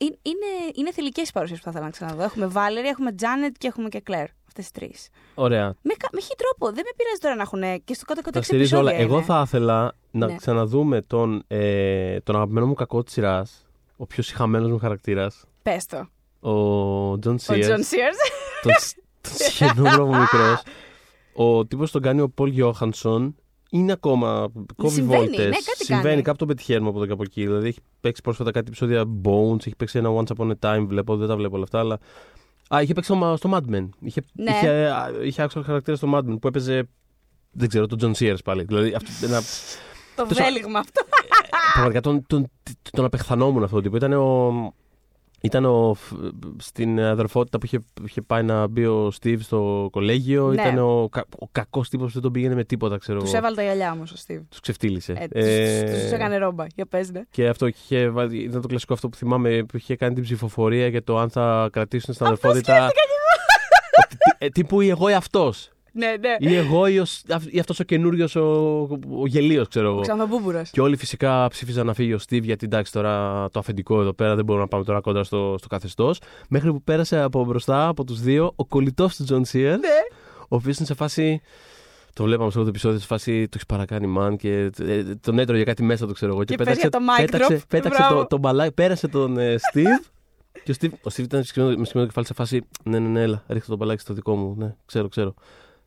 είναι- 0.00 0.18
Είναι, 0.22 0.72
είναι 0.74 0.92
θηλυκές 0.92 1.28
οι 1.28 1.32
παρουσίες 1.32 1.58
που 1.58 1.64
θα 1.64 1.70
ήθελα 1.70 1.84
να 1.84 1.90
ξαναδώ. 1.90 2.22
Έχουμε 2.22 2.46
Βάλερη, 2.46 2.88
έχουμε 2.88 3.12
Τζάνετ 3.12 3.54
και 3.58 3.66
έχουμε 3.66 3.88
και 3.88 4.00
Κλέρ. 4.00 4.26
Αυτές 4.46 4.70
τι 4.70 4.80
τρεις. 4.80 5.08
Ωραία. 5.34 5.64
Με, 5.82 5.94
κα- 5.98 6.08
με 6.12 6.20
χι 6.20 6.34
τρόπο. 6.36 6.66
Δεν 6.74 6.84
με 6.86 6.90
πειράζει 6.96 7.18
τώρα 7.20 7.34
να 7.34 7.42
έχουν 7.42 7.84
και 7.84 7.94
στο 7.94 8.04
κάτω 8.04 8.20
κάτω 8.20 8.30
Τα 8.30 8.38
έξι 8.38 8.50
στηρίζω 8.50 8.78
όλα. 8.78 8.90
επεισόδια 8.90 9.14
Εγώ 9.16 9.16
είναι. 9.24 9.34
θα 9.34 9.42
ήθελα 9.46 9.92
να 10.10 10.26
Ναι. 10.26 10.36
ξαναδούμε 10.36 11.00
τον, 11.02 11.44
ε, 11.48 12.20
τον 12.20 12.34
αγαπημένο 12.36 12.66
μου 12.66 12.74
κακό 12.74 13.02
της 13.02 13.12
σειράς. 13.12 13.66
Ο 13.96 14.06
πιο 14.06 14.22
συχαμένος 14.22 14.70
μου 14.70 14.78
χαρακτήρας. 14.78 15.44
Πες 15.62 15.86
το. 15.86 15.96
Ο 16.50 17.18
Τζον 17.18 17.34
Ο 17.34 17.38
Σίερ. 17.38 17.60
Τζον 17.60 17.82
Σίερς. 17.82 18.16
Τον 18.62 18.72
τον 18.72 18.72
σχεδόν 19.50 20.06
μου 20.08 20.16
μικρός. 20.18 20.62
Ο 21.34 21.66
τύπος 21.66 21.90
τον 21.90 22.02
κάνει 22.02 22.20
ο 22.20 22.28
Πολ 22.28 22.48
Γιόχανσον. 22.50 23.34
Είναι 23.70 23.92
ακόμα. 23.92 24.48
Κόβει 24.76 24.94
Συμβαίνει, 24.94 25.18
βόλτες. 25.26 25.44
ναι, 25.44 25.50
κάτι 25.50 25.84
Συμβαίνει, 25.84 26.08
κάνει. 26.08 26.22
κάπου 26.22 26.38
το 26.38 26.46
πετυχαίνουμε 26.46 26.88
από 26.88 26.96
εδώ 26.98 27.06
και 27.06 27.12
από 27.12 27.22
εκεί. 27.22 27.42
Δηλαδή 27.46 27.68
έχει 27.68 27.78
παίξει 28.00 28.22
πρόσφατα 28.22 28.50
κάτι 28.50 28.66
επεισόδια 28.68 29.04
Bones, 29.24 29.66
έχει 29.66 29.76
παίξει 29.76 29.98
ένα 29.98 30.10
Once 30.16 30.36
Upon 30.36 30.50
a 30.50 30.54
Time. 30.60 30.84
Βλέπω, 30.88 31.16
δεν 31.16 31.28
τα 31.28 31.36
βλέπω 31.36 31.54
όλα 31.54 31.64
αυτά, 31.64 31.78
αλλά. 31.78 31.98
Α, 32.74 32.82
είχε 32.82 32.92
παίξει 32.94 33.14
στο, 33.14 33.34
στο 33.36 33.50
Mad 33.52 33.74
Men. 33.74 33.88
Είχε, 34.00 34.22
Ναι. 34.32 34.50
είχε, 34.50 34.68
α, 34.68 35.10
είχε 35.24 35.46
actual 35.50 35.62
χαρακτήρα 35.64 35.96
στο 35.96 36.10
Mad 36.14 36.18
Men 36.18 36.36
που 36.40 36.46
έπαιζε. 36.48 36.88
Δεν 37.50 37.68
ξέρω, 37.68 37.86
τον 37.86 37.98
John 38.02 38.18
Sears 38.22 38.38
πάλι. 38.44 38.64
Δηλαδή, 38.64 38.94
αυτό, 38.94 39.26
ένα, 39.26 39.40
Το 40.16 40.26
Τόσο- 40.26 40.42
βέλιγμα 40.42 40.78
αυτό. 40.78 41.02
πραγματικά 41.72 42.00
τον, 42.00 42.26
τον, 42.26 42.50
τον 42.90 43.04
απεχθανόμουν 43.04 43.62
αυτόν 43.62 43.82
τον 43.82 43.92
τύπο. 43.92 43.96
Ήταν 44.06 44.12
ο, 44.18 44.74
ήταν 45.40 45.64
ο, 45.64 45.96
στην 46.58 47.00
αδερφότητα 47.00 47.58
που 47.58 47.66
είχε, 47.66 47.78
είχε 48.06 48.22
πάει 48.22 48.42
να 48.42 48.66
μπει 48.66 48.86
ο 48.86 49.12
Steve 49.22 49.38
στο 49.40 49.88
κολέγιο. 49.92 50.46
Ναι. 50.46 50.52
Ήταν 50.62 50.78
ο, 50.78 51.08
κα- 51.10 51.26
ο 51.38 51.48
κακός 51.52 51.88
τύπος 51.88 52.06
που 52.06 52.12
δεν 52.12 52.22
τον 52.22 52.32
πήγαινε 52.32 52.54
με 52.54 52.64
τίποτα, 52.64 52.98
ξέρω 52.98 53.18
Τους 53.20 53.28
εγώ. 53.28 53.36
έβαλε 53.38 53.56
τα 53.56 53.62
γυαλιά 53.62 53.92
όμως 53.92 54.12
ο 54.12 54.16
Στίβ. 54.16 54.40
Τους 54.48 54.60
ξεφτύλισε. 54.60 55.28
Ε, 55.30 56.08
Του 56.08 56.14
έκανε 56.14 56.36
ρόμπα. 56.36 56.64
Για 56.74 56.86
πες, 56.86 57.10
ναι. 57.10 57.22
Και 57.30 57.48
αυτό 57.48 57.70
και 57.70 57.76
είχε, 57.84 58.08
βάλει- 58.08 58.42
ήταν 58.42 58.60
το 58.60 58.68
κλασικό 58.68 58.92
αυτό 58.94 59.08
που 59.08 59.16
θυμάμαι 59.16 59.62
που 59.64 59.76
είχε 59.76 59.96
κάνει 59.96 60.14
την 60.14 60.22
ψηφοφορία 60.22 60.86
για 60.86 61.02
το 61.04 61.18
αν 61.18 61.30
θα 61.30 61.68
κρατήσουν 61.72 62.14
στην 62.14 62.26
αδερφότητα. 62.26 62.84
Ότι 62.84 62.94
τι- 64.16 64.46
ε, 64.46 64.48
τύπου 64.48 64.80
ή 64.80 64.88
εγώ 64.88 65.08
ή 65.08 65.14
αυτός. 65.14 65.70
Ναι, 65.96 66.14
ναι. 66.20 66.50
Ή 66.50 66.54
εγώ 66.54 66.86
ή, 66.86 66.98
ο, 66.98 67.06
ή 67.50 67.58
αυτός 67.58 67.80
ο 67.80 67.84
καινούριος 67.84 68.36
ο, 68.36 68.42
ο 69.20 69.26
γελίος, 69.26 69.68
ξέρω 69.68 69.86
εγώ. 69.88 69.98
Ο 69.98 70.00
Ξανθομπούμπουρα. 70.00 70.62
Και 70.70 70.80
όλοι 70.80 70.96
φυσικά 70.96 71.48
ψήφιζαν 71.48 71.86
να 71.86 71.94
φύγει 71.94 72.12
ο 72.12 72.18
Στίβ 72.18 72.44
γιατί 72.44 72.64
εντάξει 72.66 72.92
τώρα 72.92 73.46
το 73.50 73.58
αφεντικό 73.58 74.00
εδώ 74.00 74.12
πέρα 74.12 74.34
δεν 74.34 74.44
μπορούμε 74.44 74.64
να 74.64 74.68
πάμε 74.70 74.84
τώρα 74.84 75.00
κοντά 75.00 75.24
στο, 75.24 75.54
στο 75.58 75.68
καθεστώς. 75.68 76.20
Μέχρι 76.48 76.72
που 76.72 76.82
πέρασε 76.82 77.20
από 77.20 77.44
μπροστά 77.44 77.88
από 77.88 78.04
τους 78.04 78.20
δύο 78.20 78.52
ο 78.56 78.66
κολλητός 78.66 79.16
του 79.16 79.24
Τζον 79.24 79.44
Σίερς, 79.44 79.78
Ναι. 79.78 79.88
ο 80.40 80.56
οποίος 80.56 80.76
είναι 80.76 80.86
σε 80.86 80.94
φάση. 80.94 81.40
Το 82.12 82.24
βλέπαμε 82.24 82.50
σε 82.50 82.58
αυτό 82.58 82.62
το 82.62 82.68
επεισόδιο, 82.68 82.98
σε 82.98 83.06
φάση 83.06 83.42
το 83.42 83.50
έχεις 83.54 83.66
παρακάνει 83.66 84.06
man 84.06 84.36
και 84.36 84.70
ε, 84.78 85.02
τον 85.20 85.38
έτρωγε 85.38 85.64
κάτι 85.64 85.82
μέσα 85.82 86.06
του, 86.06 86.12
ξέρω 86.12 86.32
εγώ. 86.32 86.44
Και 86.44 86.56
παίζει 86.56 86.80
για 86.80 86.90
το 86.90 86.98
mic 86.98 87.24
πέταξε, 87.24 87.54
drop. 87.56 87.66
πέταξε 87.68 87.98
Μπράβο. 88.02 88.20
το, 88.20 88.26
το 88.26 88.38
μπαλάκι, 88.38 88.72
πέρασε 88.74 89.08
τον 89.08 89.38
ε, 89.38 89.54
Steve. 89.72 90.10
και 90.64 90.70
ο 90.70 90.74
Steve, 90.80 90.90
ο 90.92 91.10
Steve 91.16 91.18
ήταν 91.22 91.44
με 91.76 91.84
σκυμμένο 91.84 92.04
κεφάλι 92.04 92.26
σε 92.26 92.34
φάση. 92.34 92.62
Ναι, 92.84 92.98
ναι, 92.98 93.08
ναι, 93.08 93.22
έλα, 93.22 93.42
ρίχτε 93.48 93.70
το 93.70 93.76
μπαλάκι 93.76 94.00
στο 94.00 94.14
δικό 94.14 94.36
μου. 94.36 94.54
Ναι, 94.58 94.74
ξέρω, 94.86 95.08
ξέρω. 95.08 95.34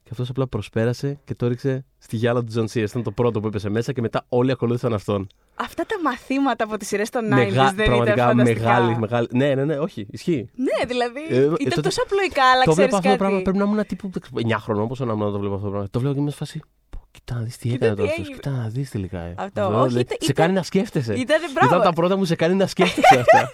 Και 0.10 0.16
αυτός 0.16 0.30
απλά 0.30 0.48
προσπέρασε 0.48 1.20
και 1.26 1.36
το 1.36 1.48
ρίξε 1.48 1.86
στη 1.98 2.16
γυάλα 2.16 2.40
του 2.40 2.46
Τζον 2.46 2.68
Σίερς. 2.68 2.86
Ήταν 2.88 3.04
το 3.04 3.12
πρώτο 3.12 3.40
που 3.40 3.48
έπεσε 3.48 3.70
μέσα 3.70 3.92
και 3.94 4.02
μετά 4.02 4.26
όλοι 4.30 4.52
ακολούθησαν 4.52 4.94
αυτόν. 4.94 5.28
Αυτά 5.56 5.86
τα 5.86 5.96
μαθήματα 6.04 6.64
από 6.64 6.78
τις 6.78 6.88
σειρές 6.88 7.10
των 7.10 7.26
90s 7.26 7.30
Μεγα- 7.36 7.72
δεν 7.76 7.86
πραγματικά 7.86 8.14
ήταν 8.14 8.28
φανταστικά. 8.38 8.62
μεγάλη, 8.70 8.98
μεγάλη. 8.98 9.28
Ναι, 9.32 9.56
ναι, 9.56 9.66
ναι, 9.66 9.78
όχι, 9.78 10.08
ισχύει. 10.12 10.50
Ναι, 10.56 10.86
δηλαδή. 10.86 11.20
Ε, 11.30 11.36
ε, 11.36 11.44
ήταν 11.44 11.58
τότε- 11.58 11.82
τόσο 11.82 12.02
απλοϊκά, 12.04 12.44
αλλά 12.54 12.64
το 12.64 12.72
ξέρεις 12.72 12.90
βλέπω 12.90 12.96
αυτό 12.98 13.10
το 13.10 13.16
πράγμα. 13.18 13.36
κάτι. 13.38 13.44
Πρέπει 13.44 13.58
να 13.58 13.64
ήμουν 13.72 13.86
τύπου 13.86 14.10
9 14.48 14.58
χρονών. 14.60 14.88
Πόσο 14.88 15.06
να 15.06 15.14
ήμουν 15.14 15.26
να 15.26 15.32
το 15.32 15.40
βλέπω 15.40 15.54
αυτό 15.56 15.66
το 15.66 15.72
πράγμα. 15.72 15.90
Το 15.92 16.00
βλέπω 16.00 16.16
και 16.16 16.22
είμαι 16.22 16.30
σε 16.30 16.38
φάση. 16.38 16.62
«Πω, 16.90 17.08
Κοίτα 17.12 17.34
να 17.36 17.42
δεις 17.42 17.58
τι 17.58 17.70
Κοίτα 17.70 17.86
έκανε 17.86 17.96
τι 17.96 18.02
τώρα 18.02 18.10
αυτός. 18.12 18.26
έγινε». 18.28 18.36
Κοίτα 18.42 18.52
να 18.64 18.68
δεις 18.70 18.90
τελικά. 18.90 19.20
ε. 19.20 19.34
Αυτό, 19.38 19.62
Αυτό, 19.62 19.80
όχι, 19.82 19.94
δε- 19.94 20.00
ήταν- 20.00 20.18
Σε 20.20 20.32
ήταν- 20.32 20.36
κάνει 20.46 20.54
να 20.54 20.64
σκέφτεσαι. 20.64 21.14
Ήταν 21.14 21.40
μπράβο. 21.54 21.68
Ήταν 21.76 21.82
τα 21.88 21.94
πρώτα 21.94 22.18
που 22.18 22.26
σε 22.26 22.36
κάνει 22.36 22.56
να 22.56 22.68
σκέφτεσαι 22.68 23.20
αυτά. 23.24 23.52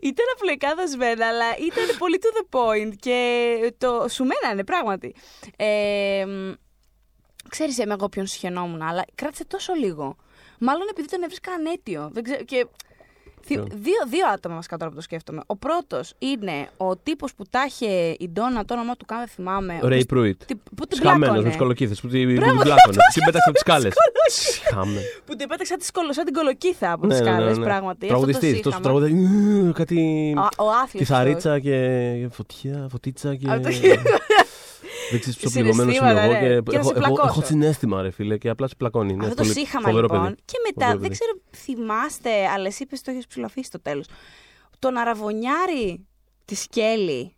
Ήταν 0.00 0.24
απλοϊκά 0.34 0.74
δοσμένα, 0.74 1.26
αλλά 1.26 1.56
ήταν 1.56 1.96
πολύ 1.98 2.18
to 2.22 2.26
the 2.26 2.58
point 2.58 2.92
και 3.00 3.74
το 3.78 4.06
σου 4.08 4.24
μένανε 4.24 4.64
πράγματι. 4.64 5.14
Ε, 5.56 6.24
μ, 6.26 6.52
ξέρεις 7.48 7.78
εμένα 7.78 7.94
εγώ 7.94 8.08
ποιον 8.08 8.26
συχαινόμουν, 8.26 8.82
αλλά 8.82 9.04
κράτησε 9.14 9.44
τόσο 9.44 9.74
λίγο. 9.74 10.16
Μάλλον 10.58 10.86
επειδή 10.90 11.08
τον 11.08 11.22
έβρισκα 11.22 11.52
ανέτιο. 11.52 12.10
Δεν 12.12 12.22
ξέρω, 12.22 12.44
και... 12.44 12.66
θυ- 13.54 13.64
Ποιον; 13.68 13.80
Δύο, 13.82 14.00
δύο 14.08 14.26
άτομα 14.34 14.54
βασικά 14.54 14.76
τώρα 14.76 14.90
που 14.90 14.96
το 14.96 15.02
σκέφτομαι. 15.02 15.40
Ο 15.46 15.56
πρώτος 15.56 16.14
είναι 16.18 16.68
ο 16.76 16.96
τύπος 16.96 17.34
που 17.34 17.44
τα 17.50 17.64
είχε 17.68 18.16
η 18.18 18.28
Ντόνα, 18.32 18.64
το 18.64 18.74
όνομά 18.74 18.96
του 18.96 19.04
καν 19.04 19.18
δεν 19.18 19.28
θυμάμαι. 19.28 19.78
Ο 19.82 19.88
Ρέι 19.88 20.00
που- 20.00 20.06
Προύιτ. 20.06 20.42
τι- 20.44 20.54
Που 20.54 20.86
την 20.86 20.96
Σχαμένο 20.98 21.18
πλάκωνε. 21.20 21.42
με 21.46 21.50
του 21.52 21.58
κολοκύθες 21.58 22.00
που 22.00 22.08
την 22.08 22.26
που 22.28 22.34
Μπράβο, 22.34 22.50
την 22.52 22.62
πλάκωνε. 22.68 22.96
που 22.96 23.12
Την 23.12 23.22
πέταξε 23.24 23.48
από 23.48 23.52
τις 23.52 23.62
κάλε. 23.62 23.88
Σχαμένο. 24.30 25.00
Που 25.26 25.36
την 25.36 25.48
πέταξε 25.48 25.64
σαν 25.64 25.78
τη 25.78 25.84
σκολο- 25.84 26.12
σαν 26.12 26.24
την 26.24 26.34
κολοκύθα 26.34 26.92
από 26.92 27.06
Ναι, 27.06 27.12
τις 27.14 27.22
ναι, 27.22 27.30
ναι, 27.30 27.36
σκάλες, 27.36 27.58
ναι. 27.58 27.64
πράγματι. 27.64 28.06
Αυτό 28.06 28.06
το 28.06 28.20
Τραγουδιστής, 28.26 28.60
τόσο 28.62 28.76
σύγχαμα. 28.76 29.00
τραγουδιστή. 29.00 29.72
Κάτι. 29.74 30.34
Ο- 30.38 30.64
Ο 30.64 30.70
άθλιος. 30.70 31.06
Κιθαρίτσα 31.06 31.58
και 31.58 32.28
φωτιά, 32.30 32.86
φωτίτσα 32.90 33.34
και. 33.34 33.46
Αυτό- 35.14 35.16
Δεν 35.16 35.20
ξέρει 35.20 35.36
πόσο 35.42 35.60
πληγωμένο 35.60 35.90
είμαι 35.90 35.92
Συναισθήματα, 35.92 36.20
εγώ. 36.20 36.32
ρε. 36.32 36.54
Και 36.54 36.70
Και 36.70 36.76
να 36.76 36.78
έχω, 36.78 36.88
σε 36.88 36.94
έχω, 36.98 37.04
πλακώσω. 37.04 37.28
έχω 37.28 37.42
συνέστημα, 37.46 38.02
ρε 38.02 38.10
φίλε, 38.10 38.38
και 38.38 38.48
απλά 38.48 38.66
σε 38.68 38.74
πλακώνει. 38.78 39.12
Είναι 39.12 39.22
Αυτό 39.22 39.34
το 39.34 39.42
πολύ 39.42 39.54
σύγχαμα 39.54 39.86
φοβερό 39.88 40.06
λοιπόν. 40.10 40.22
παιδί. 40.22 40.34
Και 40.44 40.56
μετά, 40.66 40.84
Φοβερό 40.84 41.00
δεν 41.00 41.08
παιδί. 41.10 41.20
ξέρω, 41.20 41.32
θυμάστε, 41.56 42.46
αλλά 42.46 42.66
εσύ 42.66 42.82
είπες 42.82 43.02
το 43.02 43.10
έχεις 43.10 43.26
ψηλοφίσει 43.26 43.66
στο 43.66 43.80
τέλος. 43.80 44.06
Τον 44.78 44.96
αραβωνιάρη 44.96 46.06
τη 46.44 46.54
Σκέλη, 46.54 47.34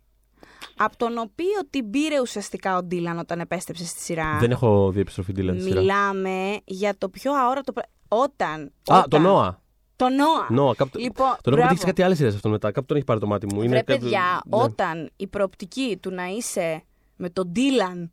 από 0.77 0.97
τον 0.97 1.17
οποίο 1.17 1.59
την 1.69 1.89
πήρε 1.89 2.19
ουσιαστικά 2.21 2.77
ο 2.77 2.83
Ντίλαν 2.83 3.19
όταν 3.19 3.39
επέστρεψε 3.39 3.85
στη 3.85 3.99
σειρά. 3.99 4.37
Δεν 4.39 4.51
έχω 4.51 4.91
δει 4.91 4.99
επιστροφή 4.99 5.31
Ντίλαν 5.31 5.55
στη 5.59 5.63
σειρά. 5.69 5.79
Μιλάμε 5.81 6.57
για 6.65 6.93
το 6.97 7.09
πιο 7.09 7.33
αόρατο 7.33 7.71
πράγμα. 7.73 7.91
Όταν. 8.07 8.61
Α, 8.61 8.97
όταν- 8.97 9.09
το 9.09 9.19
Νόα. 9.19 9.61
Το 9.95 10.09
Νόα. 10.09 10.47
Νόα, 10.49 10.75
κάπου... 10.75 10.97
Λοιπόν, 10.99 11.25
Τον 11.27 11.29
έχω 11.29 11.41
μπράβο. 11.51 11.61
πετύχει 11.61 11.79
σε 11.79 11.85
κάτι 11.85 12.01
άλλε 12.03 12.15
σειρέ 12.15 12.29
αυτόν 12.29 12.51
μετά. 12.51 12.71
Κάπου 12.71 12.85
τον 12.85 12.95
έχει 12.97 13.05
πάρει 13.05 13.19
το 13.19 13.27
μάτι 13.27 13.45
μου. 13.53 13.59
Βρε 13.59 13.67
κάπου- 13.69 13.85
παιδιά, 13.85 14.41
ναι. 14.45 14.63
όταν 14.63 15.09
η 15.15 15.27
προοπτική 15.27 15.97
του 16.01 16.11
να 16.11 16.25
είσαι 16.25 16.83
με 17.23 17.29
τον 17.29 17.47
Ντίλαν 17.47 18.11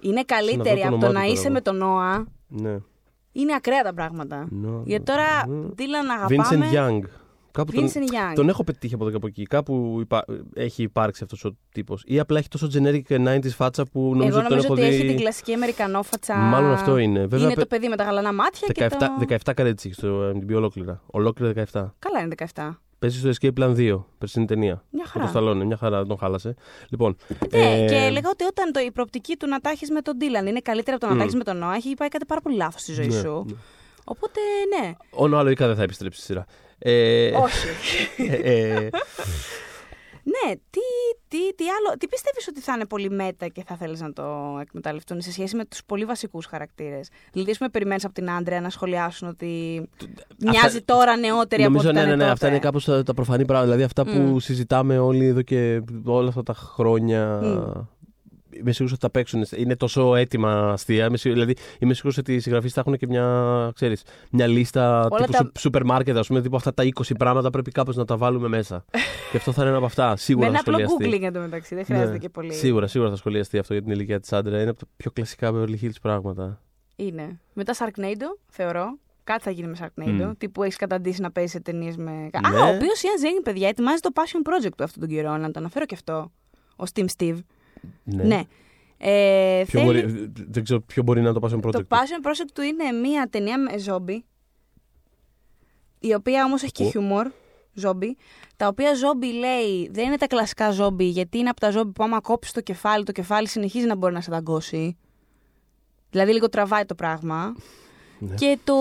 είναι 0.00 0.12
βρω 0.14 0.36
καλύτερη 0.36 0.80
το 0.80 0.86
από 0.86 0.94
όνομά 0.94 1.00
το 1.00 1.06
του 1.06 1.12
να 1.12 1.20
τώρα 1.20 1.26
είσαι 1.32 1.42
εγώ. 1.44 1.52
με 1.52 1.60
τον 1.60 1.76
Νόα, 1.76 2.26
Ναι. 2.48 2.78
είναι 3.32 3.54
ακραία 3.56 3.82
τα 3.82 3.94
πράγματα. 3.94 4.46
Νόα, 4.50 4.82
Γιατί 4.84 5.04
τώρα 5.04 5.46
ναι. 5.48 5.66
Ντίλαν 5.74 6.06
Vincent 6.28 6.38
αγαπάμε. 6.38 6.66
Young. 6.72 7.08
Κάπου 7.52 7.72
τον, 7.72 7.84
Vincent 7.86 7.96
Young. 8.12 8.34
τον 8.34 8.48
έχω 8.48 8.64
πετύχει 8.64 8.94
από 8.94 9.02
εδώ 9.02 9.10
και 9.12 9.16
από 9.16 9.26
εκεί. 9.26 9.42
Κάπου 9.42 9.96
υπά... 10.00 10.24
έχει 10.54 10.82
υπάρξει 10.82 11.22
αυτός 11.24 11.44
ο 11.44 11.56
τύπος. 11.72 12.02
Ή 12.06 12.18
απλά 12.18 12.38
έχει 12.38 12.48
τόσο 12.48 12.68
generic 12.72 13.02
90s 13.08 13.48
φάτσα 13.48 13.84
που 13.84 14.00
νομίζω 14.00 14.26
Εγώ 14.26 14.36
ότι 14.38 14.48
τον 14.48 14.48
νομίζω 14.48 14.64
έχω 14.64 14.72
ότι 14.72 14.82
δει. 14.82 14.88
έχει 14.88 15.06
την 15.06 15.16
κλασική 15.16 15.52
Αμερικανόφατσα. 15.52 16.34
Μάλλον 16.36 16.70
αυτό 16.70 16.96
είναι. 16.96 17.20
Βέβαια, 17.20 17.38
είναι 17.38 17.48
πε- 17.54 17.58
το 17.60 17.66
παιδί 17.66 17.88
με 17.88 17.96
τα 17.96 18.04
γαλανά 18.04 18.32
μάτια 18.32 18.68
17, 18.68 18.72
και 18.72 18.86
το... 18.88 19.36
17 19.50 19.54
καρέτσι 19.54 19.88
έχει 19.88 19.96
στο 19.96 20.30
MDB 20.34 20.54
ολόκληρα. 20.54 21.02
Ολόκληρα 21.06 21.64
17. 21.72 21.86
Καλά 21.98 22.20
είναι 22.20 22.34
17. 22.54 22.70
Παίζει 23.00 23.18
στο 23.18 23.30
Escape 23.40 23.60
Plan 23.62 23.76
2, 23.76 24.04
περσινή 24.18 24.44
ταινία. 24.46 24.84
Μια 24.90 25.02
Με 25.02 25.02
το 25.02 25.08
χαρά. 25.18 25.26
Σταλόνε, 25.26 25.64
μια 25.64 25.76
χαρά, 25.76 26.06
τον 26.06 26.18
χάλασε. 26.18 26.54
Λοιπόν. 26.88 27.16
Ναι, 27.52 27.82
ε, 27.82 27.86
και 27.86 27.94
έλεγα 27.94 28.28
ότι 28.30 28.44
όταν 28.44 28.72
το, 28.72 28.80
η 28.80 28.90
προοπτική 28.90 29.36
του 29.36 29.46
να 29.48 29.60
τα 29.60 29.70
έχεις 29.70 29.90
με 29.90 30.00
τον 30.00 30.16
Ντίλαν 30.16 30.46
είναι 30.46 30.60
καλύτερα 30.60 30.96
από 30.96 31.04
το 31.06 31.12
να 31.12 31.18
τα 31.18 31.24
Μμ. 31.24 31.26
έχεις 31.26 31.36
με 31.38 31.44
τον 31.44 31.56
Νόα, 31.56 31.74
έχει 31.74 31.94
πάει 31.94 32.08
κάτι 32.08 32.24
πάρα 32.26 32.40
πολύ 32.40 32.56
λάθος 32.56 32.80
στη 32.80 32.92
ζωή 32.92 33.06
ναι, 33.06 33.18
σου. 33.20 33.44
ναι. 33.48 33.54
Οπότε 34.04 34.40
ναι. 34.80 34.92
Ο 35.10 35.28
Νόα 35.28 35.42
λογικά 35.42 35.66
δεν 35.66 35.76
θα 35.76 35.82
επιστρέψει 35.82 36.18
στη 36.20 36.26
σειρά. 36.26 36.44
Ε, 36.78 37.30
Όχι. 37.36 37.66
ε, 38.30 38.74
ε, 38.74 38.90
ναι, 40.24 40.54
τι, 40.54 40.80
τι, 41.28 41.54
τι 41.54 41.64
άλλο. 41.64 41.96
Τι 41.98 42.08
πιστεύεις 42.08 42.48
ότι 42.48 42.60
θα 42.60 42.72
είναι 42.72 42.86
πολύ 42.86 43.10
μέτα 43.10 43.48
και 43.48 43.62
θα 43.66 43.76
θέλεις 43.76 44.00
να 44.00 44.12
το 44.12 44.58
εκμεταλλευτούν 44.60 45.20
σε 45.20 45.32
σχέση 45.32 45.56
με 45.56 45.64
τους 45.64 45.84
πολύ 45.84 46.04
βασικούς 46.04 46.46
χαρακτήρες; 46.46 47.08
Δηλαδή, 47.32 47.50
ας 47.50 47.58
πούμε, 47.58 47.70
περιμένεις 47.70 48.04
από 48.04 48.14
την 48.14 48.30
Άντρια 48.30 48.60
να 48.60 48.70
σχολιάσουν 48.70 49.28
ότι 49.28 49.82
μοιάζει 50.38 50.82
τώρα 50.82 51.16
νεότερη 51.16 51.64
από 51.64 51.78
ό,τι 51.78 51.84
Νομίζω, 51.86 51.92
ναι, 51.92 51.98
ήταν 51.98 52.08
ναι, 52.08 52.14
ναι, 52.14 52.20
τότε. 52.20 52.32
αυτά 52.32 52.48
είναι 52.48 52.58
κάπως 52.58 52.84
τα, 52.84 53.02
τα 53.02 53.14
προφανή 53.14 53.44
πράγματα. 53.44 53.72
Δηλαδή 53.74 53.82
αυτά 53.82 54.04
που 54.04 54.32
Μμ. 54.32 54.38
συζητάμε 54.38 54.98
όλοι 54.98 55.26
εδώ 55.26 55.42
και 55.42 55.82
όλα 56.04 56.28
αυτά 56.28 56.42
τα 56.42 56.54
χρόνια. 56.54 57.40
Μμ. 57.42 57.80
Είμαι 58.60 58.72
σίγουρος 58.72 58.92
ότι 58.92 59.00
θα 59.00 59.10
παίξουν. 59.10 59.44
Είναι 59.56 59.76
τόσο 59.76 60.14
έτοιμα 60.14 60.72
αστεία. 60.72 61.04
Είμαι 61.06 61.16
σίγουρος- 61.16 61.44
δηλαδή, 61.44 61.62
είμαι 61.78 61.94
σίγουρος 61.94 62.18
ότι 62.18 62.34
οι 62.34 62.38
συγγραφείς 62.40 62.72
θα 62.72 62.80
έχουν 62.80 62.96
και 62.96 63.06
μια, 63.06 63.70
ξέρεις, 63.74 64.02
μια 64.30 64.46
λίστα 64.46 65.06
Όλα 65.10 65.20
τύπου 65.20 65.32
τα- 65.32 65.38
σου- 65.38 65.52
σούπερ 65.58 65.84
μάρκετ, 65.84 66.16
ας 66.16 66.26
πούμε. 66.26 66.40
Τύπου 66.42 66.56
αυτά 66.56 66.74
τα 66.74 66.84
20 66.84 67.14
πράγματα 67.18 67.50
πρέπει 67.50 67.70
κάπως 67.70 67.96
να 67.96 68.04
τα 68.04 68.16
βάλουμε 68.16 68.48
μέσα. 68.48 68.84
και 69.30 69.36
αυτό 69.36 69.52
θα 69.52 69.60
είναι 69.60 69.68
ένα 69.70 69.78
από 69.78 69.86
αυτά. 69.86 70.08
Με 70.10 70.16
Σίγουρα 70.16 70.46
ένα 70.46 70.54
θα 70.56 70.60
απλό 70.72 70.86
σχολιαστεί. 70.88 71.18
googling 71.20 71.26
εντωμεταξύ. 71.28 71.74
Δεν 71.74 71.84
χρειάζεται 71.84 72.10
Ναι. 72.12 72.18
και 72.18 72.28
πολύ. 72.28 72.52
Σίγουρα, 72.54 72.86
σίγουρα 72.86 73.10
θα 73.10 73.16
σχολιαστεί 73.16 73.58
αυτό 73.58 73.72
για 73.72 73.82
την 73.82 73.92
ηλικία 73.92 74.20
της 74.20 74.32
άντρα. 74.32 74.60
Είναι 74.60 74.70
από 74.70 74.78
τα 74.78 74.86
πιο 74.96 75.10
κλασικά 75.10 75.50
Beverly 75.54 75.76
Hills 75.82 76.00
πράγματα. 76.02 76.60
Είναι. 76.96 77.40
Μετά 77.52 77.74
Sharknado, 77.78 78.38
θεωρώ. 78.48 78.98
Κάτι 79.24 79.42
θα 79.42 79.50
γίνει 79.50 79.68
με 79.68 79.76
Sharknado. 79.80 80.10
Μμ. 80.26 80.30
Τι 80.38 80.48
που 80.48 80.62
έχεις 80.62 80.76
καταντήσει 80.76 81.20
να 81.20 81.30
παίζεις 81.30 81.52
σε 81.52 81.60
ταινίες 81.60 81.96
με. 81.96 82.10
Ναι. 82.10 82.58
Α, 82.58 82.64
ο 82.64 82.74
οποίος 82.74 83.00
Ian 83.02 83.24
Ziering, 83.24 83.42
παιδιά, 83.44 83.68
ετοιμάζει 83.68 84.00
το 84.00 84.10
passion 84.14 84.48
project 84.50 84.70
του 84.76 84.84
αυτόν 84.84 85.00
τον 85.00 85.08
καιρό. 85.08 85.36
Να 85.36 85.50
το 85.50 85.58
αναφέρω 85.58 85.84
και 85.84 85.94
αυτό. 85.94 86.32
Ο 86.76 86.84
Steam 86.94 87.04
Steve. 87.18 87.38
Ναι. 88.04 88.22
Ναι. 88.24 88.42
Ε, 88.98 89.62
Ποιο 89.66 89.80
θέλει- 89.80 90.04
μπορεί, 90.04 90.30
δεν 90.50 90.64
ξέρω 90.64 90.80
ποιο 90.80 91.02
μπορεί 91.02 91.20
να 91.20 91.28
είναι 91.28 91.38
το 91.40 91.48
passion 91.48 91.66
project. 91.66 91.72
Το 91.72 91.86
passion 91.88 92.26
project 92.26 92.48
του 92.54 92.62
είναι 92.62 92.90
μία 92.92 93.28
ταινία 93.30 93.58
με 93.58 93.78
ζόμπι. 93.78 94.24
Η 96.00 96.14
οποία 96.14 96.44
όμως 96.44 96.62
έχει 96.62 96.72
και 96.72 96.84
Ω. 96.84 96.90
χιούμορ. 96.90 97.30
Ζόμπι. 97.72 98.16
Τα 98.56 98.66
οποία 98.66 98.94
ζόμπι 98.94 99.32
λέει 99.32 99.88
δεν 99.92 100.06
είναι 100.06 100.16
τα 100.16 100.26
κλασικά 100.26 100.70
ζόμπι, 100.70 101.04
γιατί 101.04 101.38
είναι 101.38 101.48
από 101.48 101.60
τα 101.60 101.70
ζόμπι 101.70 101.92
που 101.92 102.04
άμα 102.04 102.20
κόψεις 102.20 102.52
το 102.52 102.60
κεφάλι, 102.60 103.04
το 103.04 103.12
κεφάλι 103.12 103.48
συνεχίζει 103.48 103.86
να 103.86 103.96
μπορεί 103.96 104.12
να 104.14 104.20
σε 104.20 104.30
δαγκώσει. 104.30 104.96
Δηλαδή 106.10 106.32
λίγο 106.32 106.48
τραβάει 106.48 106.84
το 106.84 106.94
πράγμα. 106.94 107.54
Ναι. 108.18 108.34
Και 108.34 108.58
το 108.64 108.74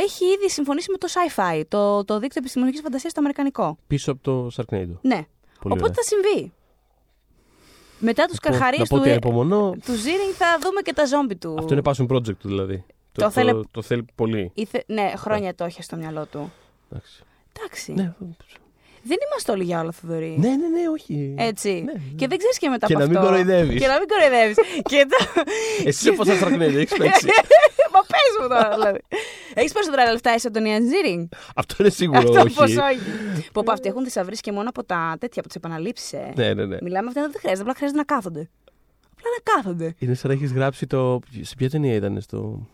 έχει 0.00 0.24
ήδη 0.24 0.50
συμφωνήσει 0.50 0.90
με 0.90 0.96
το 0.96 1.08
sci-fi, 1.10 1.62
το, 1.68 2.04
το 2.04 2.18
δίκτυο 2.18 2.40
επιστημονικής 2.40 2.80
φαντασίας 2.80 3.10
στο 3.12 3.20
Αμερικανικό. 3.20 3.78
Πίσω 3.86 4.12
από 4.12 4.22
το 4.22 4.50
Sharknado. 4.56 4.96
Ναι. 5.02 5.26
Πολύ 5.60 5.74
Οπότε 5.74 5.82
ωραία. 5.82 5.94
θα 5.94 6.02
συμβεί. 6.02 6.52
Μετά 8.04 8.24
τους 8.26 8.38
Να 8.40 8.40
πω- 8.40 8.48
καρχαρίες 8.48 8.78
Να 8.80 8.86
πω 8.86 8.94
του, 8.94 9.00
ότι 9.00 9.10
ανυπομονώ. 9.10 9.70
του 9.84 9.92
Ζήρινγκ 9.94 10.32
θα 10.34 10.58
δούμε 10.62 10.80
και 10.80 10.92
τα 10.92 11.04
ζόμπι 11.06 11.36
του. 11.36 11.54
Αυτό 11.58 11.72
είναι 11.74 11.82
passion 11.84 12.06
project 12.16 12.36
του 12.36 12.48
δηλαδή. 12.48 12.84
Το 13.12 13.30
θέλε- 13.30 13.52
το, 13.52 13.64
το 13.70 13.82
θέλει 13.82 14.04
πολύ. 14.14 14.50
Ήθε... 14.54 14.84
Ναι, 14.86 15.12
χρόνια 15.16 15.54
το 15.54 15.66
είχε 15.66 15.82
στο 15.82 15.96
μυαλό 15.96 16.26
του. 16.26 16.52
Εντάξει. 16.90 17.22
Εντάξει. 17.56 17.92
Ναι, 17.92 18.12
Δεν 19.04 19.16
είμαστε 19.26 19.52
όλοι 19.52 19.64
για 19.64 19.80
όλα, 19.80 19.92
Θοδωρή. 19.92 20.36
ναι, 20.38 20.48
ναι, 20.48 20.54
ναι, 20.68 20.88
όχι. 20.92 21.34
Έτσι. 21.38 21.70
Ναι, 21.72 21.92
ναι. 21.92 22.00
Και 22.16 22.26
δεν 22.26 22.38
ξέρεις 22.38 22.58
και 22.58 22.68
μετά 22.68 22.86
Και 22.86 22.92
από 22.94 23.02
να 23.02 23.08
μην 23.08 23.16
αυτό. 23.16 23.28
κοροϊδεύεις. 23.28 23.80
Και 23.80 23.86
να 23.86 23.98
μην 23.98 24.08
κοροϊδεύεις. 24.08 24.56
και 24.90 25.06
το... 25.10 25.42
Εσύ 25.84 26.02
σε 26.02 26.12
πόσα 26.12 26.32
Sharknado 26.32 26.60
έχεις 26.60 26.96
παίξει; 26.96 27.26
Μα 27.94 28.00
πες 28.12 28.30
μου 28.40 28.48
τώρα, 28.48 28.70
δηλαδή. 28.74 28.98
Έχεις 29.54 29.72
περισσότερα 29.72 30.10
λεφτά 30.12 30.30
εσύ 30.30 30.46
από 30.46 30.56
τον 30.56 30.66
Ιαν 30.66 30.82
Ζήρινγκ. 30.88 31.26
Αυτό 31.56 31.74
είναι 31.78 31.90
σίγουρο 31.90 32.18
Αυτό 32.18 32.40
όχι. 32.40 32.54
πώς 32.54 32.76
όχι. 32.76 32.98
Που 33.52 33.60
από 33.60 33.72
αυτοί 33.72 33.88
έχουν 33.88 34.04
θησαυρίσει 34.04 34.40
και 34.40 34.52
μόνο 34.52 34.68
από 34.68 34.84
τα 34.84 35.16
τέτοια, 35.20 35.38
από 35.40 35.46
τις 35.46 35.56
επαναλήψεις. 35.56 36.12
Ε. 36.12 36.32
Ναι, 36.36 36.54
ναι, 36.54 36.64
ναι. 36.66 36.76
Μιλάμε 36.82 37.08
αυτά 37.08 37.20
δεν 37.20 37.32
χρειάζεται, 37.38 37.62
απλά 37.62 37.74
χρειάζεται 37.74 37.98
να 37.98 38.04
κάθονται. 38.04 38.50
Απλά 39.12 39.28
να 39.36 39.52
κάθονται. 39.54 39.94
Είναι 39.98 40.14
σαν 40.14 40.30
να 40.30 40.36
έχεις 40.36 40.52
γράψει 40.52 40.86
το. 40.86 41.20
Σε 41.40 41.54
ποια 41.56 41.70
ταινία 41.70 41.94
ήταν 41.94 42.20
στο. 42.20 42.66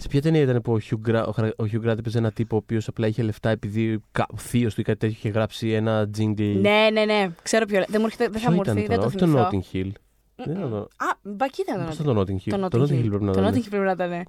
Σε 0.00 0.08
ποια 0.08 0.22
ταινία 0.22 0.40
ήταν 0.40 0.60
που 0.62 0.72
ο 0.72 0.78
Hugh 0.90 1.10
Grant, 1.10 1.24
ο 1.26 1.30
χαρα- 1.30 1.52
ο 1.58 1.64
Hugh 1.72 1.84
Grant 1.88 1.98
έπαιζε 1.98 2.18
ένα 2.18 2.30
τύπο 2.32 2.54
ο 2.56 2.58
οποίος 2.62 2.88
απλά 2.88 3.06
είχε 3.06 3.22
λεφτά 3.22 3.50
επειδή 3.50 4.02
κα- 4.12 4.26
ο 4.34 4.36
θείος 4.36 4.74
του 4.74 4.80
ή 4.80 4.84
κάτι 4.84 4.98
τέτοιο 4.98 5.16
είχε 5.18 5.28
γράψει 5.28 5.70
ένα 5.70 6.10
jingle. 6.18 6.56
Ναι, 6.60 6.88
ναι, 6.92 7.04
ναι. 7.04 7.28
Ξέρω 7.42 7.66
ποιο. 7.66 7.84
Δεν, 7.88 8.00
μου 8.00 8.04
έρχεται, 8.06 8.28
δεν 8.28 8.40
θα 8.40 8.46
Ποιο 8.46 8.50
μου 8.56 8.62
ήταν 8.62 8.76
έρθει, 8.76 8.88
δεν 8.88 8.96
τώρα, 8.98 9.10
το 9.10 9.24
όχι 9.24 9.32
το 9.32 9.48
θυμηθώ. 9.48 9.48
Notting 9.50 9.76
Hill. 9.76 9.90
Δεν 10.34 10.56
ήταν 10.56 10.70
το- 10.70 10.76
Α, 10.76 11.16
μπακ 11.22 11.58
ήταν 11.58 11.78
το 11.78 11.84
Πώς 11.84 11.94
Notting 11.94 12.00
ήταν 12.00 12.14
το 12.14 12.20
Notting 12.20 12.34
Hill; 12.34 12.50
Το 12.50 12.68
Το 12.68 12.84
Notting 12.84 12.84
Notting 12.84 13.56
Hill 13.56 13.66
πρέπει 13.70 13.84
να 13.84 13.96
Το 13.96 14.04
ήταν. 14.04 14.24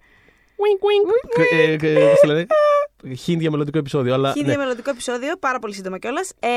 Notting 0.63 1.07
Hill 1.09 1.29
πρέπει 1.33 1.55
να 1.55 1.61
ήταν. 1.61 1.77
Κα- 1.77 1.87
ε, 1.87 2.03
ε, 2.05 2.09
πώς 2.09 2.19
το 2.19 2.27
λένε, 2.27 2.45
Hint 3.25 3.37
για 3.39 3.51
μελλοντικό 3.51 3.77
επεισόδιο. 3.77 4.13
Αλλά, 4.13 4.29
Έχει 4.29 4.43
ναι. 4.43 4.57
μελλοντικό 4.57 4.89
επεισόδιο, 4.89 5.37
πάρα 5.37 5.59
πολύ 5.59 5.73
σύντομα 5.73 5.97
κιόλας. 5.99 6.31
Ε, 6.39 6.49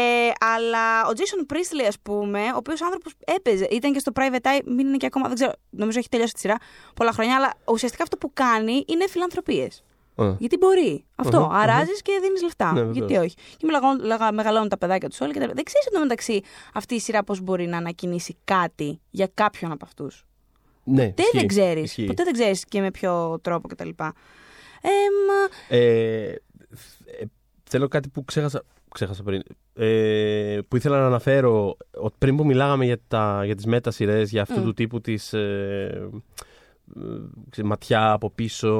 αλλά 0.54 1.06
ο 1.06 1.10
Jason 1.16 1.52
Priestley, 1.52 1.84
ας 1.88 1.98
πούμε, 2.02 2.40
ο 2.42 2.56
οποίος 2.56 2.82
άνθρωπος 2.82 3.12
έπαιζε, 3.24 3.68
ήταν 3.70 3.92
και 3.92 3.98
στο 3.98 4.12
Private 4.14 4.46
Eye, 4.46 4.60
μην 4.66 4.86
είναι 4.86 4.96
και 4.96 5.06
ακόμα, 5.06 5.26
δεν 5.26 5.34
ξέρω, 5.34 5.52
νομίζω 5.70 5.98
έχει 5.98 6.08
τελειώσει 6.08 6.32
τη 6.32 6.38
σειρά 6.40 6.56
πολλά 6.94 7.12
χρόνια, 7.12 7.36
αλλά 7.36 7.52
ουσιαστικά 7.64 8.02
αυτό 8.02 8.16
που 8.16 8.30
κάνει 8.34 8.84
είναι 8.88 9.08
φιλανθρωπίες. 9.08 9.82
Α, 10.18 10.24
Γιατί 10.38 10.56
μπορεί. 10.56 11.04
Αυτό. 11.16 11.36
Αχα, 11.38 11.46
αχα. 11.46 11.58
Αράζεις 11.58 12.02
και 12.02 12.18
δίνεις 12.22 12.42
λεφτά. 12.42 12.72
Ναι, 12.72 12.78
βεβαίως. 12.80 12.96
Γιατί 12.96 13.16
όχι. 13.16 13.34
Και 13.56 13.66
μεγαλώνουν, 13.66 14.04
λέγα- 14.04 14.32
μεγαλώνουν 14.32 14.68
τα 14.68 14.78
παιδάκια 14.78 15.08
τους 15.08 15.20
όλοι 15.20 15.32
και 15.32 15.38
τα 15.38 15.46
Δεν 15.46 15.64
ξέρεις 15.64 15.86
εντωμεταξύ 15.86 16.40
αυτή 16.74 16.94
η 16.94 17.00
σειρά 17.00 17.24
πώς 17.24 17.40
μπορεί 17.40 17.66
να 17.66 17.76
ανακοινήσει 17.76 18.36
κάτι 18.44 19.00
για 19.10 19.28
κάποιον 19.34 19.72
από 19.72 19.84
αυτούς. 19.84 20.24
Ναι, 20.88 21.06
Ποτέ 21.08 21.22
ισχύει, 21.22 21.36
δεν 21.38 21.46
ξέρεις. 21.46 21.82
ισχύει. 21.84 22.04
Ποτέ 22.04 22.24
δεν 22.24 22.32
ξέρεις 22.32 22.64
και 22.64 22.80
με 22.80 22.90
ποιο 22.90 23.38
τρόπο 23.42 23.68
κτλ. 23.68 23.88
Εμ, 23.88 25.50
Ε, 25.68 25.78
ε, 26.28 26.34
θέλω 27.64 27.88
κάτι 27.88 28.08
που 28.08 28.24
ξέχασα, 28.24 28.62
ξέχασα 28.94 29.22
πριν. 29.22 29.42
Ε, 29.74 30.58
που 30.68 30.76
ήθελα 30.76 30.98
να 31.00 31.06
αναφέρω 31.06 31.76
ότι 31.96 32.14
πριν 32.18 32.36
που 32.36 32.46
μιλάγαμε 32.46 32.84
για, 32.84 32.98
τα, 33.08 33.42
για 33.44 33.54
τις 33.54 33.66
μετασυρές, 33.66 34.30
για 34.30 34.42
αυτού 34.42 34.60
Μμ. 34.60 34.64
του 34.64 34.72
τύπου 34.74 35.00
της 35.00 35.32
ε, 35.32 36.08
ε, 37.56 37.62
ματιά 37.62 38.12
από 38.12 38.30
πίσω, 38.30 38.70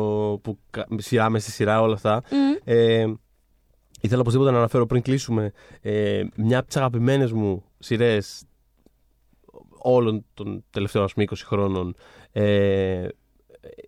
που 0.42 0.58
κα- 0.70 0.86
σειρά 0.96 1.30
μες 1.30 1.42
στη 1.42 1.50
σειρά, 1.50 1.80
όλα 1.80 1.94
αυτά. 1.94 2.22
μ, 2.30 2.34
Ε, 2.64 3.06
ήθελα 4.00 4.20
οπωσδήποτε 4.20 4.50
να 4.50 4.56
αναφέρω 4.58 4.86
πριν 4.86 5.02
κλείσουμε 5.02 5.52
ε, 5.80 6.22
μια 6.36 6.58
από 6.58 6.66
τις 6.66 6.76
αγαπημένες 6.76 7.32
μου 7.32 7.64
σειρές 7.78 8.42
όλων 9.88 10.24
των 10.34 10.64
τελευταίων 10.70 11.04
ας 11.04 11.12
πούμε 11.12 11.26
20 11.30 11.34
χρόνων. 11.44 11.94
Ε, 12.32 13.08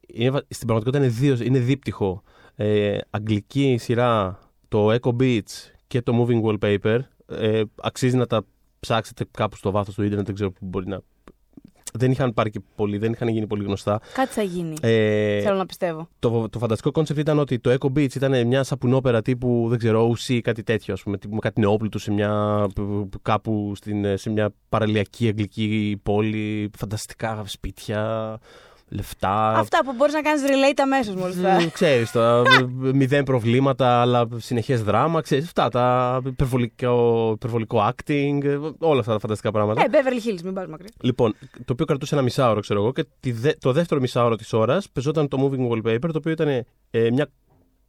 είναι, 0.06 0.30
βα- 0.30 0.44
στην 0.48 0.66
πραγματικότητα 0.66 1.04
είναι, 1.04 1.14
δύο, 1.14 1.46
είναι 1.46 1.58
δίπτυχο. 1.58 2.22
Ε, 2.56 2.98
αγγλική 3.10 3.76
σειρά, 3.78 4.38
το 4.68 4.92
Echo 4.92 5.16
Beach 5.20 5.42
και 5.86 6.02
το 6.02 6.26
Moving 6.28 6.42
Wallpaper. 6.42 6.98
Ε, 7.26 7.62
αξίζει 7.82 8.16
να 8.16 8.26
τα 8.26 8.44
ψάξετε 8.80 9.24
κάπου 9.30 9.56
στο 9.56 9.70
βάθος 9.70 9.94
του 9.94 10.02
ίντερνετ, 10.02 10.26
δεν 10.26 10.34
ξέρω 10.34 10.50
που 10.50 10.66
μπορεί 10.66 10.86
να... 10.86 11.00
Δεν 11.92 12.10
είχαν 12.10 12.34
πάρει 12.34 12.50
και 12.50 12.60
πολύ, 12.74 12.98
δεν 12.98 13.12
είχαν 13.12 13.28
γίνει 13.28 13.46
πολύ 13.46 13.64
γνωστά. 13.64 14.00
κάτι 14.12 14.32
θα 14.32 14.42
γίνει. 14.42 14.74
Ε, 14.80 15.40
Θέλω 15.40 15.56
να 15.56 15.66
πιστεύω. 15.66 16.08
το, 16.18 16.48
το 16.48 16.58
φανταστικό 16.58 16.90
κόνσεπτ 16.90 17.18
ήταν 17.18 17.38
ότι 17.38 17.58
το 17.58 17.76
Echo 17.80 17.86
Beach 17.86 18.14
ήταν 18.14 18.46
μια 18.46 18.62
σαπουνόπερα 18.62 19.22
τύπου, 19.22 19.66
δεν 19.68 19.78
ξέρω, 19.78 20.10
OC, 20.10 20.40
κάτι 20.40 20.62
τέτοιο, 20.62 20.94
ας 20.94 21.02
πούμε, 21.02 21.18
τύπου 21.18 21.34
με 21.34 21.40
κάτι 21.40 21.60
νεόπλουτο 21.60 21.98
σε 21.98 22.10
μια, 22.12 22.66
κάπου 23.22 23.72
στην, 23.74 24.18
σε 24.18 24.30
μια 24.30 24.50
παραλιακή 24.68 25.26
αγγλική 25.28 26.00
πόλη, 26.02 26.70
φανταστικά 26.78 27.42
σπίτια, 27.46 28.38
λεφτά. 28.88 29.48
Αυτά 29.58 29.78
που 29.84 29.92
μπορείς 29.96 30.14
να 30.14 30.22
κάνεις 30.22 30.42
relate 30.42 30.80
αμέσως 30.82 31.14
μόλι 31.14 31.32
θα. 31.32 31.60
Μ, 31.62 31.66
Ξέρεις, 31.72 32.10
τα 32.10 32.42
μηδέν 32.78 33.24
προβλήματα, 33.24 34.00
αλλά 34.00 34.28
συνεχές 34.36 34.82
δράμα, 34.82 35.20
ξέρεις, 35.20 35.44
αυτά, 35.44 35.68
τα 35.68 36.20
υπερβολικό, 36.26 37.30
υπερβολικό 37.34 37.88
acting, 37.92 38.38
ε, 38.44 38.58
όλα 38.78 39.00
αυτά 39.00 39.12
τα 39.12 39.18
φανταστικά 39.18 39.50
πράγματα. 39.50 39.82
Ε, 39.82 39.86
Beverly 39.90 40.28
Hills, 40.28 40.40
μην 40.44 40.54
πα 40.54 40.68
μακριά. 40.68 40.90
Λοιπόν, 41.00 41.34
το 41.64 41.72
οποίο 41.72 41.84
κρατούσε 41.84 42.14
ένα 42.14 42.22
μισάωρο, 42.24 42.60
ξέρω 42.60 42.80
εγώ, 42.80 42.92
και 42.92 43.04
τη 43.20 43.32
δε- 43.32 43.54
το 43.60 43.72
δεύτερο 43.72 44.00
μισάωρο 44.00 44.36
της 44.36 44.52
ώρας 44.52 44.88
παίζονταν 44.90 45.28
το 45.28 45.50
Moving 45.52 45.70
Wallpaper, 45.72 46.00
το 46.12 46.18
οποίο 46.18 46.32
ήταν 46.32 46.48
ε, 46.48 46.64
μια, 47.12 47.28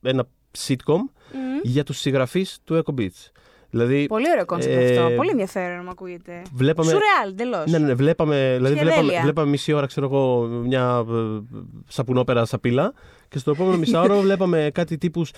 ένα 0.02 0.28
sitcom 0.68 0.96
Μμμ. 1.34 1.60
για 1.64 1.84
τους 1.84 1.98
συγγραφείς 2.00 2.58
του 2.64 2.84
Echo 2.86 3.00
Beach. 3.00 3.32
Δηλαδή, 3.70 4.06
Πολύ 4.06 4.30
ωραίο 4.32 4.46
κόνσεπτ 4.46 4.76
ε, 4.76 4.98
αυτό. 4.98 5.16
Πολύ 5.16 5.30
ενδιαφέρον 5.30 5.78
να 5.78 5.84
μου 5.84 5.90
ακούγεται. 5.90 6.42
βλέπαμε. 6.54 6.92
Σουρεάλ, 6.92 7.30
εντελώς. 7.30 7.72
Ναι, 7.72 7.78
ναι, 7.78 7.86
ναι, 7.86 7.94
βλέπαμε, 7.94 8.54
δηλαδή 8.56 8.76
Σχεδέλεια. 8.76 9.02
βλέπαμε, 9.02 9.22
βλέπαμε 9.22 9.50
μισή 9.50 9.74
ώρα, 9.74 9.86
ξέρω 9.86 10.06
εγώ, 10.06 10.46
μια 10.48 11.06
ε, 11.10 11.40
σαπουνόπερα 11.88 12.46
σαπίλα 12.46 12.94
και 13.28 13.38
στο 13.38 13.52
επόμενο 13.52 13.78
μισάωρο 13.78 14.20
βλέπαμε 14.28 14.70
κάτι 14.74 14.98
τύπους 14.98 15.32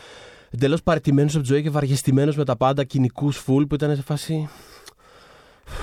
εντελώς 0.50 0.84
παραιτημένους 0.84 1.30
από 1.30 1.40
τη 1.40 1.46
ζωή 1.46 1.62
και 1.62 1.70
βαριεστημένους 1.70 2.36
με 2.36 2.46
τα 2.46 2.56
πάντα, 2.56 2.84
κυνικούς 2.84 3.38
φουλ 3.38 3.64
που 3.64 3.76
ήταν 3.76 3.96
σε 3.96 4.02
φάση. 4.02 4.50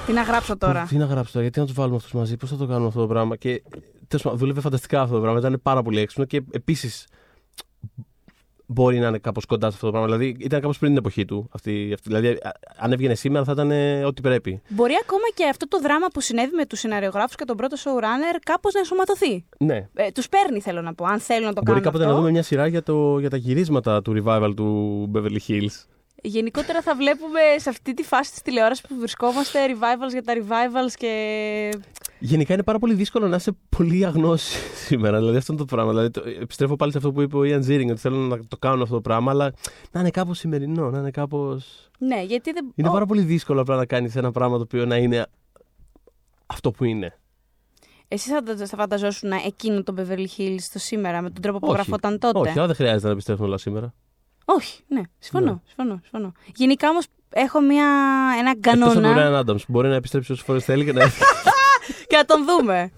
Τι 0.06 0.12
να 0.12 0.22
γράψω 0.22 0.56
τώρα; 0.56 0.86
Τι 0.88 0.96
να 0.96 1.04
γράψω 1.04 1.32
τώρα, 1.32 1.42
γιατί 1.44 1.58
να 1.58 1.66
τους 1.66 1.74
βάλουμε 1.74 1.96
αυτούς 1.96 2.12
μαζί, 2.12 2.36
πώς 2.36 2.50
θα 2.50 2.56
το 2.56 2.66
κάνουμε 2.66 2.86
αυτό 2.86 3.00
το 3.00 3.06
πράγμα; 3.06 3.36
Και 3.36 3.62
τέλος 4.08 4.22
πάντων, 4.22 4.38
δούλευε 4.38 4.60
φανταστικά 4.60 5.00
αυτό 5.00 5.14
το 5.14 5.20
πράγμα. 5.20 5.38
Ήταν 5.38 5.60
πάρα 5.62 5.82
πολύ 5.82 6.00
έξυπνο 6.00 6.24
και 6.24 6.42
επίσης 6.50 7.06
μπορεί 8.70 8.98
να 8.98 9.08
είναι 9.08 9.18
κάπως 9.18 9.44
κοντά 9.44 9.66
σε 9.70 9.74
αυτό 9.74 9.86
το 9.86 9.92
πράγμα. 9.92 10.16
Δηλαδή 10.16 10.36
ήταν 10.44 10.60
κάπως 10.60 10.78
πριν 10.78 10.90
την 10.90 10.98
εποχή 11.00 11.24
του. 11.24 11.48
Αυτή, 11.52 11.90
αυτή, 11.94 12.08
δηλαδή, 12.08 12.28
α- 12.28 12.52
αν 12.76 12.92
έβγαινε 12.92 13.14
σήμερα 13.14 13.44
θα 13.44 13.52
ήταν 13.52 13.70
ε, 13.70 14.04
ό,τι 14.04 14.20
πρέπει. 14.20 14.60
Μπορεί 14.68 14.92
ακόμα 15.02 15.24
και 15.34 15.44
αυτό 15.50 15.68
το 15.68 15.78
δράμα 15.80 16.06
που 16.12 16.20
συνέβη 16.20 16.54
με 16.54 16.66
τους 16.66 16.78
σεναριογράφου 16.78 17.34
και 17.36 17.44
τον 17.44 17.56
πρώτο 17.56 17.76
showrunner 17.84 18.38
κάπως 18.44 18.72
να 18.72 18.78
ενσωματωθεί. 18.80 19.44
Ναι. 19.58 19.88
Ε, 19.94 20.10
τους 20.10 20.28
παίρνει, 20.28 20.60
θέλω 20.60 20.82
να 20.82 20.94
πω. 20.94 21.04
Αν 21.04 21.18
θέλουν 21.20 21.46
να 21.46 21.52
το 21.52 21.60
Μπορεί 21.64 21.66
κάνουν. 21.66 21.82
κάποτε 21.82 22.02
αυτό. 22.04 22.14
να 22.14 22.20
δούμε 22.20 22.30
μια 22.32 22.42
σειρά 22.42 22.66
για, 22.66 22.82
το, 22.82 23.18
για 23.18 23.30
τα 23.30 23.36
γυρίσματα 23.36 24.02
του 24.02 24.22
revival 24.24 24.52
του 24.56 25.10
Beverly 25.14 25.38
Hills. 25.48 25.84
Γενικότερα 26.22 26.82
θα 26.82 26.94
βλέπουμε 26.96 27.40
σε 27.56 27.68
αυτή 27.68 27.94
τη 27.94 28.02
φάση 28.02 28.30
της 28.30 28.42
τηλεόρασης 28.42 28.86
που 28.86 28.96
βρισκόμαστε 28.98 29.58
revivals 29.68 30.10
για 30.10 30.22
τα 30.22 30.32
revivals 30.36 30.92
και. 30.96 31.70
Γενικά 32.18 32.52
είναι 32.54 32.62
πάρα 32.62 32.78
πολύ 32.78 32.94
δύσκολο 32.94 33.28
να 33.28 33.36
είσαι 33.36 33.52
πολύ 33.76 34.06
αγνός 34.06 34.42
σήμερα. 34.86 35.18
Δηλαδή 35.18 35.36
αυτό 35.36 35.52
είναι 35.52 35.60
το 35.64 35.74
πράγμα. 35.74 35.90
Δηλαδή, 35.90 36.10
το, 36.10 36.22
επιστρέφω 36.40 36.76
πάλι 36.76 36.92
σε 36.92 36.98
αυτό 36.98 37.12
που 37.12 37.20
είπε 37.20 37.36
ο 37.36 37.44
Ιαν 37.44 37.60
Τζίρινγκ, 37.60 37.90
ότι 37.90 38.00
θέλω 38.00 38.16
να 38.16 38.38
το 38.48 38.56
κάνω 38.56 38.82
αυτό 38.82 38.94
το 38.94 39.00
πράγμα, 39.00 39.30
αλλά 39.30 39.52
να 39.90 40.00
είναι 40.00 40.10
κάπως 40.10 40.38
σημερινό, 40.38 40.90
να 40.90 40.98
είναι 40.98 41.10
κάπω. 41.10 41.60
Ναι, 41.98 42.22
γιατί 42.22 42.52
δεν. 42.52 42.72
Είναι 42.74 42.88
ο- 42.88 42.92
πάρα 42.92 43.06
πολύ 43.06 43.22
δύσκολο 43.22 43.60
απλά 43.60 43.76
να 43.76 43.86
κάνεις 43.86 44.16
ένα 44.16 44.30
πράγμα 44.32 44.56
το 44.56 44.62
οποίο 44.62 44.84
να 44.86 44.96
είναι 44.96 45.26
αυτό 46.46 46.70
που 46.70 46.84
είναι. 46.84 47.18
Εσύ 48.08 48.30
θα, 48.30 48.42
θα 48.66 48.76
φανταζόσουν 48.76 49.30
εκείνο 49.46 49.82
το 49.82 49.94
Beverly 49.98 50.26
Hills 50.38 50.60
το 50.72 50.78
σήμερα 50.78 51.22
με 51.22 51.30
τον 51.30 51.42
τρόπο 51.42 51.58
που 51.58 51.66
Όχι. 51.66 51.74
γραφόταν 51.76 52.18
τότε; 52.18 52.38
Όχι, 52.38 52.58
αλλά 52.58 52.66
δεν 52.66 52.76
χρειάζεται 52.76 53.06
να 53.06 53.12
επιστρέφουν 53.12 53.44
όλα 53.44 53.58
σήμερα. 53.58 53.94
Όχι, 54.50 54.82
ναι, 54.88 55.00
συμφωνώ. 55.18 55.50
Ναι. 55.52 55.58
συμφωνώ, 55.66 55.98
συμφωνώ. 56.02 56.32
Γενικά 56.54 56.88
όμως 56.88 57.04
έχω 57.30 57.60
μια, 57.60 57.86
ένα 58.38 58.50
Εκτός 58.50 58.72
από 58.72 58.92
τον 58.92 59.02
κανόνα. 59.02 59.42
Ryan 59.44 59.44
Adams. 59.50 59.60
Μπορεί 59.68 59.88
να 59.88 59.94
επιστρέψει 59.94 60.32
όσες 60.32 60.44
φορές 60.44 60.64
θέλει 60.64 60.84
και 60.84 60.92
να 60.92 61.02
έρθει. 61.02 61.22
και 62.08 62.16
να 62.16 62.24
τον 62.24 62.44
δούμε. 62.44 62.90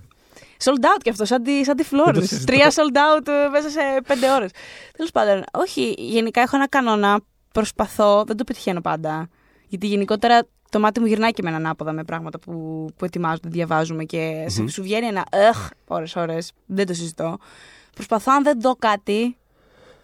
Sold 0.65 0.85
out 0.85 0.99
κι 1.03 1.11
αυτό, 1.11 1.25
σαν 1.25 1.43
τη, 1.43 1.65
σαν 1.65 1.77
τη 1.77 1.83
Δεν 1.91 1.99
το 2.05 2.11
Florence. 2.21 2.25
συζητώ. 2.27 2.53
Τρία 2.53 2.71
sold 2.71 2.97
out 2.97 3.29
ε, 3.29 3.49
μέσα 3.49 3.69
σε 3.71 3.81
πέντε 4.07 4.31
ώρες. 4.33 4.51
Τέλος 4.97 5.11
πάντων, 5.11 5.45
όχι, 5.53 5.95
γενικά 5.99 6.41
έχω 6.41 6.57
ένα 6.57 6.69
κανόνα. 6.69 7.21
Προσπαθώ, 7.53 8.25
δεν 8.27 8.37
το 8.37 8.45
πετυχαίνω 8.45 8.81
πάντα. 8.81 9.29
Γιατί 9.69 9.87
γενικότερα 9.87 10.43
το 10.71 10.79
μάτι 10.81 11.01
μου 11.01 11.07
γυρνάει 11.07 11.31
και 11.31 11.43
με 11.43 11.49
έναν 11.49 11.67
άποδα 11.67 11.93
με 11.93 12.05
πράγματα 12.05 12.39
που, 12.39 12.87
που 12.97 13.05
ετοιμάζονται, 13.05 13.49
διαβάζουμε 13.49 14.05
και 14.05 14.47
σου- 14.51 14.61
Μμμ. 14.63 14.69
σου 14.69 14.83
βγαίνει 14.83 15.07
ένα 15.07 15.25
εχ 15.31 15.69
ώρες-ώρες. 15.87 16.53
Δεν 16.67 16.87
το 16.87 16.95
συζητώ. 16.95 17.39
Προσπαθώ, 17.95 18.33
αν 18.33 18.43
δεν 18.43 18.61
δω 18.61 18.77
κάτι, 18.79 19.37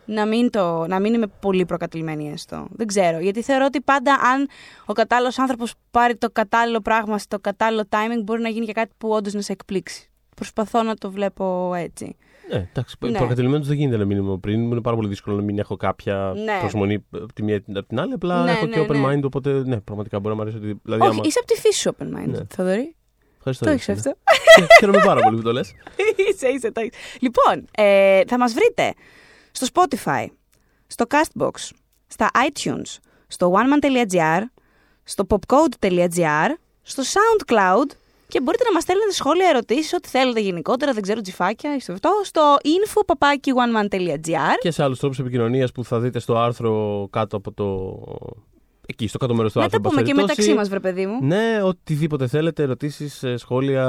να 0.07 0.27
μην, 0.27 0.51
το, 0.51 0.87
να 0.87 1.01
μην 1.01 1.15
είμαι 1.15 1.27
πολύ 1.41 1.65
προκατηλημένη 1.65 2.31
έστω. 2.31 2.67
Δεν 2.71 2.87
ξέρω. 2.87 3.19
Γιατί 3.19 3.43
θεωρώ 3.43 3.65
ότι 3.65 3.81
πάντα 3.81 4.13
αν 4.13 4.49
ο 4.85 4.93
κατάλληλος 4.93 5.39
άνθρωπος 5.39 5.75
πάρει 5.91 6.17
το 6.17 6.31
κατάλληλο 6.31 6.81
πράγμα 6.81 7.19
στο 7.19 7.39
κατάλληλο 7.39 7.85
timing, 7.89 8.23
μπορεί 8.25 8.43
να 8.43 8.49
γίνει 8.49 8.67
και 8.67 8.73
κάτι 8.73 8.91
που 8.99 9.09
όντως 9.09 9.33
να 9.33 9.41
σε 9.41 9.53
εκπλήξει. 9.53 10.11
Προσπαθώ 10.37 10.83
να 10.83 10.95
το 10.95 11.11
βλέπω 11.11 11.75
έτσι. 11.75 12.17
Ναι, 12.51 12.69
εντάξει. 12.71 12.97
Ναι. 12.99 13.19
Προκατελημένο 13.19 13.65
δεν 13.65 13.77
γίνεται 13.77 13.97
να 13.97 14.05
μείνουμε 14.05 14.39
πριν. 14.39 14.61
Μου 14.61 14.73
είναι 14.73 14.81
πάρα 14.81 14.97
πολύ 14.97 15.09
δύσκολο 15.09 15.37
να 15.37 15.43
μην 15.43 15.59
έχω 15.59 15.77
κάποια 15.77 16.33
Ναι. 16.45 16.59
προσμονή 16.61 17.05
από 17.11 17.33
τη 17.33 17.43
μία 17.43 17.57
από 17.57 17.87
την 17.87 18.01
άλλη. 18.01 18.13
Απλά 18.13 18.45
Ναι, 18.45 18.51
έχω 18.51 18.67
ναι, 18.67 18.73
και 18.73 18.81
open 18.81 18.97
ναι. 18.97 19.15
mind, 19.15 19.23
οπότε 19.23 19.63
ναι, 19.65 19.81
πραγματικά 19.81 20.21
μπορεί 20.21 20.37
να 20.37 20.43
μου 20.43 20.49
αρέσει. 20.49 20.57
Ότι, 20.57 20.81
δηλαδή, 20.83 21.03
Όχι, 21.03 21.11
άμα... 21.11 21.23
είσαι 21.27 21.39
από 21.39 21.53
τη 21.53 21.61
φύση 21.61 21.81
σου 21.81 21.97
open 21.99 22.05
mind, 22.05 22.29
Ναι. 22.29 22.39
Θοδωρή. 22.55 22.97
Ευχαριστώ. 23.37 23.65
Το 23.65 23.71
έχεις 23.71 23.89
ναι. 23.89 23.95
αυτό. 23.95 24.15
Χαίρομαι 24.81 25.01
πάρα 25.05 25.21
πολύ 25.21 25.37
που 25.37 25.43
το 25.43 25.53
λες. 25.53 25.73
είσαι, 26.31 26.49
είσαι, 26.49 26.73
το 26.73 26.81
έχεις. 26.81 26.99
Λοιπόν, 27.21 27.65
ε, 27.77 28.21
θα 28.27 28.39
μας 28.39 28.53
βρείτε 28.53 28.95
στο 29.57 29.67
Spotify, 29.73 30.27
στο 30.87 31.05
Castbox, 31.09 31.51
στα 32.07 32.31
iTunes, 32.51 32.97
στο 33.27 33.55
oneman.gr, 33.55 34.41
στο 35.05 35.27
popcode.gr, 35.29 36.49
στο 36.83 37.03
SoundCloud 37.03 37.91
και 38.29 38.41
μπορείτε 38.41 38.65
να 38.65 38.73
μας 38.73 38.83
στέλνετε 38.83 39.13
σχόλια, 39.13 39.49
ερωτήσεις, 39.49 39.93
ό,τι 39.93 40.09
θέλετε 40.09 40.41
γενικότερα, 40.41 40.93
δεν 40.93 41.03
ξέρω, 41.03 41.21
τζιφάκια, 41.21 41.75
ή 41.75 41.81
στο 41.81 41.93
αυτό, 41.93 42.11
στο 42.25 42.57
info 42.63 43.15
papaki 43.15 43.49
oneman.gr. 43.49 44.57
και 44.61 44.71
σε 44.71 44.83
άλλους 44.83 44.99
τρόπους 44.99 45.19
επικοινωνίας 45.19 45.73
που 45.73 45.85
θα 45.85 46.01
δείτε 46.01 46.19
στο 46.19 46.37
άρθρο 46.39 47.07
κάτω 47.11 47.37
από 47.37 47.53
το. 47.53 47.99
Εκεί, 48.87 49.07
στο 49.07 49.19
κάτω 49.19 49.35
μέρος 49.35 49.53
του 49.53 49.59
Να 49.59 49.65
άρθρου. 49.65 49.81
τα 49.81 49.89
εν 49.89 49.95
πούμε 49.95 50.03
πάση 50.03 50.13
και 50.15 50.21
περιπτώσει. 50.21 50.51
μεταξύ 50.51 50.71
μας, 50.71 50.81
βρε 50.81 50.91
παιδί 50.91 51.07
μου. 51.07 51.25
Ναι, 51.27 51.63
οτιδήποτε 51.63 52.27
θέλετε, 52.27 52.63
ερωτήσεις, 52.63 53.25
σχόλια 53.35 53.87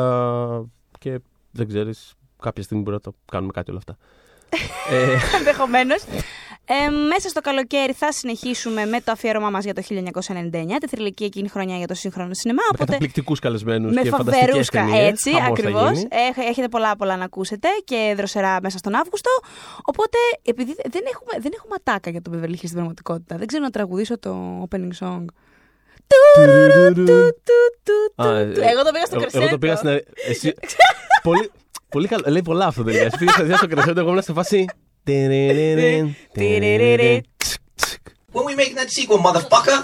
και 1.00 1.20
δεν 1.52 1.68
ξέρεις. 1.68 2.14
Κάποια 2.42 2.64
στιγμή 2.64 2.84
μπορεί 2.84 2.96
να 2.96 3.02
το 3.02 3.18
κάνουμε 3.32 3.52
κάτι 3.52 3.70
όλα 3.70 3.80
αυτά. 3.80 3.98
Ε, 4.90 5.38
Ενδεχομένως. 5.38 6.04
Ε, 6.70 6.90
μέσα 6.90 7.30
στο 7.30 7.42
καλοκαίρι 7.42 7.94
θα 7.94 8.12
συνεχίσουμε 8.12 8.86
με 8.86 9.02
το 9.02 9.12
αφιέρωμά 9.12 9.50
μας 9.50 9.64
για 9.64 9.74
το 9.74 9.82
1999, 9.90 10.78
τη 10.80 10.88
θρηλυκή 10.88 11.24
εκείνη 11.24 11.48
χρονιά 11.48 11.78
για 11.78 11.88
το 11.88 11.94
σύγχρονο 11.94 12.34
σινεμά. 12.34 12.62
με 12.62 12.68
Οπότε 12.72 12.86
καταπληκτικού 12.86 13.36
καλεσμένους 13.42 13.96
με 13.96 14.02
και 14.02 14.10
φανταστικές 14.10 14.46
φοβερούσκα 14.46 14.80
ταινίες. 14.80 15.10
έτσι, 15.10 15.32
ακριβώς. 15.48 16.04
Έχετε 16.50 16.68
πολλά 16.68 16.96
πολλά 16.96 17.18
να 17.18 17.24
ακούσετε 17.24 17.68
και 17.84 18.14
δροσερά 18.18 18.60
μέσα 18.62 18.78
στον 18.78 18.96
Αύγουστο. 18.96 19.30
Οπότε, 19.84 20.18
επειδή 20.44 20.76
δεν 20.76 21.04
έχουμε, 21.12 21.42
δεν 21.42 21.52
έχουμε 21.56 21.76
ατάκα 21.80 22.10
για 22.10 22.22
τον 22.22 22.34
Beverly 22.34 22.54
Hills 22.54 22.58
στην 22.58 22.74
πραγματικότητα, 22.74 23.38
δεν 23.38 23.48
ξέρω 23.48 23.64
να 23.64 23.70
τραγουδήσω 23.70 24.20
το 24.20 24.64
opening 24.70 24.92
song. 25.00 25.26
Εγώ 28.56 28.84
το 28.84 28.92
πήγα 28.92 29.06
στο 29.06 29.20
κρεσέντο. 29.20 29.44
Εγώ 29.44 29.52
το 29.52 29.58
πήγα 29.58 29.76
στην. 29.76 29.90
Εσύ... 30.28 30.54
πολύ, 31.24 31.52
πολύ 31.90 32.08
καλό. 32.08 32.24
Λέει 32.28 32.42
πολλά 32.42 32.66
αυτό 32.66 32.84
τελικά. 32.84 33.06
Εσύ 33.06 33.18
πήγα 33.18 33.58
στο 33.58 33.68
κρεσέντο, 33.68 34.00
εγώ 34.00 34.10
ήμουν 34.10 34.22
σε 34.22 34.34
φάση. 34.34 34.66
Τιριριρι. 35.04 36.16
When 38.34 38.44
we 38.46 38.56
making 38.56 38.76
that 38.76 38.90
sequel, 38.98 39.20
motherfucker? 39.28 39.78